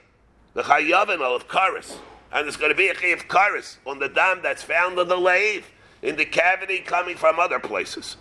The 0.54 0.62
chayavin 0.62 1.20
of 1.20 1.46
karis. 1.46 1.96
And 2.32 2.44
there's 2.44 2.56
going 2.56 2.72
to 2.72 2.76
be 2.76 2.88
a 2.88 2.94
chayav 2.94 3.26
karis 3.28 3.76
on 3.86 4.00
the 4.00 4.08
dam 4.08 4.40
that's 4.42 4.62
found 4.62 4.98
on 4.98 5.08
the 5.08 5.16
lave, 5.16 5.70
in 6.02 6.16
the 6.16 6.24
cavity 6.24 6.80
coming 6.80 7.16
from 7.16 7.38
other 7.38 7.60
places. 7.60 8.16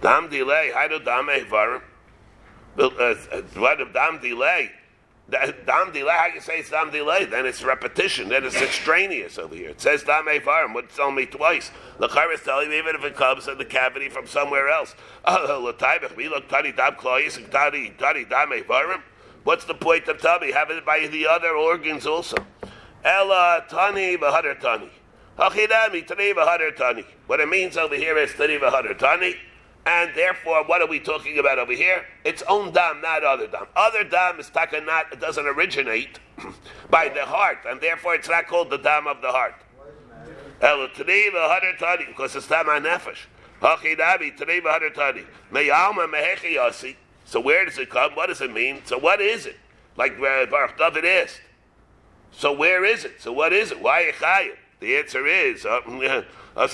Dam 0.00 0.30
delay, 0.30 0.70
haidu 0.72 1.04
dam 1.04 1.26
ehvarim. 1.26 1.82
Uh, 2.78 2.86
uh, 2.86 3.14
what 3.56 3.80
if 3.80 3.92
dam 3.92 4.20
delay? 4.22 4.70
Da- 5.30 5.52
Dam 5.66 5.92
delay, 5.92 6.12
how 6.12 6.26
you 6.34 6.40
say 6.40 6.58
it's 6.58 6.70
dam 6.70 6.90
delay? 6.90 7.24
Then 7.24 7.46
it's 7.46 7.62
repetition. 7.62 8.28
Then 8.28 8.44
it's 8.44 8.60
extraneous 8.60 9.38
over 9.38 9.54
here. 9.54 9.70
It 9.70 9.80
says 9.80 10.02
dam 10.02 10.26
evarim. 10.26 10.74
What's 10.74 10.96
telling 10.96 11.14
me 11.14 11.26
twice? 11.26 11.70
Lachar 11.98 12.32
is 12.34 12.40
telling 12.40 12.70
me 12.70 12.78
even 12.78 12.96
if 12.96 13.04
it 13.04 13.16
comes 13.16 13.46
in 13.48 13.56
the 13.58 13.64
cavity 13.64 14.08
from 14.08 14.26
somewhere 14.26 14.68
else. 14.68 14.94
What's 19.44 19.64
the 19.64 19.74
point 19.74 20.08
of 20.08 20.22
me? 20.42 20.52
Have 20.52 20.70
it 20.70 20.84
by 20.84 21.06
the 21.06 21.26
other 21.26 21.50
organs 21.50 22.06
also. 22.06 22.36
Ella 23.04 23.64
tani 23.68 24.16
v'hadar 24.18 24.60
tani. 24.60 24.90
Hachidami 25.38 26.06
tani 26.06 26.34
tani. 26.76 27.04
What 27.26 27.40
it 27.40 27.48
means 27.48 27.76
over 27.76 27.94
here 27.94 28.18
is 28.18 28.34
tani 28.34 28.58
v'hadar 28.58 28.98
tani. 28.98 29.36
And 29.86 30.10
therefore, 30.14 30.64
what 30.64 30.82
are 30.82 30.86
we 30.86 31.00
talking 31.00 31.38
about 31.38 31.58
over 31.58 31.72
here? 31.72 32.04
Its 32.24 32.42
own 32.48 32.72
dam, 32.72 33.00
not 33.00 33.24
other 33.24 33.46
dam. 33.46 33.66
Other 33.74 34.04
dam 34.04 34.38
is 34.38 34.50
taka 34.50 34.80
not, 34.82 35.12
it 35.12 35.20
doesn't 35.20 35.46
originate 35.46 36.20
by 36.90 37.08
the 37.08 37.24
heart, 37.24 37.58
and 37.66 37.80
therefore 37.80 38.14
it's 38.14 38.28
not 38.28 38.46
called 38.46 38.70
the 38.70 38.76
dam 38.76 39.06
of 39.06 39.22
the 39.22 39.30
heart. 39.32 39.54
Because 40.60 42.36
it's 42.36 42.48
dam 42.48 42.66
nefesh. 42.66 43.26
So 47.24 47.40
where 47.40 47.64
does 47.64 47.78
it 47.78 47.90
come? 47.90 48.14
What 48.14 48.26
does 48.26 48.40
it 48.40 48.52
mean? 48.52 48.82
So 48.84 48.98
what 48.98 49.20
is 49.20 49.46
it? 49.46 49.56
Like 49.96 50.18
Baruch 50.18 50.76
David 50.78 51.04
asked. 51.04 51.40
So 52.32 52.52
where 52.52 52.84
is 52.84 53.04
it? 53.04 53.20
So 53.20 53.32
what 53.32 53.52
is 53.52 53.70
it? 53.70 53.80
Why? 53.80 54.12
The 54.80 54.96
answer 54.96 55.26
is 55.26 55.66
uh, 55.66 55.80
Uh, 56.60 56.66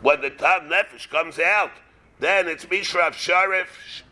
when 0.00 0.20
the 0.22 0.30
Tam 0.30 0.70
Nefesh 0.70 1.10
comes 1.10 1.38
out, 1.38 1.72
then 2.20 2.48
it's 2.48 2.64
Mishraf 2.64 3.12
Sharif. 3.12 4.02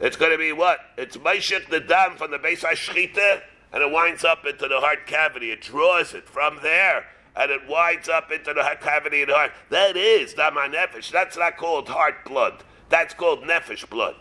It's 0.00 0.16
going 0.16 0.32
to 0.32 0.38
be 0.38 0.52
what? 0.52 0.78
It's 0.96 1.18
Meshach 1.18 1.68
the 1.68 1.80
Dam 1.80 2.16
from 2.16 2.30
the 2.30 2.38
base 2.38 2.64
Ashchita, 2.64 3.42
and 3.74 3.82
it 3.82 3.90
winds 3.92 4.24
up 4.24 4.46
into 4.46 4.66
the 4.68 4.80
heart 4.80 5.06
cavity. 5.06 5.50
It 5.50 5.60
draws 5.60 6.14
it 6.14 6.26
from 6.26 6.60
there, 6.62 7.04
and 7.36 7.50
it 7.50 7.68
winds 7.68 8.08
up 8.08 8.32
into 8.32 8.54
the 8.54 8.62
heart 8.62 8.80
cavity 8.80 9.26
the 9.26 9.34
heart. 9.34 9.52
That 9.68 9.98
is 9.98 10.32
Dam 10.32 10.54
Nefesh. 10.54 11.12
That's 11.12 11.36
not 11.36 11.58
called 11.58 11.90
heart 11.90 12.24
blood. 12.24 12.64
That's 12.88 13.12
called 13.12 13.42
Nefesh 13.42 13.86
blood. 13.90 14.16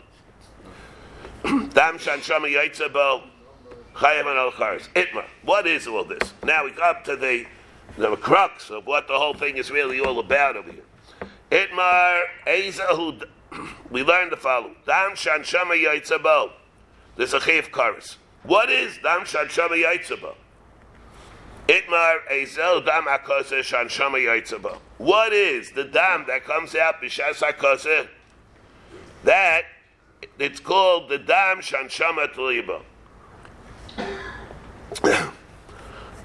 Dam 1.73 1.97
Shan 3.99 4.23
Shama 4.23 4.51
Yitzabo. 4.51 4.87
Itmar. 4.95 5.25
What 5.43 5.67
is 5.67 5.87
all 5.87 6.03
this? 6.03 6.33
Now 6.43 6.65
we 6.65 6.71
come 6.71 6.97
to 7.05 7.15
the, 7.15 7.45
the 7.97 8.15
crux 8.15 8.69
of 8.69 8.85
what 8.85 9.07
the 9.07 9.13
whole 9.13 9.33
thing 9.33 9.57
is 9.57 9.71
really 9.71 9.99
all 9.99 10.19
about 10.19 10.57
over 10.57 10.71
here. 10.71 10.83
Itmar 11.51 12.21
Ezahu. 12.47 13.23
We 13.89 14.03
learned 14.03 14.31
the 14.31 14.37
following: 14.37 14.77
Dam 14.85 15.15
Shan 15.15 15.43
Shama 15.43 15.73
Yitzabo. 15.73 16.51
There's 17.17 17.33
a 17.33 17.39
chayv 17.39 17.69
karis. 17.69 18.15
What 18.43 18.69
is 18.69 18.97
Dam 19.03 19.25
Shan 19.25 19.49
Shama 19.49 19.75
Yitzabo? 19.75 20.35
Itmar 21.67 22.19
Ezel 22.31 22.85
Dam 22.85 23.05
Akose 23.05 23.61
Shan 23.63 23.89
Shama 23.89 24.17
Yitzabo. 24.19 24.77
What 24.97 25.33
is 25.33 25.71
the 25.71 25.83
dam 25.83 26.23
that 26.27 26.45
comes 26.45 26.75
out 26.75 27.01
b'shas 27.01 27.41
Akose? 27.41 28.07
That 29.25 29.63
it's 30.39 30.59
called 30.59 31.09
the 31.09 31.17
dam 31.17 31.61
Shan 31.61 31.89
Shama 31.89 32.27
Tulibo. 32.29 32.81
that 35.01 35.31
should 36.15 36.20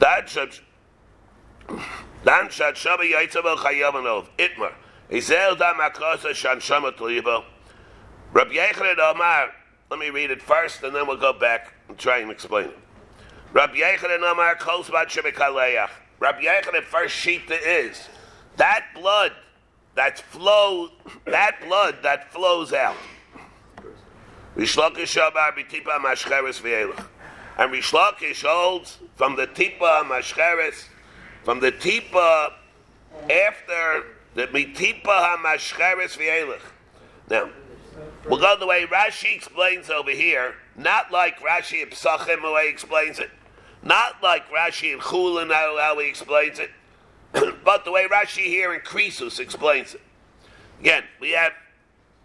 Dan 2.25 2.49
shaba 2.49 3.03
yaitzav 3.03 3.57
chayavanov 3.57 4.27
itmar. 4.39 4.73
Izel 5.11 5.59
dam 5.59 5.77
akosa 5.77 6.33
shan 6.33 6.61
shama 6.61 6.93
tlibo. 6.93 7.45
Rabbi 8.33 8.55
Yechanan 8.55 8.99
Omar. 8.99 9.51
Let 9.91 9.99
me 9.99 10.11
read 10.11 10.31
it 10.31 10.43
first, 10.43 10.83
and 10.83 10.95
then 10.95 11.07
we'll 11.07 11.17
go 11.17 11.33
back 11.33 11.73
and 11.89 11.99
try 11.99 12.19
and 12.19 12.31
explain 12.31 12.67
it. 12.67 12.79
Rabbi 13.53 13.79
Yechanan 13.79 14.23
Omar 14.23 14.55
kos 14.57 14.91
bat 14.91 15.09
shebekaleach. 15.09 15.91
Rabbi 16.21 16.43
Yechanan 16.43 16.83
first 16.85 17.15
sheet 17.17 17.51
is 17.51 18.09
that 18.59 18.85
blood 18.95 19.33
that 19.97 20.19
flows, 20.19 20.91
that 21.25 21.61
blood 21.65 21.97
that 22.03 22.33
flows 22.33 22.73
out. 22.73 22.97
Rishlokish 24.57 25.17
shabar 25.17 25.53
bitipa 25.53 25.99
mashcheres 25.99 26.61
v'elach. 26.61 27.07
And 27.59 27.73
Rish 27.73 27.93
Lakish 27.93 28.45
holds 28.45 28.99
from 29.17 29.37
the 29.37 29.47
Tipa 29.47 30.05
Mashcheres, 30.05 30.85
from 31.45 31.61
the 31.61 31.73
Tipa 31.73 32.53
after 33.31 34.05
the 34.35 34.47
Mitipa 34.49 35.05
HaMashcheres 35.05 36.19
V'elech. 36.19 36.61
Now, 37.31 37.49
we'll 38.29 38.39
go 38.39 38.57
the 38.59 38.67
way 38.67 38.85
Rashi 38.85 39.35
explains 39.35 39.89
over 39.89 40.11
here, 40.11 40.55
not 40.77 41.11
like 41.11 41.41
Rashi 41.41 41.83
in 41.83 41.89
Psachim, 41.89 42.43
way 42.55 42.65
he 42.67 42.71
explains 42.71 43.19
it, 43.19 43.31
not 43.83 44.23
like 44.23 44.49
Rashi 44.51 44.93
in 44.93 45.01
Chulin, 45.01 45.53
how, 45.53 45.79
how 45.79 45.99
he 45.99 46.09
explains 46.09 46.59
it, 46.59 46.71
but 47.65 47.85
the 47.85 47.91
way 47.91 48.07
Rashi 48.07 48.45
here 48.45 48.75
in 48.75 48.81
Kerisus 48.81 49.41
explains 49.41 49.95
it. 49.95 50.03
Again, 50.81 51.05
we 51.21 51.31
have 51.31 51.53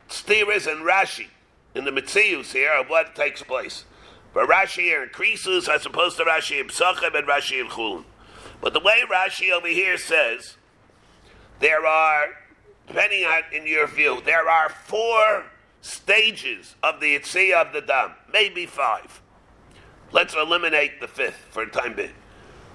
Steers 0.10 0.68
and 0.68 0.82
Rashi 0.86 1.28
in 1.74 1.86
the 1.86 1.92
Mitzius 1.92 2.52
here 2.52 2.74
of 2.74 2.90
what 2.90 3.16
takes 3.16 3.42
place. 3.42 3.86
But 4.34 4.48
Rashi 4.48 5.02
increases 5.02 5.68
as 5.68 5.86
opposed 5.86 6.18
to 6.18 6.24
Rashi 6.24 6.60
in 6.60 6.70
and 6.70 7.28
Rashi 7.28 7.60
in. 7.60 8.06
But 8.62 8.74
the 8.74 8.80
way 8.80 9.02
Rashi 9.12 9.52
over 9.52 9.68
here 9.68 9.98
says, 9.98 10.56
there 11.60 11.86
are, 11.86 12.28
depending 12.88 13.26
on 13.26 13.44
in 13.54 13.68
your 13.68 13.88
view, 13.88 14.22
there 14.26 14.50
are 14.50 14.70
four 14.70 15.46
stages 15.82 16.76
of 16.84 17.00
the 17.00 17.18
Yitzhiyah 17.18 17.68
of 17.68 17.74
the 17.74 17.82
Dam, 17.82 18.12
maybe 18.32 18.66
five. 18.66 19.22
Let's 20.12 20.36
eliminate 20.36 21.00
the 21.00 21.08
fifth 21.08 21.48
for 21.50 21.66
the 21.66 21.72
time 21.72 21.96
being. 21.96 22.14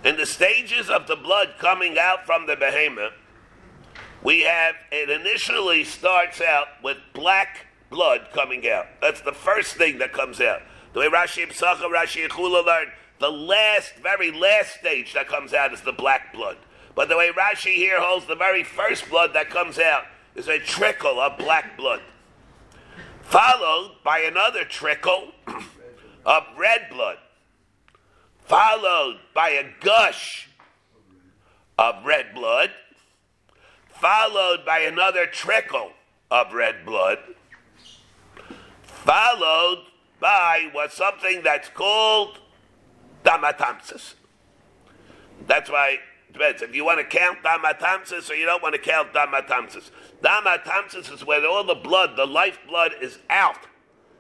In 0.05 0.17
the 0.17 0.27
stages 0.27 0.91
of 0.91 1.07
the 1.07 1.17
blood 1.17 1.55
coming 1.59 1.99
out 1.99 2.27
from 2.27 2.47
the 2.47 2.57
behemoth, 2.57 3.13
we 4.23 4.43
have, 4.43 4.75
it 4.91 5.09
initially 5.09 5.85
starts 5.85 6.41
out 6.41 6.67
with 6.83 6.99
black 7.13 7.67
blood 7.91 8.29
coming 8.33 8.69
out. 8.69 8.87
That's 9.01 9.21
the 9.21 9.33
first 9.33 9.77
thing 9.77 9.99
that 9.99 10.13
comes 10.13 10.41
out. 10.41 10.63
The 10.97 11.03
way 11.03 11.09
Rashi 11.09 11.47
Psacha, 11.47 11.83
Rashi 11.93 12.27
Yechula 12.27 12.65
learned, 12.65 12.91
the 13.19 13.31
last, 13.31 13.97
very 13.97 14.31
last 14.31 14.77
stage 14.81 15.13
that 15.13 15.29
comes 15.29 15.53
out 15.53 15.75
is 15.75 15.83
the 15.83 15.93
black 15.93 16.33
blood. 16.33 16.57
But 16.95 17.11
the 17.11 17.19
way 17.19 17.29
Rashi 17.37 17.75
here 17.75 18.01
holds, 18.01 18.25
the 18.25 18.35
very 18.35 18.65
first 18.65 19.11
blood 19.11 19.35
that 19.35 19.51
comes 19.51 19.79
out 19.79 20.05
is 20.35 20.49
a 20.49 20.59
trickle 20.59 21.21
of 21.21 21.37
black 21.37 21.77
blood, 21.77 22.01
followed 23.21 23.97
by 24.05 24.21
another 24.21 24.65
trickle 24.65 25.33
of 26.25 26.45
red 26.57 26.87
blood, 26.91 27.19
followed 28.47 29.19
by 29.35 29.51
a 29.51 29.67
gush 29.85 30.49
of 31.79 32.07
red 32.07 32.33
blood, 32.35 32.71
followed 33.91 34.65
by 34.65 34.79
another 34.79 35.27
trickle 35.27 35.91
of 36.31 36.55
red 36.55 36.87
blood, 36.87 37.19
followed 38.83 39.81
by 40.21 40.71
was 40.75 40.93
something 40.93 41.43
that's 41.43 41.69
called 41.69 42.41
damatamsis. 43.25 44.15
That's 45.47 45.71
why 45.71 45.99
it 46.29 46.33
depends. 46.33 46.63
If 46.63 46.75
you 46.75 46.85
want 46.85 46.99
to 46.99 47.05
count 47.05 47.43
damatamsis 47.43 48.31
or 48.31 48.35
you 48.35 48.47
don't 48.47 48.63
want 48.63 48.75
to 48.75 48.81
count 48.81 49.13
damatamsis. 49.13 49.91
Damatamsis 50.23 51.13
is 51.13 51.25
when 51.25 51.45
all 51.45 51.65
the 51.65 51.75
blood, 51.75 52.17
the 52.17 52.27
life 52.27 52.59
blood, 52.69 52.93
is 53.01 53.19
out. 53.31 53.67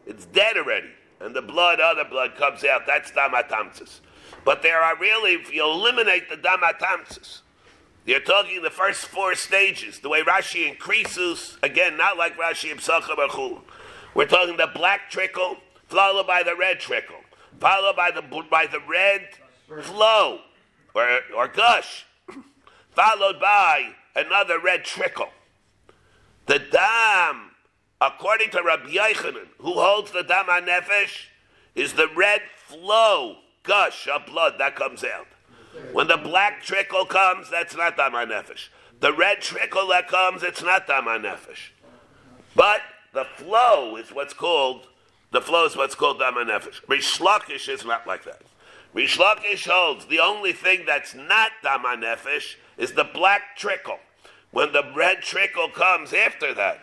It's 0.06 0.26
dead 0.26 0.56
already. 0.56 0.90
And 1.20 1.34
the 1.34 1.42
blood, 1.42 1.80
other 1.80 2.04
blood 2.04 2.36
comes 2.36 2.62
out. 2.64 2.86
That's 2.86 3.10
damatamsis. 3.12 4.00
But 4.44 4.62
there 4.62 4.80
are 4.80 4.96
really, 4.96 5.32
if 5.32 5.52
you 5.52 5.64
eliminate 5.64 6.28
the 6.28 6.36
damatamsis, 6.36 7.40
you're 8.04 8.20
talking 8.20 8.62
the 8.62 8.70
first 8.70 9.06
four 9.06 9.34
stages. 9.34 9.98
The 9.98 10.08
way 10.08 10.22
Rashi 10.22 10.68
increases, 10.68 11.58
again, 11.62 11.96
not 11.96 12.16
like 12.16 12.36
Rashi 12.36 12.70
in 12.70 12.78
Psachah 12.78 13.60
We're 14.14 14.26
talking 14.26 14.56
the 14.56 14.70
black 14.72 15.10
trickle, 15.10 15.56
followed 15.88 16.26
by 16.26 16.42
the 16.42 16.56
red 16.56 16.80
trickle, 16.80 17.20
followed 17.60 17.96
by 17.96 18.10
the 18.10 18.22
by 18.50 18.66
the 18.66 18.80
red 18.88 19.28
flow 19.82 20.40
or, 20.94 21.20
or 21.36 21.48
gush, 21.48 22.06
followed 22.92 23.40
by 23.40 23.94
another 24.14 24.58
red 24.58 24.84
trickle. 24.84 25.28
The 26.46 26.58
dam, 26.58 27.50
according 28.00 28.50
to 28.50 28.62
Rabbi 28.62 28.90
Yochanan, 28.90 29.48
who 29.58 29.74
holds 29.74 30.12
the 30.12 30.22
dam 30.22 30.46
nefesh, 30.46 31.26
is 31.74 31.92
the 31.92 32.08
red 32.16 32.42
flow 32.56 33.36
gush 33.62 34.08
of 34.08 34.26
blood 34.26 34.54
that 34.58 34.76
comes 34.76 35.04
out. 35.04 35.26
When 35.92 36.06
the 36.06 36.16
black 36.16 36.62
trickle 36.62 37.04
comes, 37.04 37.50
that's 37.50 37.76
not 37.76 37.96
dam 37.96 38.12
nefesh. 38.12 38.68
The 39.00 39.12
red 39.12 39.42
trickle 39.42 39.88
that 39.88 40.08
comes, 40.08 40.42
it's 40.42 40.62
not 40.62 40.86
dam 40.86 41.04
nefesh. 41.04 41.70
But 42.54 42.80
the 43.12 43.24
flow 43.24 43.96
is 43.96 44.10
what's 44.10 44.32
called 44.32 44.86
the 45.32 45.40
flow 45.40 45.66
is 45.66 45.76
what's 45.76 45.94
called 45.94 46.18
Dama 46.18 46.44
Nefesh. 46.44 46.80
Rish 46.88 47.18
Lakish 47.18 47.68
is 47.68 47.84
not 47.84 48.06
like 48.06 48.24
that. 48.24 48.42
Rish 48.94 49.18
Lakish 49.18 49.68
holds 49.68 50.06
the 50.06 50.20
only 50.20 50.52
thing 50.52 50.84
that's 50.86 51.14
not 51.14 51.50
Dama 51.62 51.96
Nefesh 51.98 52.56
is 52.78 52.92
the 52.92 53.04
black 53.04 53.56
trickle. 53.56 53.98
When 54.52 54.72
the 54.72 54.84
red 54.94 55.22
trickle 55.22 55.68
comes 55.68 56.12
after 56.12 56.54
that, 56.54 56.80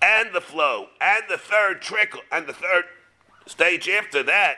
and 0.00 0.32
the 0.32 0.40
flow, 0.40 0.88
and 1.00 1.24
the 1.28 1.36
third 1.36 1.82
trickle, 1.82 2.22
and 2.32 2.46
the 2.46 2.54
third 2.54 2.84
stage 3.46 3.88
after 3.88 4.22
that, 4.22 4.56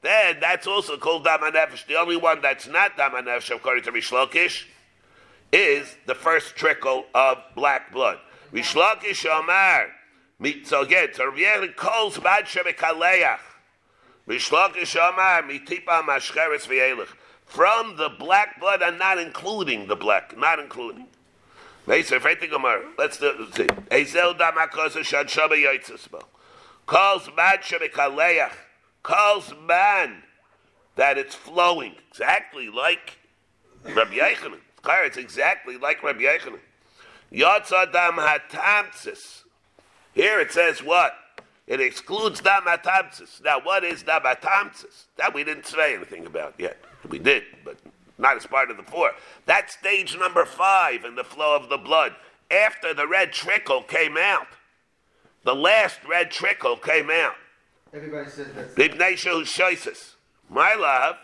then 0.00 0.38
that's 0.40 0.66
also 0.66 0.96
called 0.96 1.24
Dama 1.24 1.50
Nefesh. 1.50 1.86
The 1.86 1.96
only 1.96 2.16
one 2.16 2.40
that's 2.40 2.66
not 2.66 2.96
Dama 2.96 3.22
Nefesh, 3.22 3.54
according 3.54 3.84
to 3.84 3.92
Rish 3.92 4.10
Lakish, 4.10 4.64
is 5.52 5.96
the 6.06 6.14
first 6.14 6.56
trickle 6.56 7.06
of 7.14 7.38
black 7.54 7.92
blood. 7.92 8.18
Rish 8.52 8.74
Lakish 8.74 9.26
Omar, 9.26 9.88
so 10.64 10.82
again, 10.82 11.08
Yechon 11.08 11.74
calls 11.76 12.18
Bad 12.18 12.44
v'elech. 16.66 17.08
From 17.44 17.96
the 17.96 18.10
black 18.10 18.60
blood 18.60 18.82
and 18.82 18.98
not 18.98 19.18
including 19.18 19.86
the 19.86 19.96
black, 19.96 20.36
not 20.36 20.58
including. 20.58 21.06
Let's 21.86 22.10
do 22.10 22.18
see. 22.18 23.64
Ezel 23.90 24.38
damakosa 24.38 25.02
shad 25.02 25.28
shaba 25.28 25.56
yoitzisba. 25.56 26.22
Calls 26.86 27.30
man 27.34 27.56
shemikaleach. 27.58 28.52
Calls 29.02 29.54
man 29.66 30.22
that 30.96 31.16
it's 31.16 31.34
flowing. 31.34 31.94
Exactly 32.10 32.68
like 32.68 33.16
Rabbi 33.82 34.16
Yechanan. 34.16 34.60
It's 34.86 35.16
exactly 35.16 35.78
like 35.78 36.02
Rabbi 36.02 36.20
Yechanan. 36.20 36.60
Yotza 37.32 37.90
dam 37.90 38.16
hatamtsis. 38.16 39.44
Here 40.18 40.40
it 40.40 40.50
says 40.50 40.82
what? 40.82 41.14
It 41.68 41.80
excludes 41.80 42.40
dam 42.40 42.62
hatamtsis. 42.62 43.40
Now, 43.44 43.60
what 43.60 43.84
is 43.84 44.02
dam 44.02 44.22
hatamtsis? 44.22 45.04
That 45.16 45.32
we 45.32 45.44
didn't 45.44 45.66
say 45.66 45.94
anything 45.94 46.26
about 46.26 46.54
yet. 46.58 46.76
We 47.08 47.20
did, 47.20 47.44
but 47.64 47.76
not 48.18 48.36
as 48.36 48.44
part 48.44 48.68
of 48.72 48.76
the 48.76 48.82
four. 48.82 49.12
That's 49.46 49.74
stage 49.74 50.18
number 50.18 50.44
five 50.44 51.04
in 51.04 51.14
the 51.14 51.22
flow 51.22 51.54
of 51.54 51.68
the 51.68 51.78
blood. 51.78 52.16
After 52.50 52.92
the 52.92 53.06
red 53.06 53.32
trickle 53.32 53.84
came 53.84 54.16
out, 54.18 54.48
the 55.44 55.54
last 55.54 56.00
red 56.04 56.32
trickle 56.32 56.76
came 56.76 57.10
out. 57.10 57.36
Everybody 57.94 58.28
says 58.28 58.48
that's. 58.56 58.74
Bibnei 58.74 59.12
shehu 59.12 59.42
shoises. 59.42 60.14
My 60.50 60.74
love, 60.74 61.14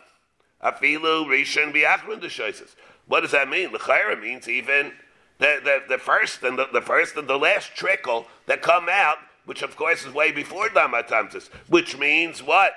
afilu 0.62 1.26
rishon 1.26 1.74
biachron 1.74 2.20
de 2.20 2.28
shoises. 2.28 2.76
What 3.08 3.22
does 3.22 3.32
that 3.32 3.48
mean? 3.48 3.72
L'chayra 3.72 4.22
means 4.22 4.48
even 4.48 4.92
the, 5.38 5.60
the, 5.64 5.82
the 5.88 5.98
first 5.98 6.42
and 6.42 6.58
the, 6.58 6.68
the 6.72 6.80
first 6.80 7.16
and 7.16 7.28
the 7.28 7.38
last 7.38 7.74
trickle 7.74 8.26
that 8.46 8.62
come 8.62 8.88
out, 8.88 9.16
which 9.46 9.62
of 9.62 9.76
course 9.76 10.04
is 10.04 10.12
way 10.12 10.30
before 10.30 10.68
damatamtis, 10.68 11.48
which 11.68 11.98
means 11.98 12.42
what? 12.42 12.72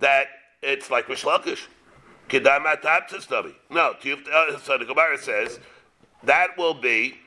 That 0.00 0.26
it's 0.62 0.90
like 0.90 1.06
Rishlakish. 1.06 1.66
Kedamatamtis 2.28 3.26
tabi. 3.26 3.54
No, 3.70 3.94
uh, 3.94 4.58
so 4.58 4.78
the 4.78 4.84
Gemara 4.84 5.18
says 5.18 5.60
that 6.24 6.56
will 6.56 6.74
be 6.74 7.18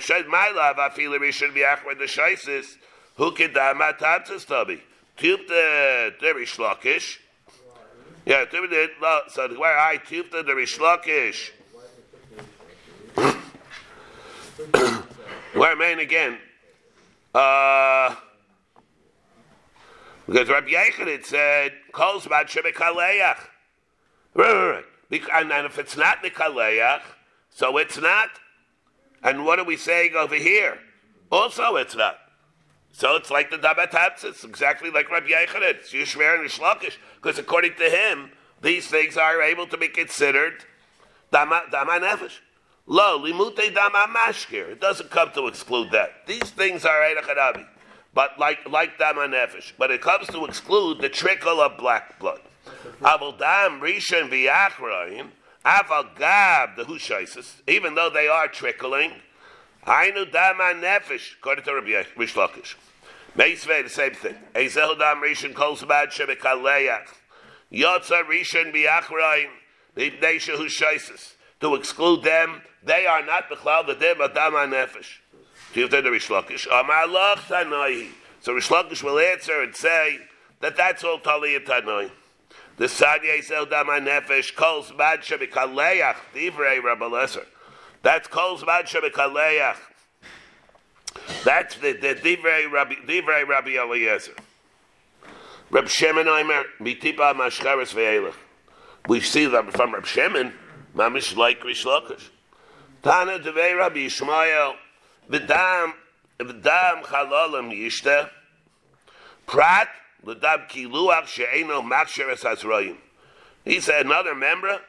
shed 0.00 0.26
my 0.28 0.50
love 0.50 0.76
afilu 0.76 1.18
rishon 1.18 1.54
biachron 1.54 1.98
de 1.98 2.06
shoises. 2.06 2.76
Who 3.16 3.32
kedamatamtis 3.32 4.46
tabi? 4.46 4.82
Tufta 5.16 6.18
the 6.20 6.26
Rishlakish. 6.26 7.18
Yeah, 8.24 8.44
so 8.50 9.48
the 9.48 9.54
Gemara 9.54 9.82
I 9.82 9.98
Tufta 9.98 10.44
the 10.44 10.52
Rishlakish. 10.52 11.50
Where 15.54 15.76
main 15.76 15.98
again? 15.98 16.38
Uh, 17.34 18.14
because 20.26 20.48
Rabbi 20.48 20.70
Yechanan 20.70 21.24
said, 21.24 21.72
"Calls 21.92 22.26
about 22.26 22.48
shemikaleach." 22.48 23.38
Right, 24.34 24.52
right, 24.52 24.84
right. 25.10 25.22
And, 25.32 25.66
if 25.66 25.78
it's 25.78 25.96
not 25.96 26.22
mikaleach, 26.22 27.02
so 27.50 27.76
it's 27.78 27.98
not. 27.98 28.30
And 29.22 29.44
what 29.44 29.58
are 29.58 29.64
we 29.64 29.76
saying 29.76 30.14
over 30.14 30.34
here? 30.34 30.78
Also, 31.30 31.76
it's 31.76 31.94
not. 31.94 32.18
So 32.92 33.16
it's 33.16 33.30
like 33.30 33.50
the 33.50 33.56
Dabatats. 33.56 34.24
It's 34.24 34.44
exactly 34.44 34.90
like 34.90 35.10
Rabbi 35.10 35.28
Yechanan. 35.28 35.74
It's 35.74 35.92
Yishmer 35.92 36.38
and 36.38 36.48
Yishlakish. 36.48 36.96
Because 37.16 37.38
according 37.38 37.74
to 37.76 37.88
him, 37.88 38.32
these 38.60 38.86
things 38.86 39.16
are 39.16 39.40
able 39.40 39.66
to 39.68 39.78
be 39.78 39.88
considered 39.88 40.64
Dama, 41.30 41.62
dama 41.70 41.92
Nefesh. 41.92 42.38
Lo, 42.86 43.18
limute 43.18 43.74
dama 43.74 44.06
mashkir. 44.08 44.70
It 44.70 44.80
doesn't 44.80 45.10
come 45.10 45.30
to 45.34 45.46
exclude 45.46 45.90
that. 45.92 46.26
These 46.26 46.50
things 46.50 46.84
are 46.84 47.00
Eidachadabi. 47.00 47.66
But 48.14 48.38
like, 48.38 48.68
like 48.68 48.98
dama 48.98 49.22
Nefesh. 49.22 49.72
But 49.78 49.90
it 49.90 50.00
comes 50.00 50.26
to 50.28 50.44
exclude 50.44 51.00
the 51.00 51.08
trickle 51.08 51.60
of 51.60 51.78
black 51.78 52.18
blood. 52.18 52.40
Aval 53.00 53.38
dam 53.38 53.80
rishon 53.80 54.30
v'yachrayin. 54.30 55.28
Aval 55.64 56.16
gab 56.18 56.76
the 56.76 56.84
hushaisis. 56.84 57.60
Even 57.66 57.94
though 57.94 58.10
they 58.10 58.28
are 58.28 58.48
trickling. 58.48 59.12
Ainu 59.86 60.26
dama 60.26 60.74
nefesh, 60.74 61.34
according 61.38 61.64
to 61.64 61.74
Rabbi 61.74 62.04
Rish 62.16 62.34
Lakish. 62.34 62.76
Meisvei, 63.36 63.82
the 63.82 63.88
same 63.88 64.14
thing. 64.14 64.36
Ezel 64.54 64.98
dam 64.98 65.20
rishon 65.22 65.54
kol 65.54 65.76
sabad 65.76 66.12
shebekaleach. 66.12 67.08
Yotza 67.72 68.22
rishon 68.24 68.72
biachrain. 68.72 69.48
Bibnei 69.96 70.36
shehu 70.36 70.66
shaisis. 70.66 71.34
To 71.62 71.74
exclude 71.74 72.22
them, 72.22 72.60
they 72.84 73.06
are 73.06 73.24
not 73.24 73.48
the 73.48 73.56
cloud 73.56 73.86
that 73.86 73.98
they're 73.98 74.14
dama 74.14 74.66
nefesh. 74.66 75.18
Tivta 75.72 76.02
the 76.02 76.10
Rish 76.10 76.28
Lakish. 76.28 76.66
So 78.40 78.52
Rish 78.52 79.02
will 79.02 79.18
answer 79.18 79.62
and 79.62 79.74
say 79.74 80.18
that 80.60 80.76
that's 80.76 81.02
all 81.04 81.18
tali 81.18 81.58
tanoi. 81.60 82.10
The 82.76 82.86
Sadye 82.86 83.38
Ezel 83.38 83.70
dama 83.70 83.92
nefesh 83.92 84.54
kol 84.54 84.82
sabad 84.82 85.22
shebekaleach. 85.22 86.16
Divrei 86.34 86.82
Rabbi 86.82 87.06
Eliezer. 87.06 87.46
That's 88.02 88.26
kol 88.28 88.58
zman 88.58 88.82
shebekaleach. 88.82 89.76
That's 91.44 91.76
the 91.76 91.92
the 91.92 92.14
divrei 92.16 92.70
Rabbi 92.70 92.96
divrei 93.06 93.46
Rabbi 93.46 93.76
Eliezer. 93.78 94.34
Reb 95.70 95.88
Shimon 95.88 96.26
Aimer 96.26 96.64
mitipa 96.80 97.34
mashkaris 97.34 97.94
ve'elech. 97.94 98.34
We 99.08 99.20
see 99.20 99.46
that 99.46 99.72
from 99.72 99.94
Reb 99.94 100.06
Shimon, 100.06 100.52
mamish 100.96 101.36
like 101.36 101.62
Rish 101.64 101.84
Lakish. 101.84 102.28
Tana 103.02 103.38
devei 103.38 103.76
Rabbi 103.76 104.06
Yishmael 104.06 104.74
v'dam 105.30 105.92
v'dam 106.38 107.02
chalalim 107.04 107.72
yishta 107.72 108.30
prat 109.46 109.88
l'dam 110.24 110.68
kiluach 110.68 111.26
she'eno 111.26 111.82
maksheres 111.82 112.42
hazroyim. 112.42 112.96
He 113.64 113.80
said 113.80 114.06
another 114.06 114.34
member 114.34 114.80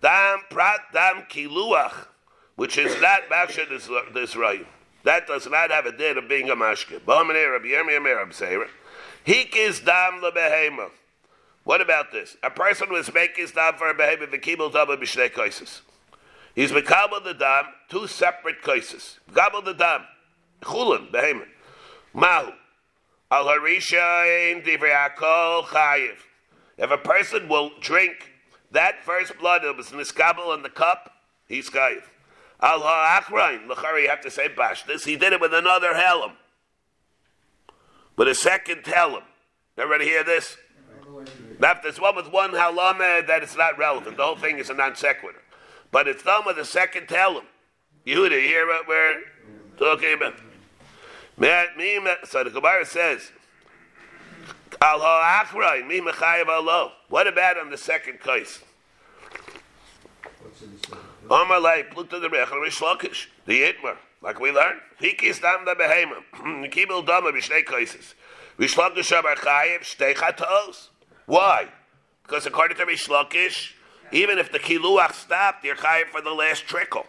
dam 0.00 0.40
prat 0.50 0.80
dam 0.92 1.24
kiluach 1.30 2.06
which 2.60 2.76
is 2.76 3.00
not 3.00 3.22
Maksha 3.30 4.12
this, 4.12 4.36
right. 4.36 4.66
That 5.04 5.26
does 5.26 5.46
not 5.46 5.70
have 5.70 5.86
a 5.86 5.92
din 5.92 6.18
of 6.18 6.28
being 6.28 6.50
a 6.50 6.54
mashke. 6.54 7.00
B'amanei 7.00 7.50
Rabbi 7.50 7.68
Yirmiyah 7.68 8.02
Merab 8.02 8.34
Seira. 8.34 8.68
Hikis 9.26 9.82
dam 9.82 10.20
lebehema. 10.20 10.90
What 11.70 11.80
about 11.80 12.10
this? 12.10 12.36
A 12.42 12.50
person 12.50 12.90
was 12.90 13.14
making 13.14 13.44
his 13.44 13.52
dam 13.52 13.74
for 13.74 13.88
a 13.88 13.94
behema 13.94 14.26
v'kibul 14.26 14.72
dam 14.72 14.88
b'shnei 14.88 15.30
kaisis. 15.30 15.82
He's 16.52 16.72
mekabel 16.72 17.22
the 17.22 17.32
dam, 17.32 17.66
two 17.88 18.08
separate 18.08 18.60
kaisis. 18.60 19.20
Gabel 19.32 19.62
the 19.62 19.74
dam. 19.74 20.00
Chulin, 20.62 21.12
behema. 21.12 21.46
Mahu. 22.12 22.50
Al 23.30 23.44
harishain 23.44 24.66
divrei 24.66 25.10
akol 25.10 25.62
chayiv. 25.66 26.16
If 26.76 26.90
a 26.90 26.98
person 26.98 27.48
will 27.48 27.70
drink 27.78 28.32
that 28.72 29.04
first 29.04 29.38
blood 29.38 29.62
that 29.62 29.76
was 29.76 29.90
niskabel 29.90 30.52
in 30.56 30.64
the 30.64 30.70
cup, 30.70 31.12
he's 31.46 31.70
chayiv. 31.70 32.02
Al 32.60 32.80
ha'achrain, 32.80 33.68
l'chari, 33.68 34.02
you 34.02 34.08
have 34.08 34.22
to 34.22 34.30
say 34.32 34.48
bash 34.48 34.82
this. 34.86 35.04
He 35.04 35.14
did 35.14 35.32
it 35.34 35.40
with 35.40 35.54
another 35.54 35.92
helam. 35.92 36.32
With 38.16 38.26
a 38.26 38.34
second 38.34 38.82
helam. 38.82 39.22
Everybody 39.78 40.06
hear 40.06 40.24
this? 40.24 40.56
If 41.18 41.82
there's 41.82 42.00
one 42.00 42.16
with 42.16 42.30
one 42.30 42.52
halama, 42.52 43.26
that 43.26 43.42
it's 43.42 43.56
not 43.56 43.76
relevant. 43.78 44.16
The 44.16 44.22
whole 44.24 44.36
thing 44.36 44.58
is 44.58 44.70
a 44.70 44.74
non 44.74 44.94
sequitur. 44.94 45.40
But 45.90 46.06
it's 46.08 46.22
done 46.22 46.44
with 46.46 46.58
a 46.58 46.64
second 46.64 47.08
you 48.04 48.28
to 48.28 48.40
hear 48.40 48.66
what 48.66 48.88
we're 48.88 49.22
talking 49.78 50.14
about? 50.14 50.34
So 52.28 52.44
the 52.44 52.50
Gemara 52.50 52.86
says. 52.86 53.30
What 57.08 57.26
about 57.26 57.58
on 57.58 57.70
the 57.70 57.76
second 57.76 58.20
case? 58.20 58.60
Amalei, 61.28 61.90
Pluto 61.90 62.18
the 62.20 62.28
Rechel, 62.28 62.60
Rish 62.60 62.80
Lakish, 62.80 63.26
the 63.46 63.60
Yitmer, 63.62 63.96
like 64.22 64.40
we 64.40 64.50
learned. 64.50 64.80
Hikis 65.00 65.40
dam 65.40 65.64
da 65.64 65.74
behema, 65.74 66.22
Kibel 66.70 67.06
dama 67.06 67.32
b'shnei 67.32 67.64
kaises. 67.64 68.14
Rish 68.56 68.74
Lakish 68.76 69.12
abar 69.12 69.36
chayev, 69.36 69.80
shtei 69.80 70.14
chatos. 70.14 70.89
Why? 71.30 71.68
Because 72.24 72.46
according 72.46 72.76
to 72.78 72.84
Rish 72.84 73.06
Lakish, 73.06 73.74
even 74.10 74.38
if 74.38 74.50
the 74.50 74.58
kiluach 74.58 75.12
stopped, 75.12 75.64
you're 75.64 75.76
chayev 75.76 76.06
for 76.06 76.20
the 76.20 76.32
last 76.32 76.66
trickle. 76.66 77.06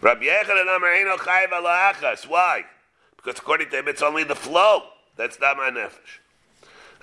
Rabbi 0.00 0.26
achas. 0.26 2.28
Why? 2.28 2.64
Because 3.16 3.40
according 3.40 3.70
to 3.70 3.80
him, 3.80 3.88
it's 3.88 4.00
only 4.00 4.22
the 4.22 4.36
flow. 4.36 4.84
That's 5.16 5.40
not 5.40 5.56
my 5.56 5.70
nefesh. 5.70 6.20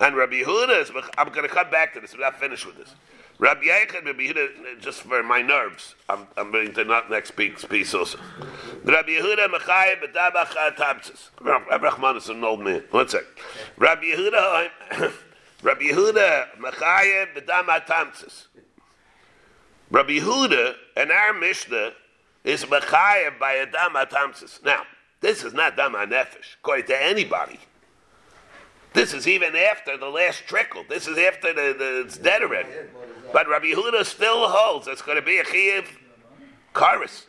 And 0.00 0.16
Rabbi 0.16 0.44
Yehuda 0.44 0.80
is, 0.80 0.90
I'm 1.18 1.28
going 1.28 1.46
to 1.46 1.54
come 1.54 1.70
back 1.70 1.92
to 1.92 2.00
this, 2.00 2.14
I'm 2.14 2.20
not 2.20 2.40
finished 2.40 2.64
with 2.64 2.78
this. 2.78 2.94
Rabbi 3.38 3.64
Yechon, 3.64 4.06
Rabbi 4.06 4.28
Yehuda, 4.28 4.80
just 4.80 5.02
for 5.02 5.22
my 5.22 5.42
nerves, 5.42 5.94
I'm, 6.08 6.26
I'm 6.38 6.50
going 6.50 6.72
to 6.72 6.84
not 6.84 7.10
next 7.10 7.32
piece, 7.32 7.66
piece 7.66 7.92
also. 7.92 8.18
Rabbi 8.82 9.10
Yehuda, 9.10 9.48
Mechayim, 9.48 10.02
Bedabach, 10.02 10.74
Tabtzis. 10.74 11.28
Rabbi 11.38 11.76
Rahman 11.76 12.16
is 12.16 12.30
an 12.30 12.42
old 12.42 12.60
man. 12.60 12.82
One 12.92 13.08
sec. 13.08 13.24
Rabbi 13.76 14.04
Yehuda, 14.04 15.12
Rabbi 15.62 15.86
Yehuda, 15.86 16.56
Mechayim, 16.58 17.34
Bedam, 17.34 17.66
Tabtzis. 17.86 18.46
Rabbi 19.90 20.18
Yehuda, 20.18 20.74
and 20.96 21.10
our 21.10 21.32
Mishnah, 21.34 21.92
is 22.44 22.64
Mechayim 22.64 23.38
by 23.38 23.54
a 23.54 23.66
Dam. 23.66 23.94
Now, 24.64 24.82
this 25.20 25.42
is 25.42 25.52
not 25.54 25.76
Dam, 25.76 25.94
Nefesh, 25.94 26.56
according 26.62 26.86
to 26.86 27.02
anybody. 27.02 27.58
This 28.92 29.12
is 29.12 29.26
even 29.26 29.54
after 29.54 29.96
the 29.96 30.08
last 30.08 30.44
trickle. 30.46 30.84
This 30.88 31.06
is 31.06 31.18
after 31.18 31.52
the, 31.52 31.74
the 31.78 32.02
it's 32.06 32.16
dead 32.16 32.42
already. 32.42 32.68
But 33.32 33.48
Rabbi 33.48 33.66
Yehuda 33.66 34.04
still 34.04 34.48
holds 34.48 34.86
it's 34.86 35.02
going 35.02 35.16
to 35.18 35.22
be 35.22 35.38
a 35.38 35.44
chiv 35.44 35.98
karis. 36.74 37.26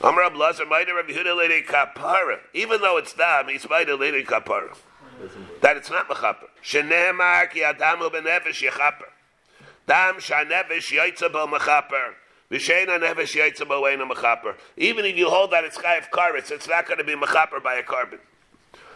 Amar 0.00 0.28
Ablazer 0.28 0.68
Maida 0.68 0.94
Rabbi 0.94 1.12
Yehuda 1.12 1.36
lady 1.36 1.62
kapara. 1.62 2.40
Even 2.52 2.80
though 2.80 2.96
it's 2.96 3.12
dam, 3.12 3.48
he's 3.48 3.68
Maida 3.68 3.94
lady 3.94 4.24
kapara. 4.24 4.76
That 5.60 5.76
it's 5.76 5.90
not 5.90 6.08
mechaper. 6.08 6.48
Shenemar 6.62 7.50
ki 7.50 7.60
adamu 7.60 8.10
benefesh 8.10 8.68
yechaper. 8.68 9.10
Dam 9.86 10.16
shanevesh 10.16 10.92
yaitza 10.92 11.32
bo 11.32 11.46
mechaper. 11.46 12.14
V'sheina 12.50 12.98
nevesh 12.98 13.36
yaitza 13.36 13.66
bo 13.66 13.82
eina 13.82 14.10
mechaper. 14.10 14.54
Even 14.76 15.04
if 15.04 15.16
you 15.16 15.28
hold 15.28 15.50
that 15.52 15.64
it's 15.64 15.78
chayiv 15.78 16.10
karis, 16.10 16.50
it's 16.50 16.68
not 16.68 16.86
going 16.86 16.98
to 16.98 17.04
be 17.04 17.14
mechaper 17.14 17.62
by 17.62 17.76
a 17.76 17.82
korban. 17.82 18.18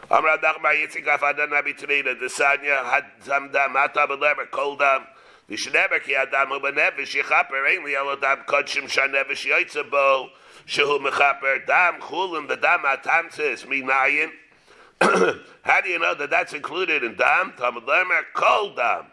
Amar 0.08 0.38
Adach 0.38 0.62
Bar 0.62 0.72
Yitzchak 0.72 1.18
Afadan 1.18 1.50
Nabi 1.50 1.76
Tzrina 1.76 2.14
Desanya 2.14 2.84
Had 2.84 3.04
Dam 3.26 3.72
Mata 3.72 4.06
Belever 4.08 4.48
Kol 4.52 4.76
Dam 4.76 5.02
V'shenever 5.50 6.00
ki 6.00 6.14
Adam 6.14 6.48
Hu 6.48 6.60
Benevesh 6.60 7.20
Yechaper 7.20 7.66
Ein 7.68 7.84
Li 7.84 7.96
Elo 7.96 8.14
Dam 8.14 8.38
Kodshim 8.46 8.86
Bo 9.90 10.28
Shehu 10.64 11.00
Mechaper 11.00 11.66
Dam 11.66 12.00
Chulin 12.00 12.46
The 12.46 12.56
Dam 12.56 12.82
Atamtzis 12.82 13.66
Minayin 13.66 14.30
How 15.62 15.80
do 15.82 15.88
you 15.88 15.98
know 15.98 16.14
that 16.14 16.30
that's 16.30 16.52
included 16.52 17.04
in 17.04 17.16
Dam? 17.16 17.52
Talmud 17.56 17.84
Lemer 17.84 18.22
Kol 18.34 18.74
Dam 18.74 19.06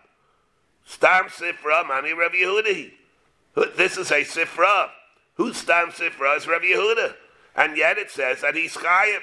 Stam 0.85 1.25
Sifra 1.25 1.87
Mani 1.87 2.13
Rav 2.13 2.31
Yehudi 2.31 2.91
This 3.75 3.97
is 3.97 4.11
a 4.11 4.21
Sifra 4.21 4.89
Who's 5.35 5.57
Stam 5.57 5.89
Sifra? 5.89 6.37
Is 6.37 6.47
Rav 6.47 6.61
Yehuda 6.61 7.15
And 7.55 7.75
yet 7.77 7.97
it 7.97 8.11
says 8.11 8.41
that 8.41 8.55
he's 8.55 8.75
Chayiv 8.75 9.19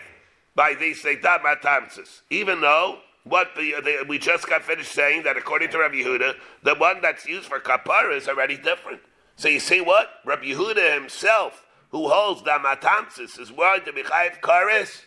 by 0.55 0.75
these 0.75 1.03
Seitam 1.03 1.41
Atamsis. 1.41 2.21
Even 2.31 2.61
though 2.61 2.99
what 3.25 3.51
the, 3.57 3.75
the, 3.83 4.05
we 4.09 4.19
just 4.19 4.49
got 4.49 4.63
finished 4.63 4.93
saying 4.93 5.23
that 5.25 5.37
according 5.37 5.71
to 5.71 5.79
Rabbi 5.79 5.97
Yehuda, 5.97 6.35
the 6.63 6.75
one 6.77 7.01
that's 7.01 7.27
used 7.27 7.49
for 7.49 7.61
kapara 7.61 8.17
is 8.17 8.29
already 8.29 8.57
different. 8.57 9.01
So 9.37 9.49
you 9.49 9.61
see 9.61 9.81
what? 9.81 10.09
Rabbi 10.25 10.47
Yehuda 10.47 10.95
himself, 10.95 11.65
who 11.91 12.09
holds 12.09 12.43
Damatamsis, 12.43 13.39
is 13.39 13.53
willing 13.53 13.85
to 13.85 13.93
be 13.93 14.03
chayiv 14.03 14.41
karis. 14.41 15.03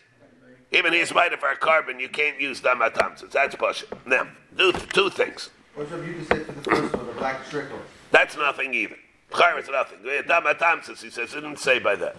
Even 0.74 0.92
he's 0.92 1.14
mighty 1.14 1.36
for 1.36 1.46
our 1.46 1.56
korban, 1.56 2.00
you 2.00 2.08
can't 2.08 2.40
use 2.40 2.60
Dama 2.60 2.90
Damatamsis. 2.90 3.30
That's 3.30 3.54
pushing. 3.54 3.88
Now, 4.06 4.26
do 4.56 4.72
two 4.72 5.08
things. 5.08 5.50
What's 5.74 5.90
Rabbi 5.92 6.06
Yehuda 6.06 6.28
say 6.28 6.44
for 6.44 6.52
the 6.52 6.62
first 6.62 6.96
one, 6.96 7.06
the 7.06 7.12
black 7.12 7.48
trickle? 7.48 7.78
That's 8.10 8.36
nothing 8.36 8.74
even. 8.74 8.96
Chayr 9.30 9.58
is 9.60 9.68
nothing. 9.68 9.98
Dama 10.26 10.54
Damatamsis, 10.54 11.00
he 11.00 11.10
says, 11.10 11.32
it 11.32 11.42
didn't 11.42 11.60
say 11.60 11.78
by 11.78 11.94
that. 11.96 12.16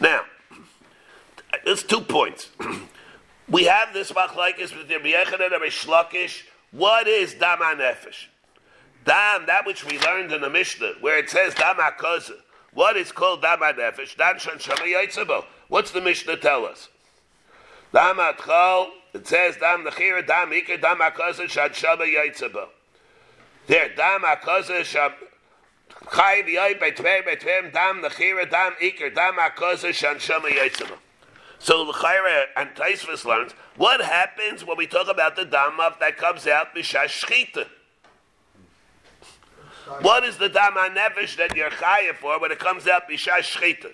Now, 0.00 0.22
there's 1.64 1.84
two 1.84 2.00
points. 2.00 2.50
we 3.48 3.64
have 3.64 3.94
this 3.94 4.10
machlaikis 4.10 4.76
with 4.76 4.90
Rabbi 4.90 5.12
Yechon 5.12 5.40
and 5.40 5.62
Shlokish. 5.70 6.42
What 6.72 7.06
is 7.06 7.34
dama 7.34 7.76
nefesh? 7.76 8.26
Dam, 9.04 9.46
that 9.46 9.64
which 9.64 9.84
we 9.84 9.98
learned 10.00 10.32
in 10.32 10.40
the 10.40 10.50
Mishnah, 10.50 10.94
where 11.00 11.18
it 11.18 11.30
says 11.30 11.54
dama 11.54 11.90
hakoza. 11.92 12.32
What 12.72 12.96
is 12.96 13.12
called 13.12 13.42
dama 13.42 13.74
nefesh? 13.76 14.16
Dam 14.16 14.38
shan 14.38 14.58
shama. 14.58 15.44
What's 15.68 15.90
the 15.92 16.00
Mishnah 16.00 16.38
tell 16.38 16.64
us? 16.64 16.88
Dam 17.92 18.16
atchol, 18.16 18.88
it 19.12 19.26
says 19.26 19.56
dam 19.58 19.84
nechira, 19.84 20.26
dam 20.26 20.50
ikir, 20.50 20.80
dam 20.80 20.98
hakoza, 20.98 21.48
shan 21.48 21.72
shama 21.74 22.04
yaitzabo. 22.04 22.68
There, 23.66 23.94
dam 23.94 24.22
hakoza, 24.22 24.82
sham... 24.84 25.12
Chai 26.10 26.42
v'yoy 26.42 26.80
betveim 26.80 27.24
betveim 27.24 27.72
dam 27.72 28.02
nechira, 28.02 28.50
dam 28.50 28.72
ikir, 28.80 29.14
dam 29.14 29.34
hakoza, 29.34 29.92
shan 29.92 30.18
shama 30.18 30.48
yaitzabo. 30.48 30.96
So 31.58 31.84
the 31.84 31.92
Chayra 31.92 32.46
and 32.56 32.70
Taisvis 32.70 33.24
learns 33.24 33.52
what 33.76 34.00
happens 34.00 34.64
when 34.64 34.76
we 34.76 34.88
talk 34.88 35.06
about 35.08 35.36
the 35.36 35.44
damav 35.44 36.00
that 36.00 36.16
comes 36.16 36.48
out 36.48 36.74
b'shash 36.74 37.24
shchita. 37.24 37.66
What 40.00 40.24
is 40.24 40.38
the 40.38 40.48
dama 40.48 40.88
nefesh 40.90 41.36
that 41.36 41.54
you're 41.54 41.70
chayiv 41.70 42.16
for 42.16 42.40
when 42.40 42.50
it 42.50 42.58
comes 42.58 42.88
out 42.88 43.08
b'shash 43.08 43.56
shchita? 43.56 43.92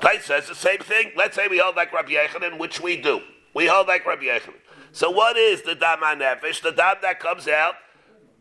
Tais 0.00 0.24
says 0.24 0.48
the 0.48 0.54
same 0.54 0.78
thing. 0.78 1.12
Let's 1.16 1.36
say 1.36 1.48
we 1.48 1.58
hold 1.58 1.76
like 1.76 1.92
Rabbi 1.92 2.12
Yechanan, 2.12 2.58
which 2.58 2.80
we 2.80 3.00
do. 3.00 3.20
We 3.54 3.66
hold 3.66 3.86
like 3.86 4.04
Rabbi 4.06 4.24
Yechanan. 4.24 4.60
So 4.92 5.10
what 5.10 5.36
is 5.36 5.62
the 5.62 5.74
dama 5.74 6.14
nefesh? 6.16 6.62
The 6.62 6.72
dam 6.72 6.96
that 7.02 7.18
comes 7.18 7.48
out 7.48 7.74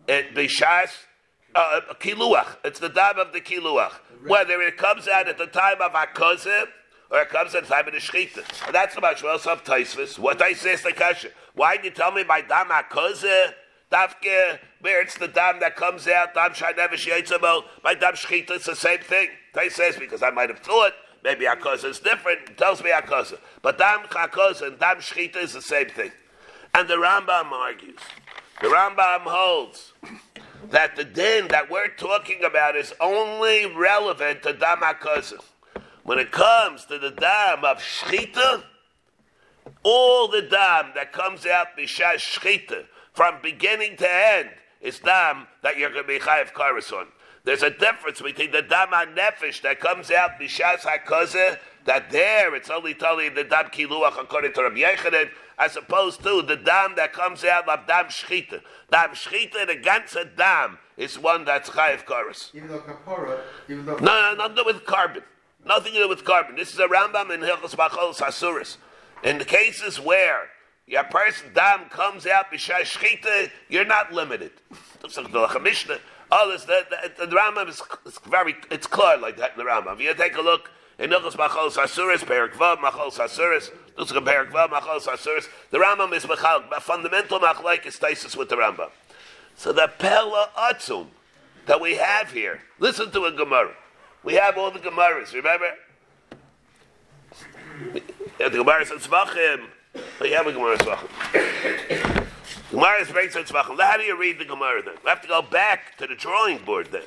at 0.08 0.34
b'shash 0.36 0.92
uh, 1.56 1.82
kiluach. 2.00 2.58
It's 2.64 2.80
the 2.80 2.90
dam 2.90 3.18
of 3.18 3.34
the 3.34 3.42
kiluach. 3.42 3.94
Whether 4.28 4.62
it 4.62 4.78
comes 4.78 5.08
out 5.08 5.28
at 5.28 5.38
the 5.38 5.48
time 5.48 5.82
of 5.82 5.92
hakozeh 5.94 6.66
or 7.12 7.22
it 7.22 7.30
comes 7.30 7.56
at 7.56 7.64
the 7.64 7.70
time 7.70 7.88
of 7.88 7.94
the 7.94 8.00
shechita. 8.00 8.66
And 8.66 8.76
that's 8.76 8.96
about 8.98 9.18
Shmuel 9.18 9.46
of 9.46 9.64
Taisvis. 9.64 10.18
What 10.18 10.42
I 10.42 10.54
say 10.54 10.74
is 10.74 10.84
the 10.84 10.92
kasha. 10.92 11.30
Why 11.56 11.76
did 11.76 11.86
you 11.86 11.92
tell 11.92 12.12
me 12.12 12.24
by 12.24 12.42
dam 12.42 12.68
hakozeh? 12.68 13.54
Dafke, 13.92 14.60
where 14.82 15.04
it's 15.04 15.18
the 15.18 15.28
dam 15.28 15.60
that 15.60 15.76
comes 15.76 16.08
out, 16.08 16.34
dam 16.34 16.54
shai 16.56 16.74
sheitzamo, 16.74 17.64
by 17.84 17.94
dam 17.94 18.14
shechita, 18.14 18.52
it's 18.52 18.66
the 18.66 18.76
same 18.76 19.00
thing. 19.00 19.28
Tais 19.54 19.70
says, 19.70 19.98
because 19.98 20.24
I 20.24 20.32
might 20.32 20.50
have 20.50 20.60
thought, 20.60 20.94
maybe 21.24 21.46
hakozeh 21.46 21.86
is 21.86 22.00
different, 22.00 22.58
tells 22.58 22.84
me 22.84 22.92
hakozeh. 22.92 23.40
But 23.62 23.78
dam 23.78 24.02
and 24.02 24.80
dam 24.80 24.98
shechita 24.98 25.38
is 25.38 25.54
the 25.54 25.62
same 25.62 25.90
thing. 25.90 26.12
And 26.74 26.88
the 26.88 26.96
Rambam 26.96 27.52
argues, 27.52 28.00
the 28.62 28.68
Rambam 28.68 29.22
holds 29.22 29.94
that 30.72 30.96
the 30.96 31.04
din 31.04 31.48
that 31.50 31.70
we're 31.70 31.90
talking 31.90 32.44
about 32.44 32.76
is 32.76 32.94
only 33.00 33.66
relevant 33.66 34.44
to 34.44 34.54
dam 34.54 34.80
hakozeh. 34.80 35.42
When 36.04 36.20
it 36.20 36.32
comes 36.32 36.86
to 36.86 37.00
the 37.00 37.12
dam 37.12 37.64
of 37.64 37.78
shchita, 37.78 38.64
all 39.84 40.28
the 40.28 40.42
dam 40.42 40.92
that 40.96 41.14
comes 41.14 41.46
out 41.46 41.78
b'shas 41.78 42.16
shchita, 42.16 42.86
from 43.14 43.36
beginning 43.42 43.98
to 43.98 44.12
end, 44.12 44.50
is 44.82 45.00
dam 45.00 45.48
that 45.62 45.78
you're 45.78 45.92
going 45.92 46.04
to 46.04 46.08
be 46.08 46.20
chayiv 46.20 46.52
karas 46.52 46.92
on. 46.92 47.08
There's 47.46 47.62
a 47.62 47.70
difference 47.70 48.22
between 48.22 48.52
the 48.52 48.62
dam 48.62 48.90
nefesh 48.90 49.62
that 49.64 49.82
comes 49.82 50.10
out 50.12 50.40
b'shas 50.40 50.80
hakozeh, 50.80 51.58
that 51.86 52.10
there 52.10 52.56
it's 52.56 52.70
only 52.70 52.94
telling 52.94 53.36
the 53.36 53.44
dam 53.44 53.66
kiluach 53.66 54.18
according 54.18 54.54
to 54.54 54.64
Rabbi 54.64 54.78
Yechanan, 54.78 55.30
as 55.60 55.76
opposed 55.76 56.24
to 56.24 56.42
the 56.42 56.56
dam 56.56 56.94
that 56.96 57.12
comes 57.12 57.44
out 57.44 57.68
of 57.68 57.86
dam 57.86 58.06
shchita. 58.06 58.62
Dam 58.90 59.10
shchita, 59.10 59.68
the 59.68 59.76
ganze 59.76 60.38
dam, 60.38 60.78
is 60.96 61.20
one 61.20 61.44
that's 61.44 61.70
chayiv 61.70 62.06
karas. 62.06 62.56
Even 62.56 62.70
though 62.70 62.80
kapara, 62.80 63.42
even 63.68 63.86
though... 63.86 63.98
No, 63.98 64.34
no, 64.34 64.36
nothing 64.36 64.56
to 64.56 64.64
do 64.64 64.66
with 64.66 64.86
korban. 64.86 65.24
Nothing 65.66 65.94
to 65.94 66.00
do 66.00 66.08
with 66.08 66.24
korban. 66.24 66.56
This 66.56 66.72
is 66.72 66.80
a 66.80 66.88
Rambam 66.88 67.30
in 67.34 67.42
Hilchos 67.42 67.76
Bachol 67.76 68.16
Sasuris. 68.16 68.78
In 69.24 69.38
the 69.38 69.46
cases 69.46 70.00
where 70.00 70.48
your 70.88 71.04
person 71.04 71.48
dam 71.54 71.90
comes 71.90 72.26
out 72.26 72.52
b'shai 72.54 72.84
shchita, 72.84 73.52
you're 73.68 73.84
not 73.84 74.14
limited. 74.14 74.52
Like 75.04 75.52
the 75.52 75.60
Mishnah. 75.62 76.00
Oh, 76.36 76.50
this, 76.52 76.66
the, 76.66 76.84
the, 77.20 77.28
the 77.28 77.36
Rambam 77.36 77.70
is 77.70 77.80
it's 78.08 78.18
very 78.28 78.56
it's 78.72 78.88
clear 78.88 79.18
like 79.18 79.38
that 79.38 79.52
in 79.52 79.60
the 79.60 79.70
Rambam. 79.70 79.94
If 79.94 80.02
you 80.02 80.16
take 80.16 80.36
a 80.36 80.42
look 80.42 80.72
in 80.98 81.12
Bachol 81.36 81.72
Sasuris, 81.72 82.26
Perik 82.26 82.54
Vav 82.54 82.78
Machol 82.78 83.14
Sasuris, 83.14 83.70
like 83.96 84.12
Perik 84.20 84.50
Vav 84.50 84.70
Machol 84.70 85.00
Sasuris. 85.00 85.48
The 85.70 85.78
Rambam 85.78 86.12
is 86.12 86.26
machal, 86.26 86.64
fundamental 86.82 87.40
machlaik 87.40 87.86
is 87.86 87.98
taisis 87.98 88.36
with 88.36 88.50
the 88.50 88.56
Rambam. 88.56 88.90
So 89.58 89.72
the 89.72 89.92
Pella 90.00 90.50
Atzum 90.58 91.06
that 91.68 91.80
we 91.80 91.98
have 91.98 92.32
here, 92.32 92.62
listen 92.80 93.12
to 93.12 93.26
a 93.26 93.32
Gemara. 93.32 93.76
We 94.24 94.34
have 94.34 94.58
all 94.58 94.72
the 94.72 94.80
Gemaras, 94.80 95.36
remember? 95.36 95.70
have 98.40 98.52
The 98.52 98.58
Gemara 98.58 98.88
says 98.88 99.06
Tzvachim. 99.06 99.66
We 100.20 100.32
have 100.32 100.48
a 100.48 100.52
Gemara 100.52 100.78
Tzvachim. 100.80 102.23
Gemara 102.74 103.02
is 103.02 103.08
Tzvachim. 103.08 103.80
How 103.80 103.98
do 103.98 104.04
you 104.04 104.18
read 104.20 104.40
the 104.40 104.46
Gemara 104.46 104.82
then? 104.82 104.96
We 105.04 105.10
have 105.10 105.22
to 105.22 105.28
go 105.28 105.44
back 105.44 105.96
to 106.00 106.08
the 106.08 106.16
drawing 106.16 106.58
board 106.58 106.88
then. 106.92 107.04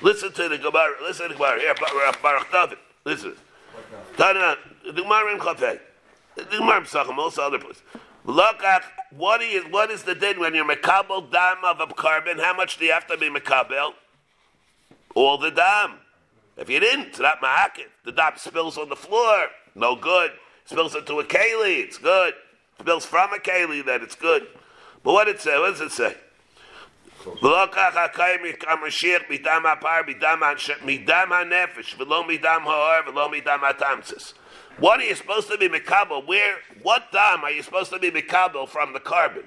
Listen 0.00 0.32
to 0.32 0.48
the 0.48 0.56
Gemara. 0.56 0.94
Listen 1.02 1.28
to 1.28 1.34
the 1.34 1.38
Gemara. 1.38 1.60
Here, 1.60 1.74
Baruch 2.22 2.50
David. 2.50 2.78
Listen. 3.04 3.34
Tana, 4.16 4.56
the 4.82 4.92
Gemara 4.92 5.34
in 5.34 5.38
Chafei. 5.38 5.78
The 6.36 6.44
Gemara 6.44 6.78
in 6.78 6.84
Tzvachim, 6.84 7.18
also 7.18 7.42
other 7.42 7.58
places. 7.58 7.82
Look 8.24 8.64
at 8.64 8.82
what 9.10 9.42
is 9.42 9.64
what 9.68 9.90
is 9.90 10.04
the 10.04 10.14
din 10.14 10.40
when 10.40 10.54
you're 10.54 10.64
mekabel 10.64 11.30
dam 11.30 11.58
of 11.62 11.80
a 11.80 11.86
korban? 11.86 12.40
How 12.40 12.54
much 12.54 12.78
do 12.78 12.86
you 12.86 12.92
have 12.92 13.06
to 13.08 13.18
be 13.18 13.28
mekabel? 13.28 13.92
All 15.14 15.36
the 15.36 15.50
dam. 15.50 15.98
If 16.56 16.70
you 16.70 16.80
didn't, 16.80 17.08
it's 17.08 17.20
not. 17.20 17.40
The 18.06 18.12
dam 18.12 18.32
spills 18.36 18.78
on 18.78 18.88
the 18.88 18.96
floor, 18.96 19.48
no 19.74 19.96
good. 19.96 20.30
Spills 20.64 20.94
into 20.94 21.20
a 21.20 21.24
keli, 21.24 21.84
it's 21.84 21.98
good. 21.98 22.32
Spills 22.80 23.04
from 23.04 23.34
a 23.34 23.36
keli, 23.36 23.84
then 23.84 24.00
it's 24.00 24.14
good. 24.14 24.46
But 25.04 25.12
what 25.12 25.26
did 25.26 25.36
it 25.36 25.42
say? 25.42 25.58
What 25.58 25.70
does 25.70 25.82
it 25.82 25.92
say? 25.92 26.16
What 34.78 35.00
are 35.00 35.04
you 35.04 35.14
supposed 35.14 35.50
to 35.50 35.58
be 35.58 35.68
mekabel? 35.68 36.26
Where? 36.26 36.56
What 36.82 37.12
dam 37.12 37.44
are 37.44 37.50
you 37.50 37.62
supposed 37.62 37.92
to 37.92 37.98
be 37.98 38.10
mekabel 38.10 38.68
from 38.68 38.92
the 38.92 39.00
korban? 39.00 39.44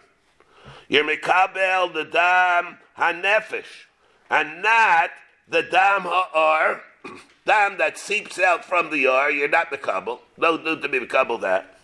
You're 0.88 1.04
mekabel 1.04 1.94
the 1.94 2.06
dam 2.06 2.78
hanefesh, 2.98 3.86
and 4.30 4.62
not 4.62 5.10
the 5.48 5.64
dam 5.64 6.02
ha'ar, 6.04 6.82
dam 7.46 7.78
that 7.78 7.98
seeps 7.98 8.40
out 8.40 8.64
from 8.64 8.90
the 8.90 9.00
yar. 9.00 9.32
You're 9.32 9.50
not 9.50 9.72
mekabel. 9.72 10.20
No 10.38 10.58
need 10.58 10.82
to 10.82 10.90
be 10.90 11.00
mekabel 11.00 11.42
that. 11.42 11.77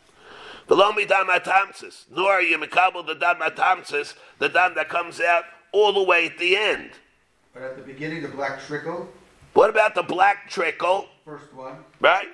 V'lo 0.68 0.92
midam 0.94 1.28
atamsis. 1.28 2.06
Nor 2.12 2.32
are 2.34 2.42
you 2.42 2.58
mekabel 2.58 3.06
the 3.06 3.16
dam 3.16 3.38
atamsis, 3.38 4.16
the 4.40 4.50
dam 4.50 4.76
that 4.76 4.90
comes 4.90 5.20
out 5.20 5.44
all 5.72 5.92
the 5.94 6.04
way 6.04 6.28
at 6.28 6.38
the 6.38 6.56
end. 6.56 6.92
But 7.54 7.64
at 7.64 7.76
the 7.76 7.84
beginning, 7.84 8.22
the 8.22 8.30
black 8.30 8.62
trickle, 8.62 9.10
What 9.54 9.70
about 9.70 9.94
the 9.96 10.04
black 10.04 10.50
trickle? 10.50 11.08
first 11.26 11.54
one. 11.54 11.78
Right? 12.00 12.28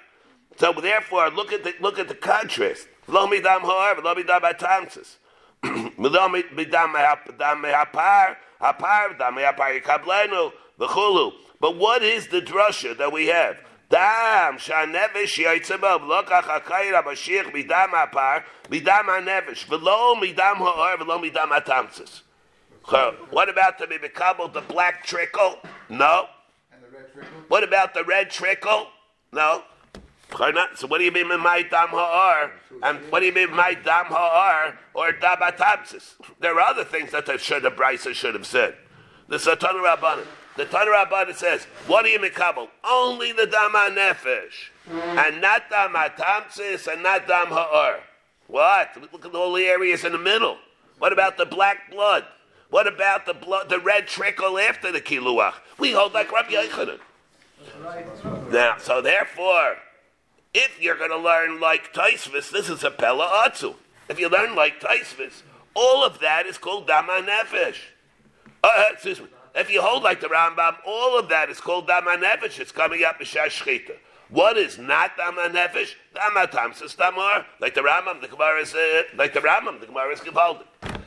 So 0.58 0.74
therefore, 0.74 1.30
look 1.30 1.52
at 1.54 1.64
the 1.64 1.74
look 1.80 2.00
at 2.00 2.08
the 2.08 2.16
contrast. 2.16 2.88
Lo 3.08 3.28
midam 3.28 3.62
ha'ar, 3.62 4.02
lo 4.02 4.16
midam 4.16 4.42
atamsis. 4.42 5.16
Lo 5.98 6.30
midam 6.30 6.68
dam 7.38 7.64
ha'par, 7.64 8.38
ha'par, 8.62 9.18
dam 9.18 9.34
ha'par 9.36 9.82
yikablenu, 9.82 10.52
v'chulu. 10.80 11.34
But 11.60 11.76
what 11.76 12.02
is 12.04 12.28
the 12.28 12.42
drasha 12.42 12.98
that 12.98 13.12
we 13.12 13.28
have? 13.28 13.58
Shanevish 13.92 15.38
yaitzebav 15.44 16.02
lokach 16.02 16.44
hakayir 16.44 17.02
abashich 17.02 17.52
midam 17.52 17.90
ha'par, 17.90 18.44
midam 18.70 19.06
ha'nevish, 19.06 19.66
v'lo 19.66 20.16
midam 20.16 20.58
ha'ar, 20.58 20.98
v'lo 20.98 21.22
midam 21.22 21.50
atamsis. 21.50 22.22
So, 22.90 23.16
What 23.30 23.50
about 23.50 23.78
the 23.78 23.86
mibikabel, 23.86 24.52
the 24.54 24.62
black 24.62 25.06
trickle? 25.06 25.60
No. 25.90 26.28
And 26.72 26.84
the 26.84 26.98
red 26.98 27.14
trickle. 27.14 27.30
What 27.48 27.64
about 27.64 27.94
the 27.94 28.04
red 28.04 28.30
trickle? 28.30 28.88
No. 29.32 29.64
So 30.76 30.88
what 30.88 31.00
do 31.00 31.04
you 31.04 31.12
mean 31.12 31.28
by 31.28 31.38
my 31.38 31.64
dam 31.64 31.90
ha'ar? 31.90 32.52
And 32.84 33.00
what 33.12 33.22
do 33.22 33.26
you 33.26 33.34
mean 33.34 33.56
by 33.56 33.74
dam 33.74 34.06
ha'ar 34.06 34.78
or 34.94 35.12
dam 35.12 35.38
atapsis? 35.38 36.14
There 36.40 36.54
are 36.56 36.62
other 36.62 36.84
things 36.84 37.12
that 37.12 37.26
the 37.26 37.38
should 37.38 37.64
have 37.64 37.74
Brisa 37.74 38.14
should 38.14 38.36
have 38.36 38.46
said. 38.46 38.76
The 39.28 39.40
Satan 39.40 39.84
Rabbanan. 39.84 40.26
The 40.60 40.66
Tana 40.66 40.92
Rabbanan 40.92 41.38
says, 41.38 41.64
what 41.88 42.04
do 42.04 42.10
you 42.10 42.20
mikabel? 42.20 42.68
Only 42.84 43.32
the 43.32 43.46
dam 43.46 43.72
nefesh, 43.72 44.72
and 44.92 45.40
not 45.40 45.70
dam 45.70 45.94
atapsis, 45.94 46.92
and 46.92 47.02
not 47.02 47.30
dam 47.30 47.48
ha'ar. 47.48 48.02
What? 48.48 48.90
Look 49.14 49.26
at 49.26 49.34
all 49.34 49.54
the 49.54 49.64
areas 49.64 50.04
in 50.04 50.12
the 50.12 50.18
middle. 50.18 50.58
What 50.98 51.14
about 51.14 51.38
the 51.38 51.46
black 51.46 51.90
blood? 51.90 52.26
What 52.72 52.88
about 52.88 53.26
the 53.26 53.34
blood, 53.34 53.70
the 53.70 53.80
red 53.80 54.08
trickle 54.08 54.60
after 54.60 54.92
the 54.92 55.00
kiluach? 55.00 55.54
We 55.78 55.94
hold 55.94 56.14
like 56.14 56.30
Rabbi 56.30 56.52
Yochanan. 56.52 57.00
Now, 58.52 58.76
so 58.80 59.02
therefore, 59.02 59.78
if 60.54 60.78
you're 60.82 60.98
going 60.98 61.12
to 61.12 61.18
learn 61.18 61.62
like 61.62 61.94
Taisvis, 61.94 62.52
this 62.52 62.70
is 62.70 62.84
a 62.84 62.92
Pella 62.92 63.48
Atzu. 63.48 63.76
If 64.10 64.20
you 64.20 64.28
learn 64.28 64.56
like 64.56 64.82
Taisvis, 64.82 65.42
all 65.74 66.04
of 66.04 66.20
that 66.20 66.46
is 66.46 66.58
called 66.58 66.86
Dama 66.86 67.26
Nefesh. 67.26 67.78
Uh, 68.62 68.88
excuse 68.92 69.22
me. 69.22 69.28
If 69.56 69.72
you 69.72 69.82
hold 69.82 70.04
like 70.04 70.22
the 70.22 70.28
Rambam, 70.28 70.76
all 70.86 71.18
of 71.18 71.30
that 71.30 71.50
is 71.50 71.60
called 71.60 71.88
Dama 71.88 72.18
Nefesh. 72.18 72.60
It's 72.60 72.72
coming 72.72 73.04
up 73.04 73.20
Mishash 73.20 73.64
Shechita. 73.64 73.96
What 74.30 74.58
is 74.58 74.78
not 74.78 75.18
Dama 75.18 75.50
Nefesh? 75.50 75.96
Dama 76.14 76.48
Tamsis 76.48 76.96
Damar. 76.96 77.46
Like 77.60 77.74
the 77.74 77.82
Rambam, 77.82 78.22
the 78.22 78.28
Gemara 78.28 78.62
is, 78.62 78.76
uh, 78.76 79.04
like 79.16 79.34
the 79.34 79.40
Rambam, 79.40 79.80
the 79.80 79.88
Gemara 79.88 80.14
is 80.14 80.20
Gevaldik. 80.20 80.66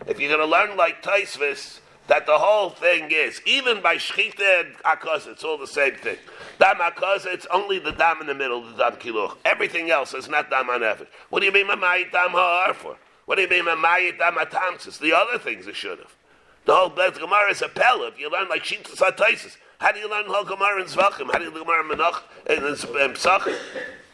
If 0.09 0.19
you're 0.19 0.37
going 0.37 0.41
to 0.41 0.47
learn 0.47 0.77
like 0.77 1.03
Taisvis, 1.03 1.79
that 2.09 2.27
the 2.27 2.37
whole 2.37 2.71
thing 2.71 3.11
is, 3.13 3.41
even 3.47 3.81
by 3.81 3.97
Shechita 3.97 4.61
and 4.61 4.75
Akaz, 4.79 5.29
it's 5.29 5.45
all 5.45 5.57
the 5.57 5.67
same 5.69 5.95
thing. 5.95 6.17
Dam 6.59 6.77
Akaz, 6.77 7.27
it's 7.27 7.47
only 7.47 7.79
the 7.79 7.93
dam 7.93 8.21
in 8.21 8.27
the 8.27 8.35
middle, 8.35 8.63
the 8.63 8.77
dam 8.77 8.99
kiluch. 8.99 9.37
Everything 9.45 9.91
else 9.91 10.15
is 10.15 10.29
not 10.29 10.51
dam 10.51 10.67
Nefesh. 10.67 11.07
What 11.31 11.41
do 11.41 11.47
you 11.47 11.53
mean 11.53 11.69
mamayit 11.69 12.11
dam 12.11 12.31
ha'ar 12.31 12.75
for? 12.75 12.97
What 13.27 13.37
do 13.37 13.43
you 13.43 13.49
mean 13.49 13.65
mamayit 13.65 14.19
dam 14.19 14.35
atamsis? 14.35 14.99
The 14.99 15.13
other 15.13 15.39
things 15.39 15.69
it 15.69 15.77
should 15.77 16.01
have. 16.01 16.17
The 16.65 16.75
whole 16.75 16.89
Beth 16.91 17.19
Gemara 17.19 17.51
is 17.51 17.63
a 17.63 17.69
pella. 17.69 18.09
If 18.09 18.21
you 18.21 18.31
learn 18.31 18.49
like 18.49 18.63
Shitas 18.65 18.97
HaTaisis, 18.97 19.57
how 19.79 19.93
do 19.93 19.99
you 19.99 20.09
learn 20.09 20.27
whole 20.27 20.45
Gemara 20.45 20.81
in 20.81 20.87
Zvachim? 20.87 21.31
How 21.33 21.39
do 21.39 21.45
you 21.45 21.51
learn 21.51 21.65
Gemara 21.65 21.93
in 21.93 21.99
Menach 21.99 22.23
and 22.49 23.17
Psachim? 23.17 23.57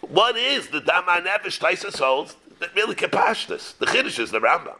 What 0.01 0.37
is 0.37 0.69
the 0.69 0.81
dam 0.81 1.05
anefesh 1.05 1.59
Taisis 1.59 1.99
holds 1.99 2.37
that 2.61 2.75
really 2.75 2.95
kapashtas? 2.95 3.77
The 3.77 3.87
Chiddush 3.87 4.19
is 4.19 4.31
the 4.31 4.41
Rambam. 4.41 4.77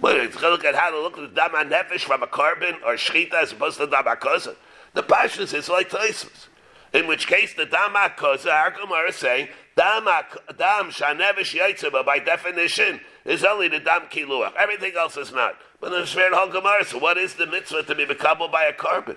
Well, 0.00 0.16
it's 0.16 0.36
going 0.36 0.46
to 0.46 0.50
look 0.50 0.64
at 0.64 0.74
how 0.74 0.90
to 0.90 1.00
look 1.00 1.16
at 1.16 1.34
the 1.34 1.34
dam 1.34 1.50
nefesh 1.70 2.00
from 2.00 2.22
a 2.22 2.26
korban 2.26 2.82
or 2.82 2.94
shchita 2.94 3.34
as 3.34 3.52
opposed 3.52 3.78
to 3.78 3.86
dam 3.86 4.04
akosa. 4.04 4.56
The 4.92 5.02
pashtus 5.02 5.54
is 5.54 5.68
like 5.68 5.90
Taisus. 5.90 6.48
In 6.94 7.08
which 7.08 7.26
case, 7.26 7.52
the 7.52 7.66
dam 7.66 7.94
akosa, 7.94 8.52
our 8.52 8.70
Gemara 8.70 9.08
is 9.08 9.16
saying, 9.16 9.48
dam, 9.76 10.06
ak- 10.06 10.56
dam 10.56 10.90
shanevish 10.90 11.58
yaitziba, 11.58 12.06
by 12.06 12.20
definition, 12.20 13.00
is 13.24 13.42
only 13.44 13.66
the 13.66 13.80
dam 13.80 14.02
kiluach. 14.02 14.54
Everything 14.54 14.92
else 14.96 15.16
is 15.16 15.32
not. 15.32 15.56
But 15.80 15.92
in 15.92 16.00
the 16.00 16.06
Shver 16.06 16.30
Hol 16.30 16.48
Gemara, 16.50 16.84
so 16.84 16.98
what 16.98 17.18
is 17.18 17.34
the 17.34 17.46
mitzvah 17.46 17.82
to 17.82 17.94
be 17.96 18.06
bekabel 18.06 18.50
by 18.50 18.64
a 18.66 18.72
korban? 18.72 19.16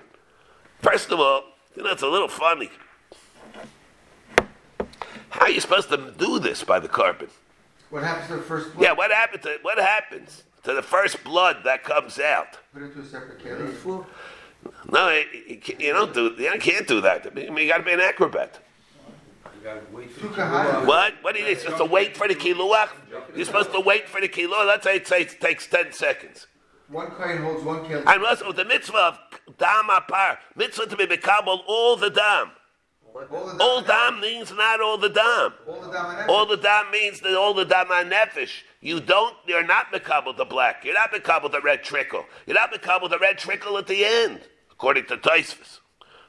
First 0.82 1.12
of 1.12 1.20
all, 1.20 1.44
you 1.76 1.84
know, 1.84 1.90
it's 1.90 2.02
a 2.02 2.08
little 2.08 2.26
funny. 2.26 2.70
How 5.30 5.42
are 5.42 5.50
you 5.50 5.60
supposed 5.60 5.88
to 5.90 6.12
do 6.18 6.40
this 6.40 6.64
by 6.64 6.80
the 6.80 6.88
korban? 6.88 7.30
What 7.90 8.02
happens 8.02 8.26
to 8.26 8.36
the 8.36 8.42
first 8.42 8.74
blood? 8.74 8.82
Yeah, 8.82 8.92
what 8.92 9.12
happened 9.12 9.42
to 9.44 9.58
what 9.62 9.78
happens 9.78 10.42
to 10.64 10.74
the 10.74 10.82
first 10.82 11.22
blood 11.22 11.58
that 11.64 11.84
comes 11.84 12.18
out? 12.18 12.58
Put 12.72 12.82
it 12.82 12.86
into 12.86 13.00
a 13.00 13.04
separate 13.04 13.38
keli. 13.38 14.04
No, 14.90 15.10
you, 15.10 15.24
you- 15.48 15.76
you 15.78 15.92
don't 15.92 16.14
do. 16.14 16.34
You 16.38 16.58
can't 16.58 16.86
do 16.86 17.00
that. 17.02 17.24
You 17.24 17.68
got 17.68 17.78
to 17.78 17.82
be 17.84 17.92
an 17.92 18.00
acrobat. 18.00 18.58
You 19.58 19.64
gotta 19.64 19.80
wait 19.92 20.10
for 20.12 20.20
Two 20.20 20.28
the 20.28 20.34
kahana. 20.34 20.86
What? 20.86 21.14
What 21.22 21.34
are 21.34 21.38
you 21.40 21.56
supposed 21.56 21.78
to 21.78 21.84
wait 21.84 22.16
for 22.16 22.28
the 22.28 22.34
kiluach? 22.34 22.90
You're 23.34 23.44
supposed 23.44 23.72
to 23.72 23.80
wait 23.80 24.08
for 24.08 24.20
the 24.20 24.28
kiluach. 24.28 24.66
Let's 24.66 24.84
say 24.84 24.96
it, 24.96 25.06
say 25.08 25.22
it 25.22 25.40
takes 25.40 25.66
ten 25.66 25.92
seconds. 25.92 26.46
One 26.88 27.10
kain 27.20 27.38
holds 27.38 27.64
one 27.64 27.84
keli. 27.84 28.04
And 28.06 28.24
also 28.24 28.52
the 28.52 28.64
mitzvah 28.64 28.96
of 28.96 29.18
dam 29.58 29.88
apar, 29.90 30.38
mitzvah 30.56 30.86
to 30.86 30.96
be 30.96 31.06
bekabel 31.06 31.60
all 31.66 31.96
the 31.96 32.08
dam. 32.08 32.52
All 33.14 33.46
the 33.46 33.62
All 33.64 33.82
dam 33.82 34.20
means 34.20 34.52
not 34.52 34.80
all 34.80 34.96
the 34.96 35.08
dam. 35.08 35.52
All 35.66 35.80
the 35.80 35.90
dam 35.92 36.30
All 36.30 36.46
the 36.46 36.56
dam 36.56 36.90
means 36.92 37.20
that 37.20 37.34
all 37.36 37.52
the 37.52 37.64
dam 37.64 37.90
are 37.90 38.04
nefesh. 38.04 38.62
You 38.80 39.00
don't. 39.00 39.34
You're 39.46 39.66
not 39.66 39.92
mekabel 39.92 40.36
the 40.36 40.44
black. 40.44 40.84
You're 40.84 40.94
not 40.94 41.12
mekabel 41.12 41.50
the 41.50 41.60
red 41.60 41.82
trickle. 41.82 42.24
You're 42.46 42.54
not 42.54 42.72
mekabel 42.72 43.10
the 43.10 43.18
red 43.18 43.38
trickle 43.38 43.76
at 43.76 43.88
the 43.88 44.04
end, 44.04 44.40
according 44.78 45.06
to 45.06 45.16
Taisvis. 45.16 45.80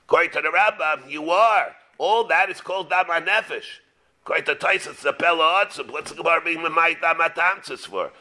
According 0.08 0.32
to 0.32 0.42
the 0.42 0.50
Rambam, 0.50 1.08
you 1.08 1.30
are. 1.30 1.76
All 2.00 2.24
that 2.28 2.50
is 2.50 2.62
called 2.62 2.90
dam 2.90 3.06
nefesh. 3.06 3.80
According 4.24 4.46
to 4.46 4.56
Taisvis, 4.56 5.02
the 5.02 5.14
pella 5.14 5.66
otzim. 5.66 5.92
What's 5.92 6.10
the 6.10 6.18
Gemara 6.18 6.42
being 6.44 6.58
memay 6.58 7.00
dam 7.00 7.18
atamsis 7.18 7.82
for? 7.82 8.12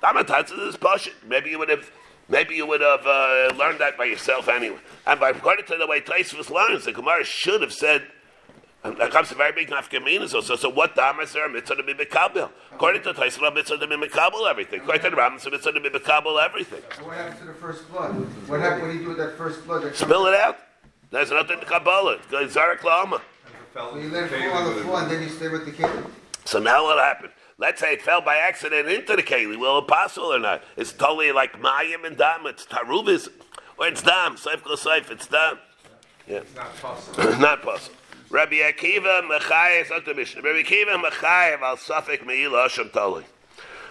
Dam 0.00 0.16
atamsis 0.16 0.68
is 0.68 0.76
pashit. 0.76 1.12
Maybe 1.26 1.50
you 1.50 1.60
would 1.60 1.68
have. 1.68 1.88
Maybe 2.28 2.54
you 2.54 2.66
would 2.66 2.80
have 2.80 3.06
uh, 3.06 3.52
learned 3.56 3.78
that 3.80 3.98
by 3.98 4.04
yourself 4.04 4.48
anyway. 4.48 4.78
And 5.06 5.20
by 5.20 5.30
according 5.30 5.66
to 5.66 5.76
the 5.76 5.86
way 5.86 6.00
Taisvis 6.00 6.50
learns, 6.50 6.84
the 6.84 6.92
Gemara 6.92 7.24
should 7.24 7.60
have 7.60 7.72
said 7.72 8.06
that 8.82 9.10
comes 9.12 9.30
a 9.30 9.34
very 9.34 9.52
big 9.52 9.68
nafkamina. 9.70 10.28
So, 10.28 10.40
so, 10.40 10.56
so 10.56 10.68
what 10.68 10.96
dam 10.96 11.20
is 11.20 11.32
there? 11.32 11.46
a 11.46 11.48
Mitzvah 11.48 11.76
to 11.76 11.82
be 11.82 11.94
mekabel. 11.94 12.50
According 12.72 13.02
to 13.02 13.12
Taisra, 13.12 13.54
mitzvah 13.54 13.78
to 13.78 13.86
be 13.86 13.94
mekabel 13.94 14.50
everything. 14.50 14.80
According 14.80 15.02
to 15.02 15.10
the 15.10 15.16
Rambam, 15.16 15.36
it's 15.36 15.46
a 15.46 15.50
mitzvah 15.50 15.72
to 15.72 15.80
be 15.80 15.88
mekabel 15.88 16.44
everything. 16.44 16.82
So 16.96 17.06
what 17.06 17.16
happens 17.16 17.38
to 17.40 17.46
the 17.46 17.54
first 17.54 17.88
blood? 17.90 18.12
What 18.48 18.60
happens? 18.60 18.92
Do 18.92 18.98
you 18.98 19.02
do 19.02 19.08
with 19.10 19.18
that 19.18 19.36
first 19.36 19.64
blood? 19.66 19.82
That 19.82 19.94
Spill 19.94 20.26
it 20.26 20.34
out. 20.34 20.58
There's 21.10 21.30
nothing 21.30 21.60
to 21.60 21.66
Kabbalah. 21.66 22.18
It's 22.30 22.56
Zarek 22.56 22.82
Lama. 22.82 23.20
So 23.74 23.96
you 23.96 24.08
let 24.10 24.32
it 24.32 24.50
fall 24.50 24.52
on 24.52 24.74
the 24.74 24.82
floor 24.82 25.00
and 25.02 25.10
then 25.10 25.22
you 25.22 25.28
stay 25.28 25.48
with 25.48 25.64
the 25.64 25.72
keli. 25.72 26.04
So 26.44 26.58
now 26.58 26.84
what 26.84 26.98
happened? 26.98 27.32
Let's 27.58 27.80
say 27.80 27.92
it 27.92 28.02
fell 28.02 28.20
by 28.20 28.36
accident 28.36 28.88
into 28.88 29.14
the 29.14 29.22
keli. 29.22 29.58
Will 29.58 29.78
it 29.78 29.86
possible 29.86 30.32
or 30.32 30.38
not? 30.38 30.64
It's 30.76 30.92
totally 30.92 31.30
like 31.30 31.60
Mayim 31.60 32.06
and 32.06 32.16
Dam. 32.16 32.46
It's 32.46 32.66
Taruvis. 32.66 33.28
Or 33.78 33.86
it's 33.86 34.02
Dam. 34.02 34.36
Seif 34.36 34.64
go 34.64 34.74
Seif. 34.74 35.10
It's 35.10 35.26
Dam. 35.26 35.58
Yeah. 36.26 36.38
It's 36.38 36.54
not 36.54 36.74
possible. 36.76 37.38
not 37.38 37.62
possible. 37.62 37.96
Rabbi 38.32 38.60
Akiva 38.60 39.20
Mechayev. 39.28 39.90
Rabbi 39.90 40.62
Akiva 40.62 41.04
Mechayev 41.04 41.60
al 41.60 41.76
Safik 41.76 42.24
Meila 42.24 42.66
Asham 42.66 42.90
Talui. 42.90 43.24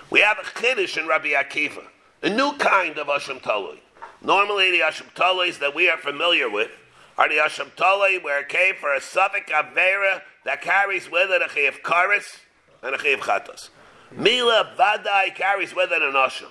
We 0.09 0.21
have 0.21 0.39
a 0.39 0.41
chiddush 0.41 0.97
in 0.97 1.07
Rabbi 1.07 1.33
Akiva, 1.33 1.83
a 2.23 2.29
new 2.29 2.57
kind 2.57 2.97
of 2.97 3.05
Asham 3.05 3.39
Talui. 3.39 3.77
Normally, 4.23 4.71
the 4.71 4.79
Asham 4.79 5.13
Taluis 5.13 5.59
that 5.59 5.75
we 5.75 5.89
are 5.89 5.97
familiar 5.97 6.49
with 6.49 6.71
are 7.19 7.29
the 7.29 7.35
Asham 7.35 7.69
Talui 7.75 8.23
where 8.23 8.41
it 8.41 8.49
came 8.49 8.73
for 8.79 8.91
a 8.95 8.99
Safik 8.99 9.49
Avera 9.49 10.23
that 10.43 10.63
carries 10.63 11.09
with 11.11 11.29
it 11.29 11.43
a 11.43 11.45
Chiyav 11.45 11.81
Karis 11.83 12.39
and 12.81 12.95
a 12.95 12.97
Chiyav 12.97 13.19
Chatas. 13.19 13.69
Mila 14.11 14.73
Vadai 14.75 15.35
carries 15.35 15.75
with 15.75 15.91
it 15.91 16.01
an 16.01 16.13
Asham. 16.13 16.49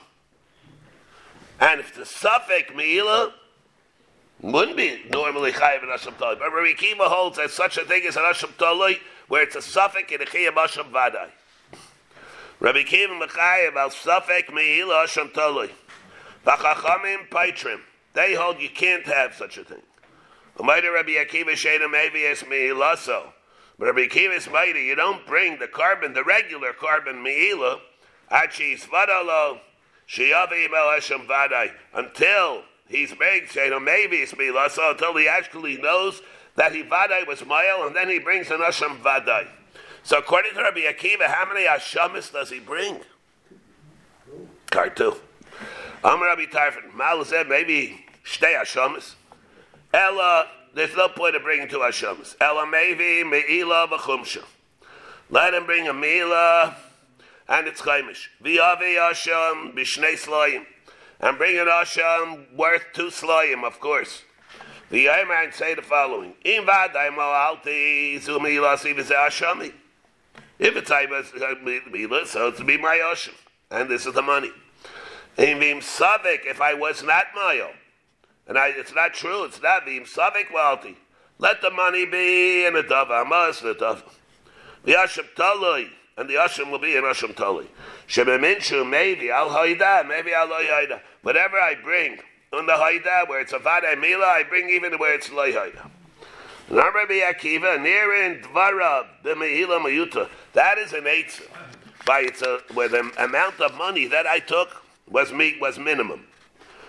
And 1.59 1.81
if 1.81 1.97
the 1.97 2.03
Safik 2.03 2.73
Mila, 2.77 3.35
wouldn't 4.43 4.77
be 4.77 5.03
normally 5.11 5.53
chayiv 5.53 5.83
in 5.83 5.89
Asham 5.89 6.15
Taloi. 6.15 6.39
But 6.39 6.53
Rabbi 6.53 6.73
Akiva 6.73 7.09
holds 7.09 7.37
that 7.37 7.51
such 7.51 7.77
a 7.77 7.85
thing 7.85 8.03
is 8.05 8.17
an 8.17 8.23
Asham 8.23 8.53
Taloi, 8.55 8.99
where 9.29 9.43
it's 9.43 9.57
a 9.57 9.63
suffix 9.63 10.11
in 10.13 10.23
a 10.23 10.25
chayiv 10.25 10.55
Asham 10.55 10.91
Vadai. 10.91 11.29
Rabbi 12.59 12.83
Akiva 12.85 13.21
mechayiv 13.21 13.77
al 13.77 13.91
suffix 13.91 14.53
me'ila 14.53 15.05
Asham 15.07 15.31
Taloi. 15.33 15.71
V'chachamim 16.47 17.29
paitrim. 17.29 17.81
They 18.15 18.35
hold 18.35 18.61
you 18.61 18.71
can't 18.71 19.07
have 19.07 19.35
such 19.35 19.59
a 19.59 19.65
thing. 19.65 19.83
Umayda 20.57 20.93
Rabbi 20.93 21.13
Akiva 21.13 21.53
shena 21.53 21.93
mevies 21.93 22.49
me'ilaso. 22.49 23.33
But 23.79 23.87
Rabbi 23.87 24.09
Akiva 24.09 24.37
is 24.37 24.49
mighty. 24.51 24.81
You 24.81 24.95
don't 24.95 25.27
bring 25.27 25.59
the 25.59 25.67
korban, 25.67 26.15
the 26.15 26.25
regular 26.25 26.73
korban 26.73 27.23
me'ila, 27.23 27.81
achis 28.31 28.87
vadalo, 28.87 29.59
shiyavi 30.09 30.67
el 30.67 30.99
Asham 30.99 31.27
Vadai, 31.27 31.71
until 31.95 32.63
he's 32.91 33.19
made 33.19 33.45
shena 33.45 33.81
mevies 33.81 34.37
me'ilaso, 34.37 34.91
until 34.91 35.17
he 35.17 35.27
actually 35.27 35.79
knows 35.79 36.21
that 36.57 36.75
he 36.75 36.83
Vadai 36.83 37.27
was 37.27 37.45
mile, 37.47 37.87
and 37.87 37.97
then 37.97 38.11
he 38.11 38.19
brings 38.19 38.51
an 38.51 38.59
Asham 38.59 38.99
Vadai. 39.01 39.47
So 40.03 40.19
according 40.19 40.55
to 40.55 40.63
Rabbi 40.63 40.81
Akiva, 40.81 41.27
how 41.27 41.47
many 41.47 41.67
Hashemis 41.67 42.33
does 42.33 42.51
he 42.51 42.59
bring? 42.59 43.01
Card 44.71 44.97
two. 44.97 45.15
Amar 46.03 46.29
Rabbi 46.29 46.47
Tarfon, 46.47 46.95
Mal 46.95 47.25
said 47.25 47.49
maybe 47.49 48.05
stay 48.25 48.55
Hashemis. 48.59 49.15
Ella, 49.93 50.47
there's 50.75 50.95
no 50.97 51.09
point 51.09 51.37
of 51.37 51.43
bringing 51.43 51.69
two 51.69 51.79
Hashemis. 51.79 52.37
Ella 52.41 52.67
maybe 52.67 53.25
Me'ila 53.25 53.89
v'chumsha. 53.89 54.43
Let 55.29 55.55
him 55.55 55.67
bring 55.67 55.89
a 55.89 55.93
Me'ila 55.93 56.77
and 57.49 57.67
it's 57.67 57.83
chaimish. 57.83 58.29
V'yavi 58.43 58.97
Asham 58.97 59.75
b'shnei 59.75 60.15
slayim. 60.15 60.65
And 61.21 61.37
bring 61.37 61.59
an 61.59 61.67
Asham 61.67 62.55
worth 62.57 62.85
two 62.95 63.09
slayim, 63.09 63.63
of 63.65 63.79
course. 63.79 64.23
The 64.89 65.03
Yemen 65.03 65.53
say 65.53 65.75
the 65.75 65.83
following: 65.83 66.35
In 66.45 66.65
vaday 66.65 67.15
mo 67.15 67.23
alti 67.23 68.19
zumi 68.19 68.79
si 68.79 68.95
v'zeh 68.95 69.73
If 70.59 70.77
it's 70.77 70.91
Mila, 71.93 72.27
so 72.27 72.49
it's 72.49 72.63
be 72.63 72.79
my 72.79 72.97
Asham, 72.97 73.35
and 73.71 73.91
this 73.91 74.07
is 74.07 74.15
the 74.15 74.23
money. 74.23 74.51
In 75.37 75.59
vim 75.59 75.81
savik, 75.81 76.47
if 76.47 76.61
I 76.61 76.75
was 76.75 77.03
not 77.03 77.27
mayo, 77.35 77.71
and 78.49 78.59
I, 78.59 78.69
it's 78.69 78.95
not 78.95 79.13
true, 79.13 79.45
it's 79.45 79.63
not 79.63 79.85
vim 79.85 80.05
savik 80.05 80.47
walti. 80.47 80.97
Let 81.39 81.61
the 81.61 81.71
money 81.71 82.07
be 82.07 82.65
in 82.65 82.77
a 82.77 82.83
dava, 82.83 83.23
amas 83.23 83.61
the 83.61 83.75
dava. 83.75 84.03
The 84.85 84.93
Hashem 84.93 85.27
taloi 85.37 85.89
and 86.21 86.29
the 86.29 86.35
Asham 86.35 86.71
will 86.71 86.79
be 86.79 86.97
in 86.97 87.03
Asham 87.03 87.35
Tali. 87.35 87.67
Shememinshu, 88.07 88.87
maybe, 88.87 89.31
Al 89.31 89.49
Haida, 89.49 90.05
maybe 90.07 90.35
Al 90.35 90.49
Haida. 90.49 91.01
Whatever 91.23 91.57
I 91.57 91.77
bring 91.83 92.19
on 92.53 92.67
the 92.67 92.75
Haida, 92.77 93.25
where 93.27 93.41
it's 93.41 93.55
a 93.55 93.59
Vada 93.59 93.97
Mila, 93.97 94.27
I 94.27 94.43
bring 94.43 94.69
even 94.69 94.93
where 94.99 95.15
it's 95.15 95.33
Lo 95.33 95.51
Haida. 95.51 95.91
Rabbi 96.69 97.21
Akiva, 97.21 97.83
near 97.83 98.27
in 98.27 98.43
Dvarab, 98.43 99.07
the 99.25 99.31
Mehila 99.31 99.81
Mayuta, 99.83 100.29
that 100.53 100.77
is 100.77 100.93
an 100.93 101.05
eitzah. 101.05 101.49
By 102.05 102.21
it's 102.21 102.43
a, 102.43 102.61
where 102.75 102.89
the 102.89 103.11
amount 103.19 103.59
of 103.61 103.75
money 103.77 104.07
that 104.07 104.27
I 104.27 104.41
took 104.41 104.83
was 105.09 105.33
me, 105.33 105.57
was 105.59 105.79
minimum. 105.79 106.27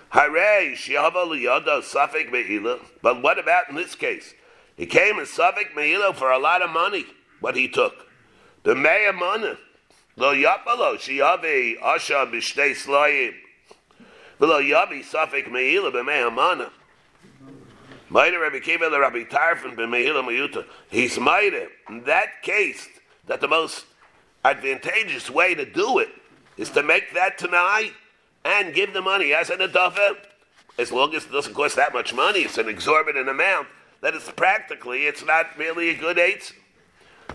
Hooray, 0.09 0.73
Shiava 0.75 1.25
Liyada, 1.25 1.81
Suffolk 1.83 2.27
Mehila. 2.27 2.81
But 3.01 3.23
what 3.23 3.39
about 3.39 3.69
in 3.69 3.75
this 3.75 3.95
case? 3.95 4.33
He 4.75 4.85
came 4.85 5.19
in 5.19 5.25
Suffolk 5.25 5.69
Mehila 5.73 6.13
for 6.17 6.31
a 6.31 6.37
lot 6.37 6.61
of 6.61 6.69
money, 6.69 7.05
what 7.39 7.55
he 7.55 7.69
took. 7.69 8.10
The 8.63 8.75
Meya 8.75 9.13
Mana. 9.13 9.57
Lo 10.17 10.35
Yapalo, 10.35 10.95
Shiavi, 10.95 11.79
Asha, 11.79 12.31
Bishtei 12.31 12.75
Slayim. 12.75 13.33
Velo 14.39 14.61
Yavi, 14.61 15.03
Safik 15.03 15.47
Meila, 15.47 15.91
B'Meya 15.91 16.31
Mana. 16.33 16.71
Maida 18.09 18.39
Rabbi 18.39 18.59
Kiva, 18.59 18.89
the 18.89 18.99
Rabbi 18.99 19.23
Tarfon, 19.23 19.75
B'Meila 19.75 20.23
Mayuta. 20.23 20.65
He's 20.89 21.17
Maida. 21.17 21.67
In 21.89 22.03
that 22.03 22.43
case, 22.43 22.87
that 23.27 23.41
the 23.41 23.47
most 23.47 23.85
advantageous 24.43 25.29
way 25.29 25.55
to 25.55 25.65
do 25.65 25.99
it 25.99 26.09
is 26.57 26.69
to 26.71 26.83
make 26.83 27.13
that 27.13 27.37
tonight 27.37 27.93
and 28.43 28.73
give 28.73 28.93
the 28.93 29.01
money 29.01 29.33
as 29.33 29.49
an 29.49 29.59
adafa, 29.59 30.17
as 30.77 30.91
long 30.91 31.15
as 31.15 31.25
it 31.25 31.31
doesn't 31.31 31.53
cost 31.53 31.75
that 31.77 31.93
much 31.93 32.13
money, 32.13 32.41
it's 32.41 32.57
an 32.57 32.67
exorbitant 32.67 33.29
amount, 33.29 33.67
that 34.01 34.13
it's 34.13 34.29
practically, 34.31 35.05
it's 35.05 35.23
not 35.23 35.57
really 35.57 35.89
a 35.89 35.95
good 35.95 36.19
eight. 36.19 36.53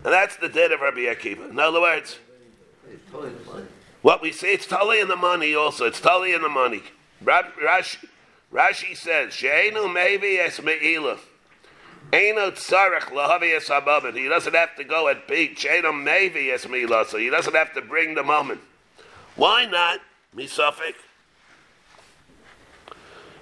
And 0.04 0.12
that's 0.12 0.36
the 0.36 0.48
dead 0.48 0.72
of 0.72 0.80
Rabbi 0.80 1.00
Akiva. 1.00 1.50
In 1.50 1.58
other 1.58 1.80
words, 1.80 2.18
what 4.02 4.22
we 4.22 4.30
say, 4.30 4.52
it's 4.54 4.66
totally 4.66 5.00
in 5.00 5.08
the 5.08 5.16
money 5.16 5.54
also. 5.54 5.86
It's 5.86 6.00
totally 6.00 6.32
in 6.32 6.42
the 6.42 6.48
money. 6.48 6.82
Rashi, 7.24 8.04
Rashi 8.52 8.96
says, 8.96 9.32
She'enu 9.34 9.88
maybe 9.88 10.38
es 10.38 10.62
me'ila. 10.62 11.18
Eino 12.12 12.52
tzarech 12.52 13.10
lahavi 13.10 13.56
es. 13.56 14.14
He 14.14 14.28
doesn't 14.28 14.54
have 14.54 14.76
to 14.76 14.84
go 14.84 15.08
at 15.08 15.26
beat. 15.26 15.58
She'enu 15.58 15.92
maybe 15.92 16.50
es 16.50 16.68
me'ila. 16.68 17.04
So 17.06 17.18
he 17.18 17.30
doesn't 17.30 17.54
have 17.54 17.74
to 17.74 17.82
bring 17.82 18.14
the 18.14 18.22
moment. 18.22 18.60
Why 19.34 19.66
not? 19.66 20.00
Misafik. 20.36 20.94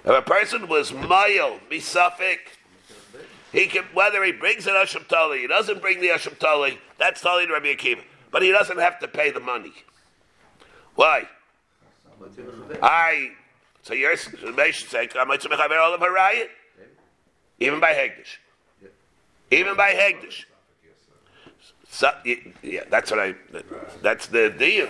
If 0.03 0.11
a 0.11 0.21
person 0.21 0.67
was 0.67 0.93
mile, 0.93 1.59
misafik, 1.69 2.39
he 3.55 3.67
can 3.67 3.85
whether 3.93 4.21
he 4.23 4.33
brings 4.33 4.67
an 4.67 4.73
Asham 4.73 5.07
Tali, 5.07 5.39
he 5.39 5.47
doesn't 5.47 5.81
bring 5.81 6.01
the 6.01 6.09
Asham 6.09 6.37
Tali, 6.37 6.77
that's 6.99 7.21
Tali 7.21 7.47
to 7.47 7.53
Rabbi 7.53 7.73
Akiva. 7.73 8.01
But 8.29 8.41
he 8.41 8.51
doesn't 8.51 8.79
have 8.79 8.99
to 8.99 9.07
pay 9.07 9.31
the 9.31 9.39
money. 9.39 9.71
Why? 10.95 11.29
I 12.81 13.31
so 13.81 13.93
your 13.93 14.11
of 14.11 14.19
Harayat? 14.19 16.47
Even 17.59 17.79
by 17.79 17.93
Hegdish. 17.93 18.37
Even 19.51 19.77
by 19.77 19.93
Hegdish. 19.93 20.43
So, 21.89 22.11
yeah, 22.61 22.81
that's 22.89 23.09
what 23.09 23.21
I. 23.21 23.35
That's 24.01 24.27
the 24.27 24.49
deal. 24.49 24.89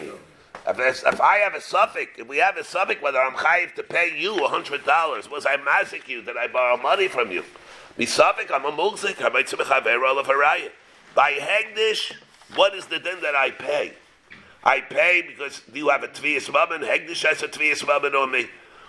If, 0.67 1.05
if, 1.05 1.21
I 1.21 1.37
have 1.37 1.53
a 1.53 1.61
suffix, 1.61 2.13
if 2.17 2.27
we 2.27 2.37
have 2.37 2.57
a 2.57 2.63
suffix, 2.63 2.99
whether 2.99 3.19
I'm 3.19 3.33
chayiv 3.33 3.75
to 3.75 3.83
pay 3.83 4.17
you 4.17 4.47
hundred 4.47 4.83
dollars, 4.85 5.29
was 5.29 5.45
I 5.45 5.57
mazik 5.57 6.07
you? 6.07 6.23
Did 6.23 6.37
I 6.37 6.47
borrow 6.47 6.81
money 6.81 7.07
from 7.07 7.31
you? 7.31 7.43
Misafik, 7.97 8.51
I'm 8.51 8.65
a 8.65 8.71
mulzik, 8.71 9.23
I 9.23 9.29
might 9.29 9.51
of. 9.51 10.71
By 11.15 11.31
hegdish, 11.33 12.13
what 12.55 12.75
is 12.75 12.87
the 12.87 12.99
din 12.99 13.21
that 13.21 13.35
I 13.35 13.51
pay? 13.51 13.93
I 14.63 14.81
pay 14.81 15.21
because 15.25 15.61
do 15.71 15.79
you 15.79 15.89
have 15.89 16.03
a 16.03 16.09
tviyas 16.09 16.51
mammon, 16.51 16.81
hegdish 16.81 17.25
has 17.25 17.41
a 17.41 17.47
tviyas 17.47 17.87
mammon 17.87 18.13
on 18.13 18.31
me, 18.31 18.47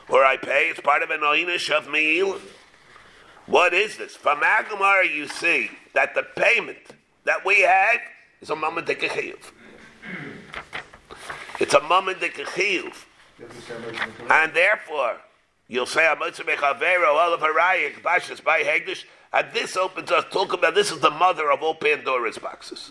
or 0.09 0.25
I 0.25 0.37
pay, 0.37 0.71
it's 0.71 0.81
part 0.81 1.03
of 1.03 1.11
an 1.11 1.21
oinish 1.21 1.71
of 1.71 1.89
me'il. 1.89 2.41
What 3.47 3.75
is 3.75 3.97
this? 3.97 4.17
From 4.17 4.41
Agamar, 4.41 5.05
you 5.09 5.29
see 5.29 5.71
that 5.95 6.15
the 6.15 6.25
payment 6.35 6.79
that 7.25 7.45
we 7.45 7.61
have 7.61 8.01
is 8.41 8.51
a 8.51 8.57
mammon 8.57 8.85
dekechiyuv. 8.85 9.53
It's 11.61 11.75
a 11.75 11.81
mammon 11.83 12.17
dekechiyuv. 12.17 13.05
And 14.31 14.53
therefore, 14.53 15.21
You'll 15.69 15.87
say 15.87 16.03
Amotze 16.03 16.43
Mechavero, 16.43 17.09
Olav 17.09 17.41
Harayik, 17.41 18.01
Bashas, 18.03 18.43
by 18.43 18.63
Hegdish, 18.63 19.05
and 19.33 19.49
this 19.53 19.77
opens 19.77 20.11
us 20.13 20.25
talk 20.31 20.53
about 20.53 20.75
this 20.75 20.93
is 20.93 21.01
the 21.01 21.11
mother 21.11 21.51
of 21.51 21.63
all 21.63 21.75
Pandora's 21.75 22.39
boxes. 22.39 22.91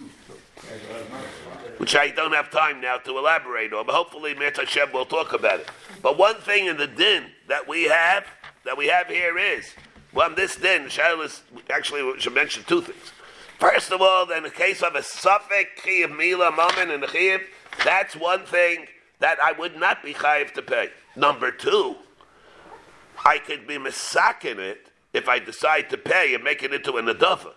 Which 1.77 1.95
I 1.95 2.09
don't 2.09 2.33
have 2.33 2.51
time 2.51 2.81
now 2.81 2.97
to 2.97 3.17
elaborate 3.17 3.71
on, 3.73 3.85
but 3.85 3.95
hopefully 3.95 4.33
Mirta 4.33 4.59
Hashem 4.59 4.91
will 4.91 5.05
talk 5.05 5.33
about 5.33 5.61
it. 5.61 5.69
But 6.01 6.17
one 6.17 6.35
thing 6.35 6.65
in 6.65 6.77
the 6.77 6.87
din 6.87 7.25
that 7.47 7.67
we 7.67 7.83
have, 7.83 8.25
that 8.65 8.77
we 8.77 8.87
have 8.87 9.07
here 9.07 9.37
is, 9.37 9.73
well, 10.13 10.33
this 10.33 10.55
din, 10.55 10.83
Shailas, 10.83 11.41
actually, 11.69 12.03
we 12.03 12.19
should 12.19 12.33
mention 12.33 12.63
two 12.65 12.81
things. 12.81 13.11
First 13.59 13.91
of 13.91 14.01
all, 14.01 14.29
in 14.31 14.43
the 14.43 14.49
case 14.49 14.83
of 14.83 14.95
a 14.95 15.03
suffix, 15.03 15.81
Chiyav 15.81 16.15
Mila, 16.15 16.51
Mammon, 16.51 16.91
and 16.91 17.03
Chiyav, 17.03 17.41
that's 17.83 18.15
one 18.15 18.45
thing 18.45 18.87
that 19.19 19.37
I 19.41 19.53
would 19.53 19.77
not 19.77 20.03
be 20.03 20.13
Chayiv 20.13 20.53
to 20.53 20.61
pay. 20.61 20.89
Number 21.15 21.51
two, 21.51 21.95
I 23.25 23.39
could 23.39 23.67
be 23.67 23.77
misakin 23.77 24.59
it 24.59 24.91
if 25.11 25.27
I 25.27 25.39
decide 25.39 25.89
to 25.89 25.97
pay 25.97 26.35
and 26.35 26.43
make 26.43 26.61
it 26.61 26.73
into 26.73 26.97
an 26.97 27.07
adava. 27.07 27.53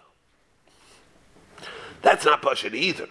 That's 2.01 2.25
not 2.25 2.41
pushing 2.41 2.75
either. 2.75 3.09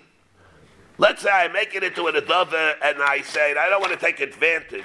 Let's 0.98 1.22
say 1.22 1.30
I 1.30 1.48
make 1.50 1.76
it 1.76 1.84
into 1.84 2.08
an 2.08 2.16
adava 2.16 2.76
and 2.82 3.02
I 3.04 3.22
say 3.22 3.56
I 3.56 3.70
don't 3.70 3.82
want 3.82 3.94
to 3.94 4.04
take 4.04 4.20
advantage 4.20 4.84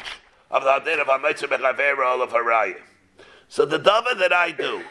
of 0.50 0.64
the 0.64 0.70
hadin 0.70 1.00
of 1.00 1.06
Hamitzah 1.06 2.22
of 2.22 2.30
Harayim. 2.30 2.80
So 3.48 3.64
the 3.64 3.78
dava 3.78 4.18
that 4.18 4.32
I 4.32 4.50
do, 4.50 4.82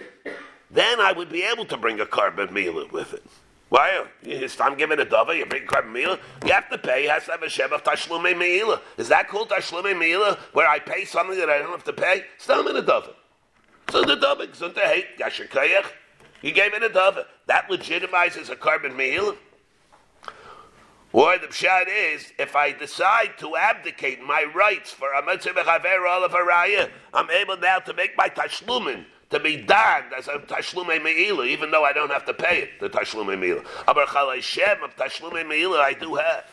then 0.71 0.99
I 0.99 1.11
would 1.11 1.29
be 1.29 1.43
able 1.43 1.65
to 1.65 1.77
bring 1.77 1.99
a 1.99 2.05
korban 2.05 2.51
meal 2.51 2.87
with 2.91 3.13
it. 3.13 3.23
Why? 3.71 4.03
I'm 4.59 4.77
giving 4.77 4.99
a 4.99 5.05
dava, 5.05 5.37
you 5.37 5.45
bring 5.45 5.65
korban 5.65 5.93
meal, 5.93 6.17
you 6.45 6.51
have 6.51 6.69
to 6.71 6.77
pay, 6.77 7.03
you 7.03 7.09
have 7.09 7.23
to 7.23 7.31
have 7.31 7.41
a 7.41 7.47
shem 7.47 7.71
of 7.71 7.85
tashlume 7.85 8.33
meila. 8.35 8.81
Is 8.97 9.07
that 9.07 9.29
called 9.29 9.47
tashlume 9.47 9.95
meila, 9.95 10.37
where 10.51 10.67
I 10.67 10.77
pay 10.77 11.05
something 11.05 11.39
that 11.39 11.49
I 11.49 11.59
don't 11.59 11.71
have 11.71 11.85
to 11.85 11.93
pay? 11.93 12.25
Still 12.37 12.67
in 12.67 12.75
a 12.75 12.83
dava. 12.83 13.13
So 13.89 14.03
the 14.03 14.17
dava, 14.17 14.45
gesundte 14.47 14.79
hate, 14.79 15.17
yashakayach, 15.17 15.85
you 16.41 16.51
gave 16.51 16.73
it 16.73 16.83
a 16.83 16.89
dava. 16.89 17.23
That 17.45 17.69
legitimizes 17.69 18.49
a 18.49 18.57
korban 18.57 18.93
meal. 18.93 19.37
Or 21.13 21.37
the 21.37 21.47
pshat 21.47 21.85
is, 21.87 22.33
if 22.37 22.57
I 22.57 22.73
decide 22.73 23.37
to 23.37 23.55
abdicate 23.55 24.21
my 24.21 24.43
rights 24.53 24.91
for 24.91 25.13
a 25.13 25.25
mitzvah 25.25 25.61
of 25.61 26.33
a 26.33 26.89
I'm 27.13 27.31
able 27.31 27.55
now 27.55 27.79
to 27.79 27.93
make 27.93 28.17
my 28.17 28.27
tashlumin 28.27 29.05
to 29.31 29.39
be 29.39 29.57
done 29.57 30.03
as 30.17 30.27
a 30.27 30.39
tashlume 30.39 30.99
meila, 30.99 31.47
even 31.47 31.71
though 31.71 31.83
I 31.83 31.93
don't 31.93 32.11
have 32.11 32.25
to 32.25 32.33
pay 32.33 32.63
it, 32.63 32.79
the 32.79 32.89
tashlume 32.89 33.37
meila. 33.39 33.65
Aber 33.87 34.05
chalei 34.05 34.41
shem 34.41 34.83
of 34.83 34.95
tashlume 34.95 35.43
meila 35.45 35.79
I 35.79 35.93
do 35.93 36.15
have. 36.15 36.45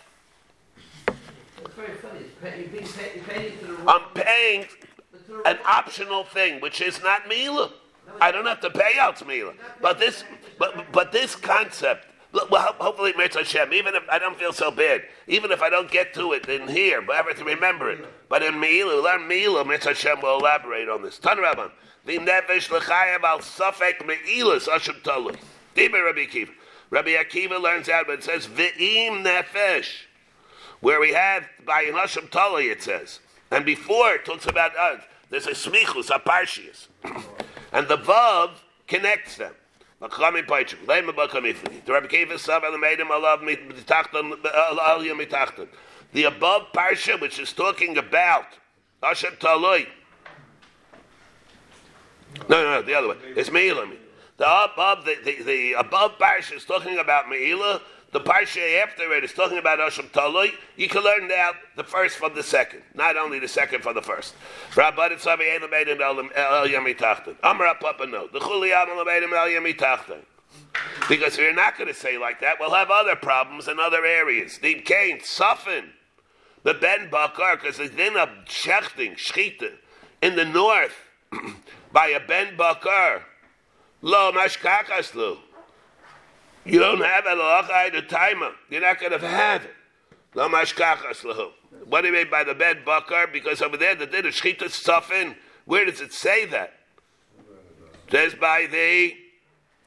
It's 1.09 1.75
very 1.75 1.95
funny. 1.97 2.21
You're 2.43 2.69
being 2.69 2.87
paid, 2.87 3.17
you're 3.17 3.25
paying 3.25 3.59
to 3.59 3.67
the 3.67 3.91
I'm 3.91 4.03
paying 4.15 4.67
an 5.45 5.59
optional 5.67 6.25
thing, 6.25 6.61
which 6.61 6.81
is 6.81 7.03
not 7.03 7.25
meila. 7.25 7.73
I 8.21 8.33
don't 8.33 8.47
have 8.47 8.61
to 8.61 8.71
pay 8.71 8.99
out 8.99 9.17
meila. 9.19 9.55
But 9.81 9.99
this, 9.99 10.25
but, 10.59 10.91
but 10.93 11.13
this 11.13 11.35
concept, 11.35 12.07
well, 12.33 12.75
hopefully, 12.79 13.13
Mirza 13.17 13.39
Hashem, 13.39 13.73
even 13.73 13.95
if 13.95 14.03
I 14.11 14.19
don't 14.19 14.39
feel 14.39 14.53
so 14.53 14.71
bad, 14.71 15.03
even 15.27 15.51
if 15.51 15.63
I 15.63 15.71
don't 15.71 15.91
get 15.91 16.15
to 16.15 16.33
it 16.33 16.49
in 16.49 16.69
here, 16.69 17.01
but 17.01 17.15
I 17.15 17.23
have 17.23 17.37
to 17.37 17.45
remember 17.45 17.91
it. 17.91 18.05
But 18.29 18.43
in 18.43 18.61
Me'ilu, 18.61 19.03
learn 19.03 19.27
Me'ilu, 19.27 19.67
Mirza 19.67 19.89
Hashem 19.89 20.21
will 20.21 20.39
elaborate 20.39 20.89
on 20.89 21.03
this. 21.03 21.19
Tan 21.19 21.39
Rabban, 21.39 21.71
the 22.09 22.19
nevesh 22.19 22.71
l'chayev 22.71 23.23
al 23.23 23.41
safek 23.41 24.05
me'ilas 24.05 24.67
ashim 24.67 25.01
talui. 25.03 25.37
Diber 25.77 26.07
Rabbi 26.07 26.25
Kiva. 26.25 26.53
Rabbi 26.91 27.11
Akiva 27.11 27.61
learns 27.61 27.89
out, 27.89 28.07
but 28.07 28.21
it 28.21 28.25
says 28.25 28.47
Ve'im 28.47 29.23
Nefesh, 29.23 30.05
where 30.81 31.01
we 31.01 31.13
have 31.13 31.45
by 31.67 31.85
Nashim 31.85 32.31
Tali, 32.31 32.71
it 32.71 32.83
says. 32.83 33.21
And 33.51 33.65
before 33.65 34.15
it 34.15 34.25
talks 34.25 34.47
about 34.47 34.75
us, 34.77 35.03
there's 35.29 35.47
a 35.47 35.51
Smichus, 35.51 36.09
a 36.09 36.19
Parshias. 36.19 36.89
and 37.73 37.89
the 37.89 37.99
Vav 37.99 38.53
connects 38.87 39.37
them. 39.37 39.53
The 40.01 40.09
Rabbi 40.09 40.41
Akiva 40.41 42.39
Sav 42.39 42.63
Elamedim 42.63 43.09
Alav 43.09 43.43
Mitachtan. 43.43 45.69
The 46.13 46.25
above 46.25 46.73
Parsha, 46.73 47.21
which 47.21 47.39
is 47.39 47.53
talking 47.53 47.99
about 47.99 48.47
Asham 49.03 49.37
Taloi. 49.39 49.87
No, 52.49 52.63
no, 52.63 52.71
no, 52.75 52.83
the 52.83 52.95
other 52.95 53.09
way. 53.09 53.17
It's 53.37 53.51
Me'ilah. 53.51 53.91
The 54.37 54.65
above, 54.65 55.05
the, 55.05 55.17
the, 55.25 55.43
the 55.43 55.73
above 55.73 56.19
Parsha 56.19 56.57
is 56.57 56.65
talking 56.65 56.99
about 56.99 57.29
Me'ilah. 57.29 57.81
The 58.11 58.21
Parsha 58.21 58.83
after 58.83 59.13
it 59.13 59.25
is 59.25 59.35
talking 59.35 59.59
about 59.59 59.81
Asham 59.81 60.11
Talui. 60.11 60.53
You 60.77 60.89
can 60.89 61.03
learn 61.03 61.29
now 61.29 61.51
the 61.77 61.85
first 61.85 62.17
from 62.17 62.35
the 62.35 62.43
second, 62.43 62.83
not 62.95 63.19
only 63.19 63.39
the 63.39 63.49
second 63.49 63.83
from 63.83 63.95
the 63.95 64.03
first. 64.03 64.35
Eidem 64.73 66.01
El. 66.01 67.35
Amra 67.43 67.75
Papa 67.75 68.07
no. 68.07 68.27
The 68.29 68.39
Chuli 68.39 68.73
Amal 68.73 69.05
Eidem 69.05 69.33
El. 69.33 70.19
Because 71.09 71.35
if 71.35 71.41
you're 71.41 71.55
not 71.55 71.77
going 71.77 71.89
to 71.89 71.95
say 71.95 72.17
like 72.17 72.41
that, 72.41 72.57
we'll 72.59 72.75
have 72.75 72.91
other 72.91 73.15
problems 73.15 73.69
in 73.69 73.79
other 73.79 74.05
areas. 74.05 74.59
Deep 74.59 74.87
Cain, 74.87 75.19
Sufin, 75.21 75.91
the 76.63 76.75
Ben 76.75 77.11
Bakar, 77.11 77.57
because 77.57 77.77
there's 77.77 77.91
been 77.91 78.17
a 78.17 78.27
shechting, 78.47 79.17
shchita, 79.17 79.73
in 80.23 80.37
the 80.37 80.45
north 80.45 80.95
by 81.93 82.09
a 82.09 82.21
Ben 82.21 82.57
Bakar. 82.57 83.25
Lo 84.03 84.33
mashkakas 84.33 85.15
lo. 85.15 85.39
You 86.65 86.79
don't 86.79 87.01
have 87.01 87.25
a 87.27 87.31
lochai 87.31 87.93
the 87.93 88.03
timer. 88.03 88.51
You're 88.69 88.83
not 88.83 89.01
going 89.01 89.13
to 89.13 89.27
have 89.27 89.65
it. 89.65 89.75
Lo 90.35 90.49
mashkakas 90.49 91.25
lo. 91.25 91.53
What 91.87 92.03
do 92.03 92.09
you 92.09 92.13
mean 92.13 92.31
by 92.31 92.45
the 92.45 92.55
Ben 92.55 92.79
Bakar? 92.85 93.29
Because 93.29 93.63
over 93.63 93.77
there, 93.77 93.95
the 93.95 94.07
din 94.07 94.27
of 94.27 94.33
shchita 94.33 94.71
stuff 94.71 95.11
in. 95.11 95.35
Where 95.65 95.85
does 95.85 96.01
it 96.01 96.13
say 96.13 96.47
that? 96.47 96.75
Says 98.11 98.35
by 98.35 98.67
the 98.71 99.15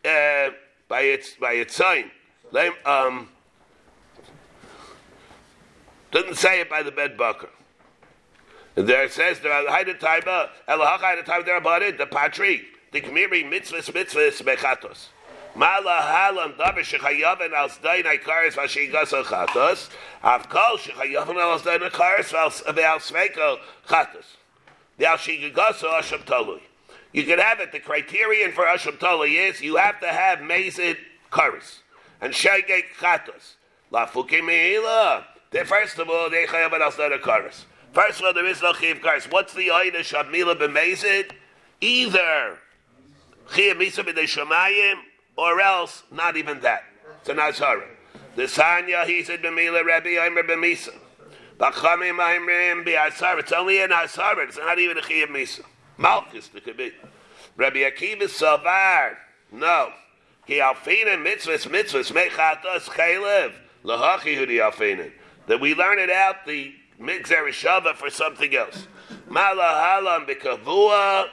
uh, 0.07 0.51
by 0.87 1.01
its 1.01 1.35
by 1.35 1.53
its 1.53 1.75
sign. 1.75 2.11
Um, 2.85 3.29
doesn't 6.11 6.35
say 6.35 6.59
it 6.59 6.69
by 6.69 6.83
the 6.83 6.91
Ben 6.91 7.15
Bakar. 7.17 7.49
There 8.75 9.09
says 9.09 9.41
there 9.41 9.51
are 9.51 9.67
haida 9.67 9.95
taiba 9.95 10.27
uh, 10.27 10.47
elahach 10.69 10.99
haida 10.99 11.23
taiba 11.23 11.45
there 11.45 11.57
about 11.57 11.81
it 11.81 11.97
the 11.97 12.05
patri 12.05 12.61
the 12.91 13.01
kmiri 13.01 13.43
mitzvahs 13.43 13.91
mitzvahs 13.91 14.41
bechatos. 14.41 15.07
Mala 15.55 15.99
halam 16.01 16.55
davar 16.55 16.79
shechayaven 16.79 17.51
al 17.51 17.67
zdayin 17.67 18.05
aikaris 18.05 18.53
vashigas 18.53 19.11
al 19.11 19.25
chatos. 19.25 19.89
Avkol 20.23 20.77
shechayaven 20.77 21.35
al 21.35 21.59
zdayin 21.59 21.89
aikaris 21.89 22.31
val 22.31 22.99
sveiko 22.99 23.59
chatos. 23.89 24.37
The 24.97 25.05
al 25.05 25.17
shigas 25.17 25.83
al 25.83 26.01
asham 26.01 26.23
talui. 26.23 26.61
You 27.11 27.25
can 27.25 27.39
have 27.39 27.59
it. 27.59 27.73
The 27.73 27.81
criterion 27.81 28.53
for 28.53 28.63
asham 28.63 28.97
talui 28.97 29.49
is 29.49 29.59
you 29.59 29.75
have 29.75 29.99
to 29.99 30.07
have 30.07 30.39
mazid 30.39 30.95
karis 31.29 31.79
and 32.21 32.33
shaygek 32.33 32.83
chatos. 33.01 33.55
La 33.89 34.05
fuki 34.05 34.39
meila. 34.39 35.25
First 35.65 35.99
of 35.99 36.09
all, 36.09 36.29
they 36.29 36.45
chayav 36.45 36.71
al 36.71 36.91
zdayin 36.91 37.19
aikaris. 37.19 37.65
First 37.93 38.19
of 38.19 38.25
all, 38.25 38.33
there 38.33 38.45
is 38.45 38.61
no 38.61 38.73
chiv 38.73 38.99
karis. 38.99 39.29
What's 39.31 39.53
the 39.53 39.71
idea 39.71 40.01
shabmila 40.01 40.55
b'mazid? 40.55 41.31
Either 41.81 42.57
Chiyah 43.49 43.73
Misa 43.73 44.03
b'dei 44.05 44.23
Shemayim, 44.23 44.95
or 45.35 45.59
else 45.59 46.03
not 46.11 46.37
even 46.37 46.61
that. 46.61 46.83
It's 47.19 47.29
a 47.29 47.33
Nazara. 47.33 47.83
The 48.35 48.43
Sanya, 48.43 49.05
he 49.05 49.23
said, 49.23 49.41
B'mila 49.41 49.83
Rebbe, 49.83 50.21
Aimer 50.21 50.43
b'misa. 50.43 50.93
B'chamim 51.59 52.17
Aimrim 52.17 52.85
b'asar. 52.85 53.39
It's 53.39 53.51
only 53.51 53.81
an 53.81 53.91
asar, 53.91 54.39
it's 54.41 54.57
not 54.57 54.79
even 54.79 54.97
a 54.97 55.01
Chiyah 55.01 55.27
Misa. 55.27 55.61
Malchus, 55.97 56.49
it 56.55 56.63
could 56.63 56.77
be. 56.77 56.93
Rabbi 57.57 57.79
Akiva 57.79 58.23
Savar, 58.23 59.15
no. 59.51 59.91
Ki 60.47 60.59
alfinen 60.59 61.25
mitzvahs 61.25 61.67
mitzvahs 61.67 62.11
mechatas 62.13 62.83
chaylev. 62.83 63.51
Lahachi 63.83 64.37
hu 64.37 64.45
di 64.45 64.57
alfinen. 64.57 65.11
That 65.47 65.59
we 65.59 65.75
learn 65.75 65.99
it 65.99 66.09
out, 66.09 66.45
the 66.45 66.73
Migzer 67.01 67.47
Shava 67.49 67.95
for 67.95 68.11
something 68.11 68.55
else. 68.55 68.87
Malahalam 69.27 70.27
b'kavua, 70.27 71.29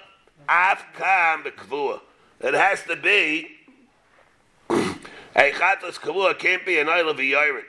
afkam 0.49 1.45
b'kavua. 1.45 2.01
It 2.41 2.55
has 2.55 2.83
to 2.85 2.97
be 2.97 3.49
a 4.71 5.53
chatas 5.53 5.99
kavua 5.99 6.39
can't 6.39 6.65
be 6.65 6.79
an 6.79 6.89
oil 6.89 7.11
of 7.11 7.21
a 7.21 7.63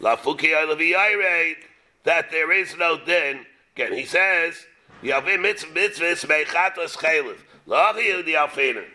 La 0.00 0.16
fuki 0.16 0.52
oil 0.56 0.72
of 0.72 0.78
that 2.04 2.30
there 2.30 2.50
is 2.50 2.76
no 2.76 2.98
din. 3.04 3.46
Again, 3.76 3.92
he 3.92 4.04
says, 4.04 4.66
Yavim 5.02 5.42
mitzvah 5.42 5.72
mitzvahs 5.72 6.26
mechatas 6.26 6.96
chaylev. 6.96 7.36
Lachi 7.68 8.24
the 8.24 8.34
alfinen. 8.34 8.86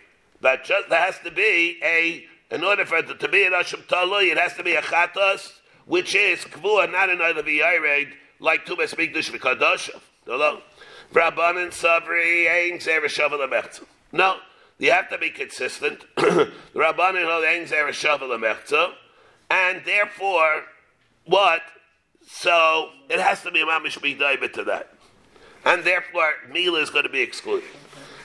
That 0.41 0.65
just 0.65 0.89
there 0.89 0.99
has 0.99 1.17
to 1.19 1.31
be 1.31 1.79
a 1.81 2.25
in 2.53 2.63
order 2.63 2.85
for 2.85 2.97
it 2.97 3.19
to 3.19 3.27
be 3.29 3.45
an 3.45 3.53
asham 3.53 3.85
talui, 3.87 4.31
it 4.31 4.37
has 4.37 4.53
to 4.55 4.63
be 4.63 4.75
a 4.75 4.81
chatas, 4.81 5.53
which 5.85 6.13
is 6.13 6.39
kavua, 6.41 6.91
not 6.91 7.09
an 7.09 7.21
oil 7.21 7.37
of 7.37 7.45
like 8.43 8.65
Tumas 8.65 8.93
Mikdash 8.93 9.31
v'Kadosha. 9.31 9.99
No, 10.27 10.61
Rabbanan 11.13 11.69
Savri 11.71 12.49
Ein 12.49 12.77
Zerushavel 12.79 13.47
Amechza. 13.47 13.85
No, 14.11 14.37
you 14.77 14.91
have 14.91 15.09
to 15.09 15.17
be 15.17 15.29
consistent. 15.29 16.03
Rabbanan 16.17 17.25
hold 17.25 17.45
Ein 17.45 17.65
Zerushavel 17.65 18.37
Amechza, 18.37 18.91
and 19.49 19.81
therefore, 19.85 20.63
what? 21.25 21.61
So 22.27 22.89
it 23.09 23.19
has 23.19 23.41
to 23.43 23.51
be 23.51 23.61
a 23.61 23.65
mamish 23.65 23.97
b'daibit 23.97 24.53
to 24.53 24.65
that, 24.65 24.93
and 25.65 25.83
therefore 25.83 26.33
Mila 26.51 26.81
is 26.81 26.89
going 26.89 27.03
to 27.03 27.09
be 27.09 27.21
excluded. 27.21 27.69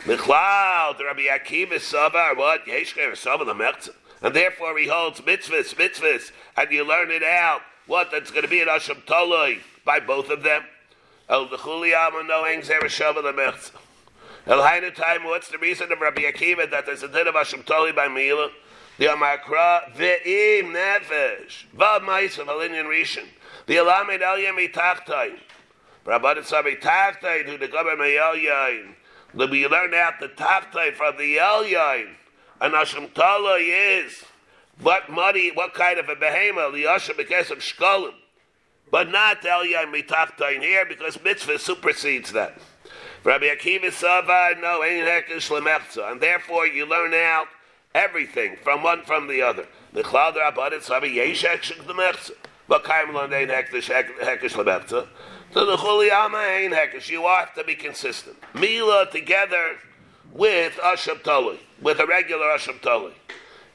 The 0.05 0.17
Rabbi 0.17 1.27
Akiva 1.27 1.75
Savar, 1.75 2.37
what? 2.37 2.67
Yeshker 2.67 3.13
Savar 3.13 3.47
Amechza. 3.47 3.91
And 4.21 4.35
therefore 4.35 4.77
he 4.79 4.89
holds 4.89 5.21
mitzvahs, 5.21 5.77
mitzvahs, 5.77 6.33
and 6.57 6.71
you 6.73 6.85
learn 6.85 7.13
it 7.13 7.23
out. 7.23 7.61
What? 7.87 8.11
That's 8.11 8.33
going 8.33 8.43
to 8.43 8.49
be 8.49 8.61
an 8.61 8.67
Asham 8.67 9.05
Talui 9.05 9.61
by 9.85 10.01
both 10.01 10.31
of 10.31 10.43
them. 10.43 10.63
El 11.29 11.47
Dechuliyama 11.49 12.27
no 12.27 12.45
Engzereshava 12.45 13.23
the. 13.23 13.79
El 14.47 14.63
Hainu 14.63 14.95
time, 14.95 15.25
what's 15.25 15.49
the 15.49 15.59
reason 15.59 15.93
of 15.93 16.01
Rabbi 16.01 16.23
Akiva 16.23 16.71
that 16.71 16.87
there's 16.87 17.03
a 17.03 17.09
din 17.09 17.27
of 17.27 17.35
Asham 17.35 17.65
Talui 17.65 17.95
by 17.95 18.09
Mila? 18.09 18.49
The 18.97 19.07
Amakra, 19.07 19.93
Ve'im 19.95 20.73
Nefesh, 20.73 21.67
Vav 21.77 22.01
Maisa, 22.01 22.47
Valinyan 22.47 22.87
Rishon. 22.87 23.27
The 23.67 23.75
Alamed 23.75 24.23
El 24.23 24.39
Yemi 24.39 24.73
Tachtai. 24.73 25.39
Rabbi 26.07 26.41
Sabi 26.43 26.77
Tachtai, 26.77 27.45
who 27.45 27.59
the 27.59 27.69
Gaber 27.69 27.99
Meyel 27.99 28.43
Yain. 28.43 28.95
We 29.35 29.69
learn 29.69 29.93
out 29.93 30.15
the 30.19 30.29
Tachtai 30.29 30.95
from 30.95 31.19
the 31.19 31.39
El 31.39 31.65
Yain. 31.65 32.09
And 32.63 32.73
Asham 32.73 33.11
Talui 33.11 34.03
is 34.03 34.25
what 34.81 35.11
money, 35.11 35.51
what 35.53 35.75
kind 35.75 35.99
of 35.99 36.09
a 36.09 36.17
behemoth, 36.17 36.73
the 36.73 36.85
Hashem 36.85 37.19
because 37.19 37.51
of 37.51 37.59
Shkolim 37.59 38.15
but 38.91 39.11
not 39.11 39.43
Elyon 39.43 39.93
Mitachtain 39.93 40.61
here 40.61 40.85
because 40.85 41.23
mitzvah 41.23 41.59
supersedes 41.59 42.33
that. 42.33 42.59
Rabbi 43.25 43.47
Akiva 43.47 43.93
Sava, 43.93 44.55
no, 44.61 44.83
Ein 44.83 45.05
Hekesh 45.05 45.51
Lemechza, 45.51 46.11
and 46.11 46.21
therefore 46.21 46.67
you 46.67 46.87
learn 46.87 47.13
out 47.13 47.49
everything 47.95 48.57
from 48.63 48.83
one 48.83 49.03
from 49.03 49.27
the 49.29 49.43
other. 49.43 49.67
The 49.93 50.03
Cloud 50.03 50.37
Rabbanet 50.37 50.83
Sava 50.83 51.09
Yesh 51.09 51.45
Hekesh 51.45 51.77
Lemechza. 51.85 52.33
But 52.69 52.85
Kaim 52.85 53.15
Lon 53.15 53.33
Ein 53.33 53.49
Hekesh 53.49 53.91
Lemechza. 53.91 55.09
So 55.53 55.67
the 55.67 55.77
Chuliyama 55.77 56.65
Ein 56.65 56.71
Hekesh, 56.71 57.09
you 57.09 57.23
have 57.23 57.55
to 57.55 57.65
be 57.65 57.75
consistent. 57.75 58.37
Mila 58.55 59.11
together 59.11 59.77
with 60.33 60.75
Asham 60.75 61.21
Talui, 61.23 61.59
with 61.81 61.99
a 61.99 62.07
regular 62.07 62.47
Asham 62.47 62.79
Talui. 62.81 63.15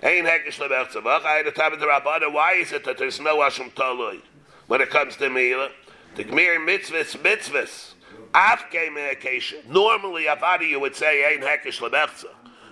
Ein 0.01 0.25
Hekesh 0.25 0.59
Lemechza. 0.59 1.03
Why 1.03 2.53
is 2.53 2.71
it 2.71 2.85
that 2.85 2.97
there's 2.97 3.19
no 3.19 3.39
Asham 3.39 3.71
Talui? 3.73 4.21
When 4.67 4.81
it 4.81 4.89
comes 4.89 5.15
to 5.17 5.29
Mila. 5.29 5.69
The 6.15 6.23
Gmir 6.23 6.57
mitzvahs, 6.57 7.17
mitzvahs. 7.17 7.93
Afke 8.33 8.93
medication. 8.93 9.59
Normally, 9.69 10.25
Avada 10.25 10.67
you 10.67 10.79
would 10.79 10.95
say, 10.95 11.33
Ein 11.33 11.41
Hekesh 11.41 11.79
Lemechza. 11.79 12.25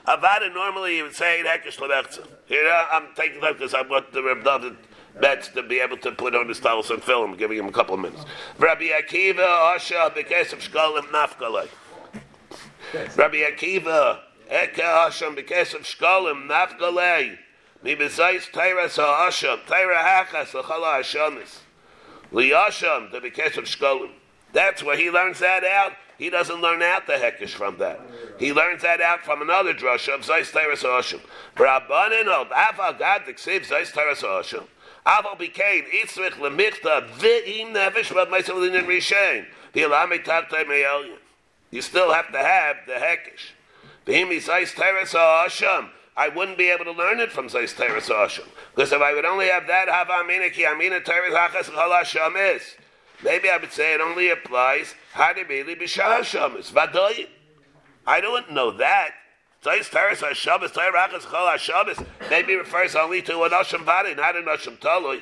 Avada 0.08 0.54
normally 0.54 0.98
you 0.98 1.04
would 1.04 1.16
say, 1.16 1.39
Ein 1.39 1.46
Hekesh 1.46 1.78
Lemechza. 1.78 2.28
Here, 2.46 2.72
I'm 2.92 3.08
taking 3.16 3.42
that 3.42 3.54
because 3.54 3.74
I 3.74 3.82
want 3.82 4.12
the 4.12 4.24
Reb 4.24 4.44
David 4.44 4.78
Betts 5.20 5.50
to 5.50 5.64
be 5.64 5.80
able 5.80 5.98
to 5.98 6.12
put 6.12 6.36
on 6.36 6.48
his 6.48 6.60
tallis 6.60 6.89
and 6.89 7.02
tefillin, 7.02 7.38
giving 7.38 7.58
him 7.58 7.68
a 7.68 7.72
couple 7.72 7.96
of 7.96 8.00
minutes. 8.00 8.24
Rabbi 8.58 8.89
Akiva, 8.89 9.76
Asha, 9.76 10.14
Bekes 10.16 10.54
of 10.54 10.60
Shkolim, 10.60 11.04
Nafkalei. 11.08 11.68
Rabbi 13.18 13.38
Akiva, 13.38 14.20
Eke 14.50 14.82
Hashem, 14.82 15.36
Bekes 15.36 15.74
of 15.74 15.82
Shkolim, 15.82 16.48
Nafkalei. 16.48 17.38
Mi 17.84 17.96
bezais 17.96 18.50
Teira 18.52 18.89
Sa 18.89 19.26
Hashem, 19.26 19.60
Teira 19.68 19.98
Hachas, 19.98 20.52
Lachala 20.52 21.00
Hashemis. 21.00 21.58
Liyasham, 22.32 23.11
the 23.11 23.19
Bekesh 23.19 23.57
of 23.57 23.65
Shkolim. 23.65 24.11
That's 24.53 24.84
where 24.84 24.97
he 24.97 25.09
learns 25.09 25.39
that 25.39 25.63
out. 25.63 25.93
He 26.17 26.29
doesn't 26.29 26.61
learn 26.61 26.82
out 26.82 27.07
the 27.07 27.13
hekesh 27.13 27.49
from 27.49 27.77
that. 27.79 27.99
He 28.38 28.53
learns 28.53 28.84
that 28.84 29.01
out 29.01 29.21
from 29.21 29.41
another 29.41 29.73
drasha 29.73 30.13
of 30.13 30.21
Zayis 30.21 30.51
Teres 30.51 30.84
Oshim. 30.84 31.19
Rabbanin 31.55 32.32
hold, 32.32 32.49
Aval 32.49 32.99
Gad 32.99 33.23
Diksiv 33.23 33.67
Zayis 33.67 33.91
Teres 33.91 34.21
Oshim. 34.21 34.65
Aval 35.05 35.39
became 35.39 35.84
Itzrich 35.86 36.34
Lemichta 36.34 37.09
V'im 37.17 37.73
Nefesh 37.73 38.13
Vad 38.13 38.27
Meisav 38.27 38.55
Linin 38.55 38.86
Rishain. 38.86 39.45
V'ilame 39.73 40.23
Tavtai 40.23 40.67
Me'elyin. 40.67 41.17
You 41.71 41.82
still 41.82 42.13
have 42.13 42.32
to 42.32 42.38
have 42.38 42.77
the 42.86 42.93
hekesh. 42.93 43.53
V'im 44.05 44.29
Zayis 44.29 44.75
Teres 44.75 45.13
Oshim. 45.13 45.89
I 46.22 46.30
wouldn't 46.30 46.59
be 46.59 46.69
able 46.69 46.86
to 46.86 46.91
learn 46.91 47.19
it 47.19 47.32
from 47.32 47.47
Zayis 47.47 47.76
Teres 47.76 48.07
Oshim. 48.07 48.47
Because 48.76 48.91
if 48.91 49.01
I 49.01 49.11
would 49.11 49.26
only 49.26 49.47
have 49.47 49.65
that, 49.65 49.89
Hava 49.89 50.24
Amina 50.24 50.51
Ki 50.51 50.67
Amina 50.67 51.01
Teres 51.01 51.34
Hachas 51.34 51.74
Hashem 51.74 52.36
is. 52.36 52.61
Maybe 53.24 53.49
I 53.49 53.57
would 53.57 53.72
say 53.72 53.95
it 53.95 54.01
only 54.01 54.30
applies 54.30 54.93
Hadibili 55.15 55.76
B'Shah 55.82 56.24
Shabbos. 56.24 56.69
Vadoyin. 56.69 57.28
I 58.05 58.22
don't 58.22 58.51
know 58.51 58.69
that. 58.78 59.13
Tzayis 59.63 59.89
Teres 59.89 60.19
HaShabbos, 60.19 60.74
Tzayir 60.74 60.91
Rachas 60.91 61.22
Chol 61.22 61.55
HaShabbos, 61.55 62.05
maybe 62.30 62.55
refers 62.55 62.95
only 62.95 63.24
to 63.24 63.41
an 63.41 63.49
Osham 63.49 63.84
Bari, 63.84 64.13
not 64.13 64.36
an 64.36 64.45
Osham 64.45 64.78
Talui. 64.78 65.22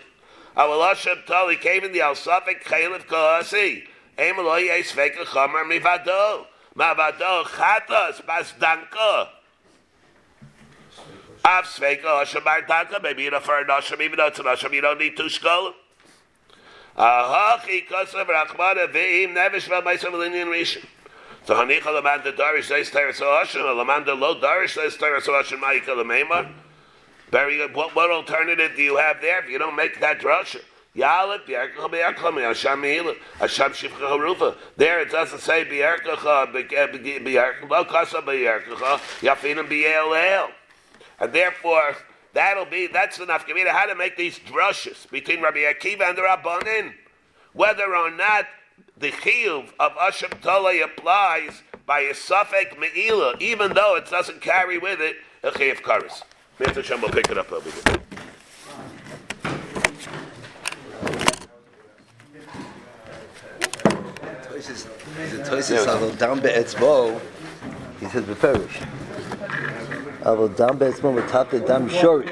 Our 0.57 0.93
Osham 0.93 1.23
Talui 1.23 1.61
came 1.61 1.85
in 1.85 1.93
the 1.93 2.01
Al-Safik 2.01 2.63
Chaylev 2.63 3.05
Kohasi. 3.05 3.83
Eim 4.17 4.37
Eloi 4.37 4.69
Eis 4.69 4.91
Veka 4.91 5.23
Chomer 5.23 5.63
Mivado. 5.63 6.47
Mavado 6.75 7.45
Chatos 7.45 8.21
Basdanko. 8.25 9.38
Av 11.45 11.63
Osham 11.63 12.43
Bar 12.43 12.61
Danko, 12.67 12.99
maybe 13.01 13.23
you 13.23 13.31
refer 13.31 13.61
an 13.61 13.67
Osham, 13.67 14.01
even 14.01 14.17
though 14.17 14.27
it's 14.27 14.39
an 14.39 14.45
Osham, 14.45 14.73
you 14.73 14.81
don't 14.81 14.99
need 14.99 15.15
two 15.15 15.23
Shkolim. 15.23 15.73
Ahachi 16.97 17.87
Kosav 17.87 18.27
Rachmana 18.27 18.91
Ve'im 18.91 19.33
Nevish 19.33 19.69
V'Maisav 19.69 20.11
Linyan 20.11 20.47
Rishon. 20.47 20.85
So 21.45 21.55
Hanicha 21.55 21.83
Lamanda 21.83 22.35
Darish 22.35 22.65
says 22.65 22.89
Teres 22.91 23.19
Oshim, 23.19 23.61
Lamanda 23.61 24.19
Lo 24.19 24.39
Darish 24.39 24.75
says 24.75 24.97
Teres 24.97 25.25
Oshim 25.25 25.61
Ma'ika 25.61 25.95
Lamema. 25.95 26.51
Very 27.31 27.57
good. 27.57 27.73
What, 27.73 27.95
what 27.95 28.11
alternative 28.11 28.73
do 28.75 28.83
you 28.83 28.97
have 28.97 29.21
there 29.21 29.41
if 29.41 29.49
you 29.49 29.57
don't 29.57 29.75
make 29.75 29.99
that 30.01 30.19
drasha? 30.19 30.61
Yalip, 30.95 31.45
B'yarkacha 31.45 31.89
B'yarkacha, 31.89 32.41
Hashem 32.41 32.81
Mehila, 32.81 33.15
Hashem 33.39 33.71
Shivcha 33.71 34.09
Harufa. 34.09 34.55
There 34.75 34.99
it 34.99 35.11
doesn't 35.11 35.39
say 35.39 35.63
B'yarkacha, 35.63 36.51
B'yarkacha, 36.51 37.69
Lo 37.69 37.85
Kasa 37.85 38.21
B'yarkacha, 38.21 38.99
Yafinim 39.21 39.69
B'yelel. 39.69 40.49
And 41.19 41.33
therefore, 41.33 41.95
that'll 42.33 42.65
be, 42.65 42.87
that's. 42.87 43.17
Give 43.17 43.55
me 43.55 43.65
how 43.67 43.85
to 43.85 43.95
make 43.95 44.15
these 44.17 44.39
drushes 44.39 45.09
between 45.09 45.41
Rabbi 45.41 45.59
Akiva 45.59 46.09
and 46.09 46.17
the 46.17 46.21
Rabbanin. 46.21 46.93
Whether 47.53 47.95
or 47.95 48.11
not 48.11 48.45
the 48.97 49.11
chiyuv 49.11 49.71
of 49.79 49.93
Asham 49.93 50.29
Talui 50.41 50.83
applies 50.83 51.63
by 51.85 52.01
a 52.01 52.13
suffix 52.13 52.75
me'ila, 52.77 53.35
even 53.39 53.73
though 53.73 53.95
it 53.95 54.09
doesn't 54.09 54.41
carry 54.41 54.77
with 54.77 55.01
it 55.01 55.17
a 55.43 55.51
chiyuv 55.51 55.81
karis. 55.81 56.23
Mr. 56.59 56.75
Hashem 56.75 57.01
will 57.01 57.09
pick 57.09 57.29
it 57.29 57.37
up 57.37 57.51
over 57.51 57.69
here. 57.69 57.99
Toises 65.45 65.87
aber 65.87 66.11
down 66.17 66.39
be'etzbo, 66.41 67.19
he 67.99 68.05
says 68.07 68.23
beferish. 68.23 68.85
Be'etzbo 70.35 71.13
with 71.13 71.29
top 71.29 71.49
the 71.51 71.59
dam 71.59 71.89
shori. 71.89 72.31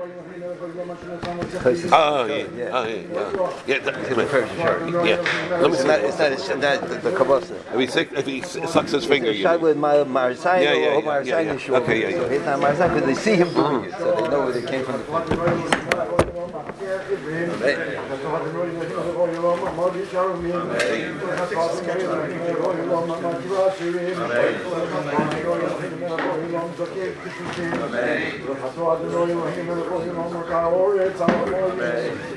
Oh, 1.91 2.25
yeah. 2.25 2.69
Oh, 2.71 2.85
yeah. 2.85 2.95
Yeah. 2.95 3.53
yeah 3.67 3.79
that, 3.79 3.95
Beferish 3.95 4.47
shori. 4.49 5.07
yeah. 5.07 5.57
Let 5.57 5.71
me 5.71 5.77
see. 5.77 5.87
not, 5.87 5.99
it's 6.01 6.19
not, 6.19 6.31
it's 6.31 6.47
not 6.49 6.59
the, 6.61 6.95
the 6.97 7.11
kabasa. 7.11 7.55
If 7.73 7.79
he, 7.79 7.87
sick, 7.87 8.09
if 8.13 8.25
he 8.25 8.41
sucks 8.41 8.91
his 8.91 9.05
finger, 9.05 9.31
you 9.31 9.43
Shai 9.43 9.53
mean. 9.53 9.61
with 9.63 9.77
my 9.77 9.95
Marisayan 9.95 10.63
Yeah, 10.63 10.73
yeah, 10.73 10.87
or 10.87 11.01
yeah, 11.01 11.01
Marisayan 11.01 11.25
yeah, 11.27 11.41
yeah. 11.41 11.57
short. 11.57 11.83
Okay, 11.83 12.01
yeah, 12.01 12.09
yeah. 12.09 12.17
So 12.17 12.29
he's 12.29 12.41
not 12.41 12.59
Marisayan 12.59 12.93
because 12.93 13.05
they 13.05 13.15
see 13.15 13.35
him 13.35 13.53
doing 13.53 13.83
it, 13.85 13.91
so 13.93 14.15
they 14.15 14.27
know 14.29 14.41
where 14.45 14.53
they 14.53 14.67
came 14.67 14.85
from. 14.85 15.03
Amen. 27.77 28.41
Amen. 31.77 32.36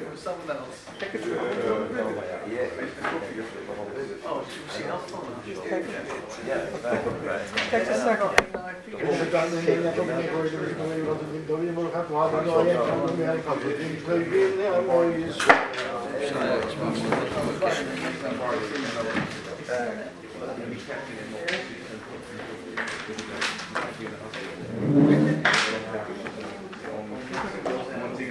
someone 0.21 0.57
else. 0.57 0.85
Take 0.99 1.15
it 1.15 1.23
to 1.23 1.29
Yeah. 2.51 2.67
Oh, 4.23 4.45
she 4.75 4.83
helped 4.83 5.09
Take 7.71 7.87
a 7.87 7.97
second. 7.97 8.51